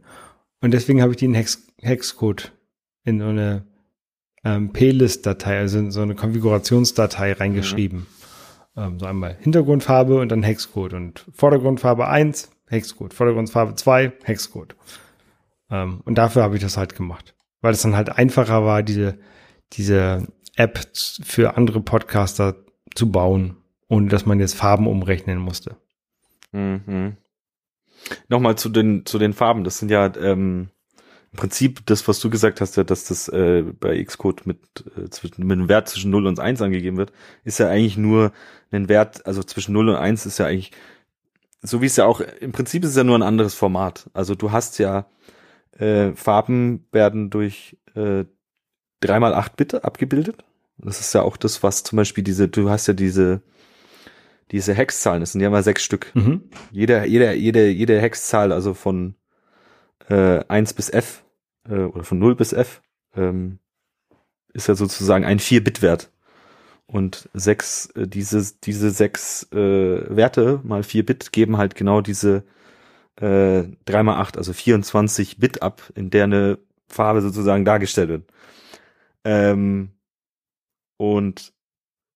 [0.60, 2.52] Und deswegen habe ich den Hex Hexcode
[3.04, 3.64] in so eine
[4.44, 8.00] ähm, Plist-Datei, also in so eine Konfigurationsdatei reingeschrieben.
[8.00, 8.06] Mhm.
[8.78, 14.76] Ähm, so einmal Hintergrundfarbe und dann Hexcode und Vordergrundfarbe 1, Hexcode, Vordergrundfarbe 2, Hexcode.
[15.68, 17.34] Ähm, und dafür habe ich das halt gemacht.
[17.60, 19.18] Weil es dann halt einfacher war, diese,
[19.72, 22.54] diese App für andere Podcaster
[22.94, 23.56] zu bauen,
[23.88, 25.76] ohne dass man jetzt Farben umrechnen musste.
[26.52, 27.16] Mhm.
[28.28, 29.64] Nochmal zu den, zu den Farben.
[29.64, 30.70] Das sind ja ähm,
[31.32, 34.58] im Prinzip das, was du gesagt hast, ja, dass das äh, bei Xcode mit,
[34.96, 37.12] äh, zwischen, mit einem Wert zwischen 0 und 1 angegeben wird,
[37.44, 38.32] ist ja eigentlich nur
[38.70, 40.72] ein Wert, also zwischen 0 und 1 ist ja eigentlich,
[41.60, 44.08] so wie es ja auch, im Prinzip ist es ja nur ein anderes Format.
[44.14, 45.06] Also du hast ja,
[45.78, 48.24] äh, Farben werden durch äh,
[49.00, 50.44] 3 mal 8 Bit abgebildet.
[50.78, 53.42] Das ist ja auch das, was zum Beispiel diese, du hast ja diese
[54.50, 56.10] diese Hexzahlen, das sind ja mal sechs Stück.
[56.14, 56.42] Mhm.
[56.72, 59.14] Jede, jede, jede, jede Hexzahl, also von
[60.08, 61.24] äh, 1 bis F
[61.68, 62.82] äh, oder von 0 bis F,
[63.14, 63.58] ähm,
[64.52, 66.10] ist ja sozusagen ein 4-Bit-Wert.
[66.86, 72.44] Und sechs, äh, diese, diese sechs äh, Werte mal 4 Bit geben halt genau diese
[73.20, 78.24] äh, 3 mal 8, also 24 Bit ab, in der eine Farbe sozusagen dargestellt wird.
[79.24, 79.90] Ähm,
[80.96, 81.52] und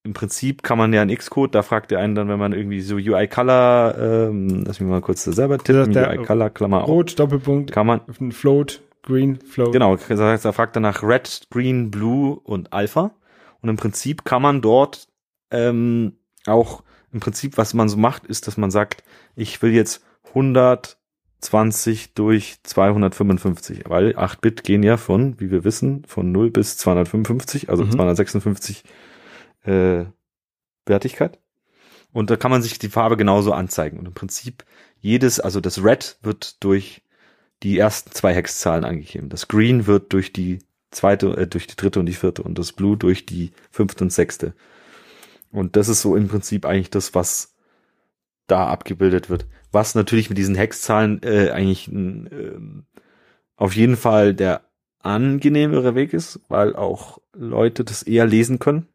[0.04, 2.80] im Prinzip kann man ja in Xcode, da fragt er einen dann, wenn man irgendwie
[2.80, 7.18] so UI Color, ähm, lass mich mal kurz da selber tippen, UI Color, Klammer Rot,
[7.18, 8.00] Doppelpunkt, kann man,
[8.32, 9.72] Float, Green, Float.
[9.72, 13.12] Genau, er fragt dann nach Red, Green, Blue und Alpha.
[13.60, 15.08] Und im Prinzip kann man dort
[15.52, 16.14] ähm,
[16.46, 16.82] auch,
[17.12, 19.04] im Prinzip, was man so macht, ist, dass man sagt,
[19.36, 26.04] ich will jetzt 120 durch 255, weil 8 Bit gehen ja von, wie wir wissen,
[26.06, 27.92] von 0 bis 255, also mhm.
[27.92, 28.82] 256
[29.64, 30.04] äh,
[30.86, 31.38] Wertigkeit.
[32.12, 33.98] Und da kann man sich die Farbe genauso anzeigen.
[33.98, 34.64] Und im Prinzip
[35.00, 37.02] jedes, also das Red wird durch
[37.62, 39.28] die ersten zwei Hexzahlen angegeben.
[39.28, 40.58] Das Green wird durch die
[40.90, 44.10] zweite, äh, durch die dritte und die vierte und das Blue durch die fünfte und
[44.10, 44.54] sechste.
[45.50, 47.54] Und das ist so im Prinzip eigentlich das, was
[48.46, 49.46] da abgebildet wird.
[49.70, 52.58] Was natürlich mit diesen Hexzahlen äh, eigentlich äh,
[53.56, 54.62] auf jeden Fall der
[54.98, 58.88] angenehmere Weg ist, weil auch Leute das eher lesen können.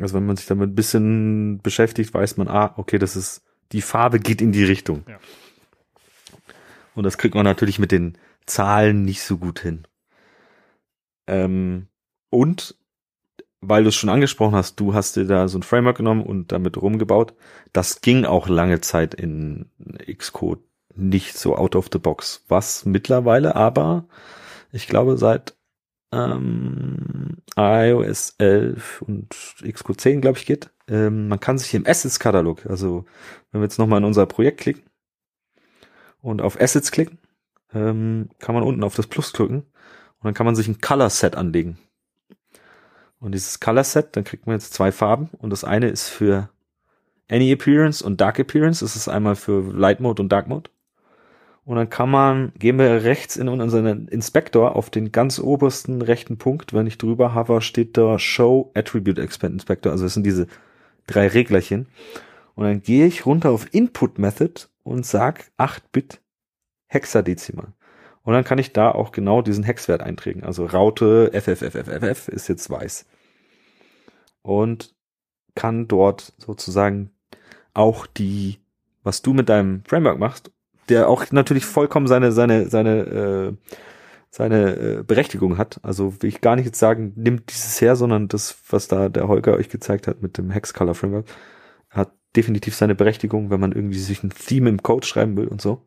[0.00, 3.42] Also wenn man sich damit ein bisschen beschäftigt, weiß man, ah, okay, das ist,
[3.72, 5.04] die Farbe geht in die Richtung.
[5.08, 5.18] Ja.
[6.94, 8.16] Und das kriegt man natürlich mit den
[8.46, 9.86] Zahlen nicht so gut hin.
[11.26, 11.88] Ähm,
[12.30, 12.76] und
[13.60, 16.52] weil du es schon angesprochen hast, du hast dir da so ein Framework genommen und
[16.52, 17.34] damit rumgebaut.
[17.72, 19.70] Das ging auch lange Zeit in
[20.06, 20.60] Xcode
[20.94, 22.44] nicht so out of the box.
[22.48, 24.06] Was mittlerweile aber,
[24.70, 25.54] ich glaube, seit
[26.12, 30.70] ähm, iOS 11 und Xcode 10, glaube ich, geht.
[30.88, 33.04] Ähm, man kann sich im Assets-Katalog, also
[33.50, 34.84] wenn wir jetzt nochmal in unser Projekt klicken
[36.20, 37.18] und auf Assets klicken,
[37.72, 41.10] ähm, kann man unten auf das Plus klicken und dann kann man sich ein Color
[41.10, 41.78] Set anlegen.
[43.18, 46.50] Und dieses Color Set, dann kriegt man jetzt zwei Farben und das eine ist für
[47.30, 48.84] Any Appearance und Dark Appearance.
[48.84, 50.70] Das ist einmal für Light Mode und Dark Mode.
[51.64, 56.36] Und dann kann man, gehen wir rechts in unseren Inspektor auf den ganz obersten rechten
[56.36, 56.74] Punkt.
[56.74, 59.90] Wenn ich drüber hover, steht da Show Attribute Expand Inspector.
[59.90, 60.46] Also das sind diese
[61.06, 61.86] drei Reglerchen.
[62.54, 66.20] Und dann gehe ich runter auf Input Method und sag 8-Bit
[66.86, 67.72] Hexadezimal.
[68.22, 70.44] Und dann kann ich da auch genau diesen Hexwert eintragen.
[70.44, 73.06] Also Raute FFFFFF ist jetzt weiß.
[74.42, 74.94] Und
[75.54, 77.10] kann dort sozusagen
[77.72, 78.58] auch die,
[79.02, 80.50] was du mit deinem Framework machst,
[80.88, 83.70] der auch natürlich vollkommen seine, seine, seine, äh,
[84.30, 85.80] seine äh, Berechtigung hat.
[85.82, 89.28] Also will ich gar nicht jetzt sagen, nimmt dieses her, sondern das, was da der
[89.28, 91.26] Holger euch gezeigt hat mit dem Hex Color Framework,
[91.90, 95.60] hat definitiv seine Berechtigung, wenn man irgendwie sich ein Theme im Code schreiben will und
[95.60, 95.86] so.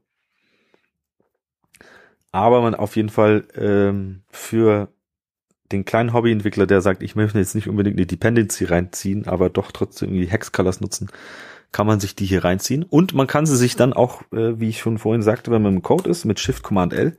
[2.31, 4.89] Aber man auf jeden Fall ähm, für
[5.71, 9.71] den kleinen Hobbyentwickler, der sagt, ich möchte jetzt nicht unbedingt eine Dependency reinziehen, aber doch
[9.71, 11.09] trotzdem irgendwie Hexcolors nutzen,
[11.71, 12.83] kann man sich die hier reinziehen.
[12.83, 15.75] Und man kann sie sich dann auch, äh, wie ich schon vorhin sagte, wenn man
[15.75, 17.17] im Code ist, mit Shift Command L,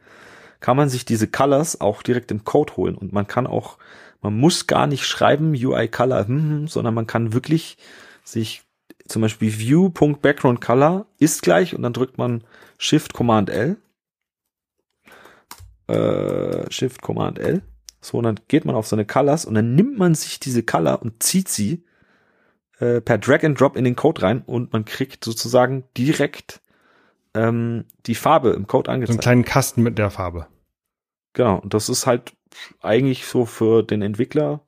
[0.60, 2.96] kann man sich diese Colors auch direkt im Code holen.
[2.96, 3.78] Und man kann auch,
[4.20, 7.76] man muss gar nicht schreiben UI Color, hm, hm, sondern man kann wirklich
[8.24, 8.62] sich
[9.06, 12.44] zum Beispiel View.background Color ist gleich und dann drückt man
[12.78, 13.76] Shift Command L.
[15.86, 17.62] Äh, Shift Command L.
[18.00, 21.02] So, und dann geht man auf seine Colors und dann nimmt man sich diese Color
[21.02, 21.84] und zieht sie
[22.80, 26.60] äh, per Drag and Drop in den Code rein und man kriegt sozusagen direkt
[27.34, 29.12] ähm, die Farbe im Code angezeigt.
[29.12, 30.46] So einen kleinen Kasten mit der Farbe.
[31.32, 32.32] Genau, und das ist halt
[32.80, 34.60] eigentlich so für den Entwickler.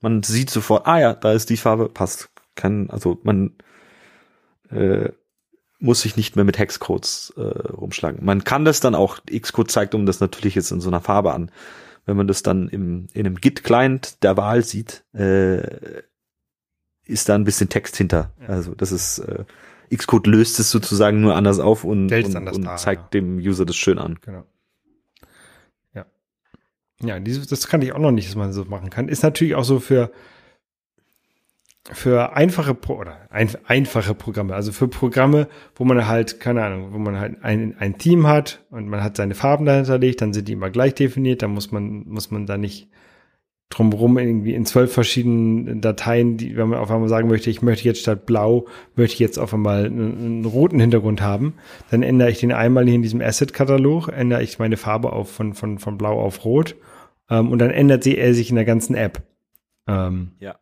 [0.00, 2.30] Man sieht sofort, ah ja, da ist die Farbe, passt.
[2.54, 3.52] Kann, also man
[4.70, 5.10] äh,
[5.78, 8.24] muss sich nicht mehr mit Hexcodes äh, rumschlagen.
[8.24, 11.34] Man kann das dann auch, Xcode zeigt um das natürlich jetzt in so einer Farbe
[11.34, 11.50] an.
[12.06, 16.02] Wenn man das dann im, in einem Git-Client der Wahl sieht, äh,
[17.06, 18.32] ist da ein bisschen Text hinter.
[18.40, 18.48] Ja.
[18.48, 19.44] Also das ist äh,
[19.94, 23.20] Xcode löst es sozusagen nur anders auf und, und, und da, zeigt ja.
[23.20, 24.18] dem User das schön an.
[24.22, 24.44] Genau.
[25.94, 26.06] Ja.
[27.00, 29.08] Ja, dieses, das kann ich auch noch nicht, dass man so machen kann.
[29.08, 30.10] Ist natürlich auch so für
[31.92, 36.92] für einfache Pro oder ein, einfache Programme, also für Programme, wo man halt, keine Ahnung,
[36.92, 40.32] wo man halt ein, ein Team hat und man hat seine Farben dahinter legt, dann
[40.32, 42.88] sind die immer gleich definiert, dann muss man, muss man da nicht
[43.70, 47.84] drumherum irgendwie in zwölf verschiedenen Dateien, die, wenn man auf einmal sagen möchte, ich möchte
[47.84, 51.54] jetzt statt blau, möchte ich jetzt auf einmal einen, einen roten Hintergrund haben,
[51.90, 55.54] dann ändere ich den einmal hier in diesem Asset-Katalog, ändere ich meine Farbe auf von,
[55.54, 56.76] von, von blau auf rot
[57.28, 59.22] ähm, und dann ändert sie er sich in der ganzen App.
[59.88, 60.56] Ähm, ja.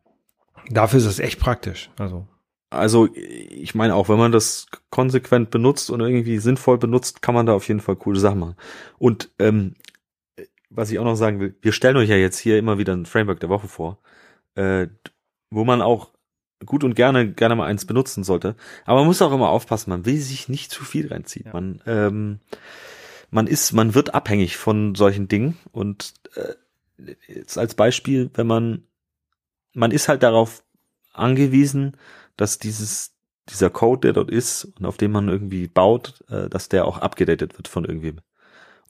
[0.71, 1.91] Dafür ist das echt praktisch.
[1.99, 2.27] Also.
[2.71, 7.47] Also, ich meine auch, wenn man das konsequent benutzt und irgendwie sinnvoll benutzt, kann man
[7.47, 8.57] da auf jeden Fall coole Sachen machen.
[8.99, 9.75] Und ähm,
[10.75, 13.07] was ich auch noch sagen will, wir stellen euch ja jetzt hier immer wieder ein
[13.07, 13.99] Framework der Woche vor,
[14.55, 14.89] äh,
[15.51, 16.11] wo man auch
[16.67, 18.57] gut und gerne gerne mal eins benutzen sollte.
[18.85, 21.47] Aber man muss auch immer aufpassen, man will sich nicht zu viel reinziehen.
[21.47, 21.53] Ja.
[21.53, 22.41] Man ähm,
[23.31, 28.85] man ist, man wird abhängig von solchen Dingen und äh, jetzt als Beispiel, wenn man
[29.73, 30.63] man ist halt darauf
[31.13, 31.97] angewiesen,
[32.37, 33.15] dass dieses
[33.51, 36.99] dieser Code, der dort ist und auf dem man irgendwie baut, äh, dass der auch
[36.99, 38.21] abgedatet wird von irgendwem.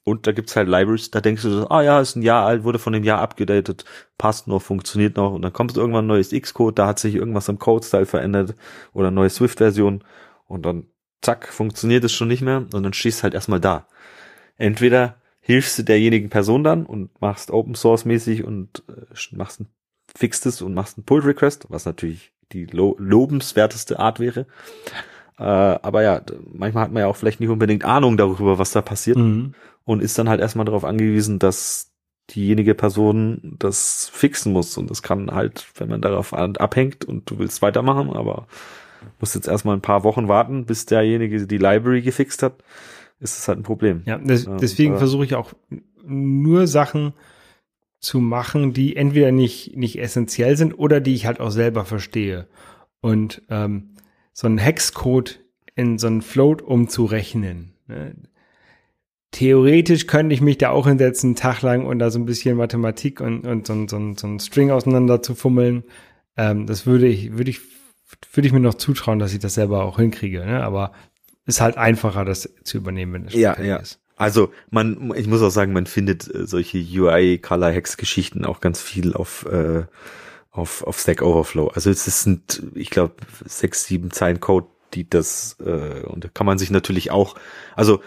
[0.04, 2.62] Und da gibt's halt Libraries, da denkst du, so, ah ja, ist ein Jahr alt,
[2.62, 3.86] wurde von dem Jahr abgedatet,
[4.18, 5.32] passt noch, funktioniert noch.
[5.32, 8.54] Und dann kommt irgendwann ein neues Xcode, da hat sich irgendwas im Code-Style verändert
[8.92, 10.04] oder neue Swift-Version.
[10.46, 10.86] Und dann,
[11.22, 12.58] zack, funktioniert es schon nicht mehr.
[12.58, 13.88] Und dann stehst halt erstmal da.
[14.58, 19.68] Entweder hilfst du derjenigen Person dann und machst Open Source mäßig und äh, machst ein
[20.14, 24.46] fixtes und machst ein Pull Request, was natürlich die lo lobenswerteste Art wäre.
[25.38, 26.20] Äh, aber ja,
[26.52, 29.54] manchmal hat man ja auch vielleicht nicht unbedingt Ahnung darüber, was da passiert mhm.
[29.84, 31.90] und ist dann halt erstmal darauf angewiesen, dass
[32.30, 34.78] diejenige Person das fixen muss.
[34.78, 38.46] Und das kann halt, wenn man darauf abhängt und du willst weitermachen, aber
[39.20, 42.62] musst jetzt erstmal ein paar Wochen warten, bis derjenige die Library gefixt hat,
[43.20, 44.02] ist es halt ein Problem.
[44.06, 45.52] Ja, des, deswegen versuche ich auch
[46.04, 47.12] nur Sachen
[48.00, 52.46] zu machen, die entweder nicht, nicht essentiell sind oder die ich halt auch selber verstehe.
[53.00, 53.93] Und ähm,
[54.34, 55.40] so einen Hexcode
[55.74, 57.72] in so einen Float umzurechnen.
[57.86, 58.14] Ne?
[59.30, 62.56] Theoretisch könnte ich mich da auch hinsetzen, einen Tag lang und da so ein bisschen
[62.56, 65.84] Mathematik und, und so, so, so ein String auseinander zu fummeln.
[66.36, 67.60] Ähm, das würde ich, würde ich,
[68.32, 70.44] würde ich mir noch zutrauen, dass ich das selber auch hinkriege.
[70.44, 70.62] Ne?
[70.62, 70.92] Aber
[71.46, 73.76] ist halt einfacher, das zu übernehmen, wenn es ja, ja.
[73.76, 74.00] ist.
[74.16, 78.60] Also man, ich muss auch sagen, man findet äh, solche UI Color Hex Geschichten auch
[78.60, 79.84] ganz viel auf äh,
[80.54, 81.68] auf auf Stack Overflow.
[81.68, 83.14] Also es sind, ich glaube,
[83.44, 87.34] sechs sieben Zeilen Code, die das äh, und da kann man sich natürlich auch,
[87.74, 88.00] also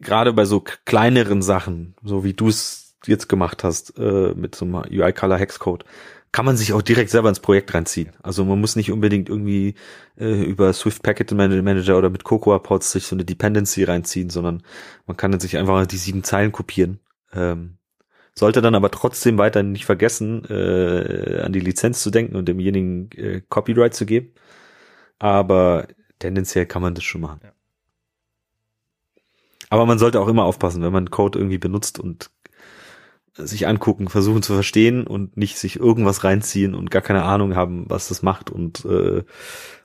[0.00, 4.64] gerade bei so kleineren Sachen, so wie du es jetzt gemacht hast äh, mit so
[4.64, 5.84] einem UI Color Hex Code,
[6.32, 8.10] kann man sich auch direkt selber ins Projekt reinziehen.
[8.22, 9.74] Also man muss nicht unbedingt irgendwie
[10.18, 14.62] äh, über Swift Packet Manager oder mit Cocoa Pods sich so eine Dependency reinziehen, sondern
[15.06, 17.00] man kann dann sich einfach die sieben Zeilen kopieren.
[17.34, 17.76] Ähm,
[18.34, 23.10] sollte dann aber trotzdem weiter nicht vergessen, äh, an die Lizenz zu denken und demjenigen
[23.12, 24.32] äh, Copyright zu geben.
[25.18, 25.86] Aber
[26.18, 27.40] tendenziell kann man das schon machen.
[27.42, 27.52] Ja.
[29.68, 32.30] Aber man sollte auch immer aufpassen, wenn man Code irgendwie benutzt und
[33.34, 37.86] sich angucken, versuchen zu verstehen und nicht sich irgendwas reinziehen und gar keine Ahnung haben,
[37.88, 39.24] was das macht und äh,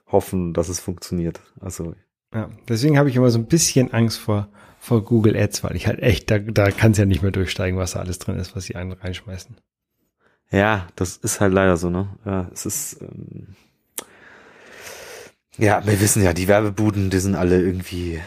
[0.08, 1.42] hoffen, dass es funktioniert.
[1.62, 1.96] Also
[2.34, 4.50] ja, deswegen habe ich immer so ein bisschen Angst vor
[4.88, 7.78] vor Google Ads, weil ich halt echt da da kann es ja nicht mehr durchsteigen,
[7.78, 9.58] was da alles drin ist, was sie einen reinschmeißen.
[10.50, 12.08] Ja, das ist halt leider so, ne?
[12.26, 13.56] Ja, es ist ähm,
[15.58, 18.22] Ja, wir wissen ja, die Werbebuden, die sind alle irgendwie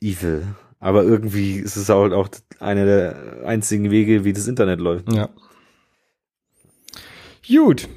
[0.00, 0.44] evil.
[0.80, 2.28] Aber irgendwie ist es halt auch
[2.58, 5.12] einer der einzigen Wege, wie das Internet läuft.
[5.12, 5.28] Ja.
[7.46, 7.88] Gut.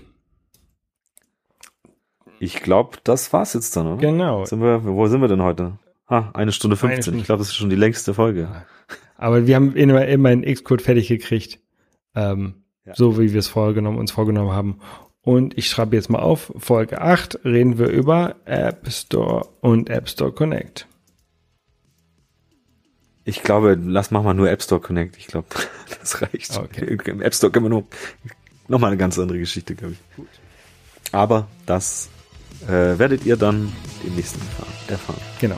[2.39, 3.97] Ich glaube, das war's jetzt dann, oder?
[3.97, 4.45] Genau.
[4.45, 5.79] Sind wir, wo sind wir denn heute?
[6.07, 6.93] Ah, eine Stunde 15.
[6.93, 7.19] Eine Stunde.
[7.19, 8.65] Ich glaube, das ist schon die längste Folge.
[9.17, 11.59] Aber wir haben immer, immer einen X-Code fertig gekriegt.
[12.15, 12.93] Ähm, ja.
[12.95, 14.79] So wie wir es vorgenommen, uns vorgenommen haben.
[15.21, 20.09] Und ich schreibe jetzt mal auf, Folge 8 reden wir über App Store und App
[20.09, 20.87] Store Connect.
[23.23, 25.17] Ich glaube, lass mach mal nur App Store Connect.
[25.17, 25.47] Ich glaube,
[25.99, 26.57] das reicht.
[26.57, 26.97] Okay.
[27.05, 27.85] Im App Store können wir nur
[28.67, 30.15] noch mal eine ganz andere Geschichte, glaube ich.
[30.17, 30.27] Gut.
[31.13, 32.09] Aber das
[32.67, 33.71] äh, werdet ihr dann
[34.05, 34.41] im nächsten
[34.89, 35.21] erfahren.
[35.39, 35.57] Genau.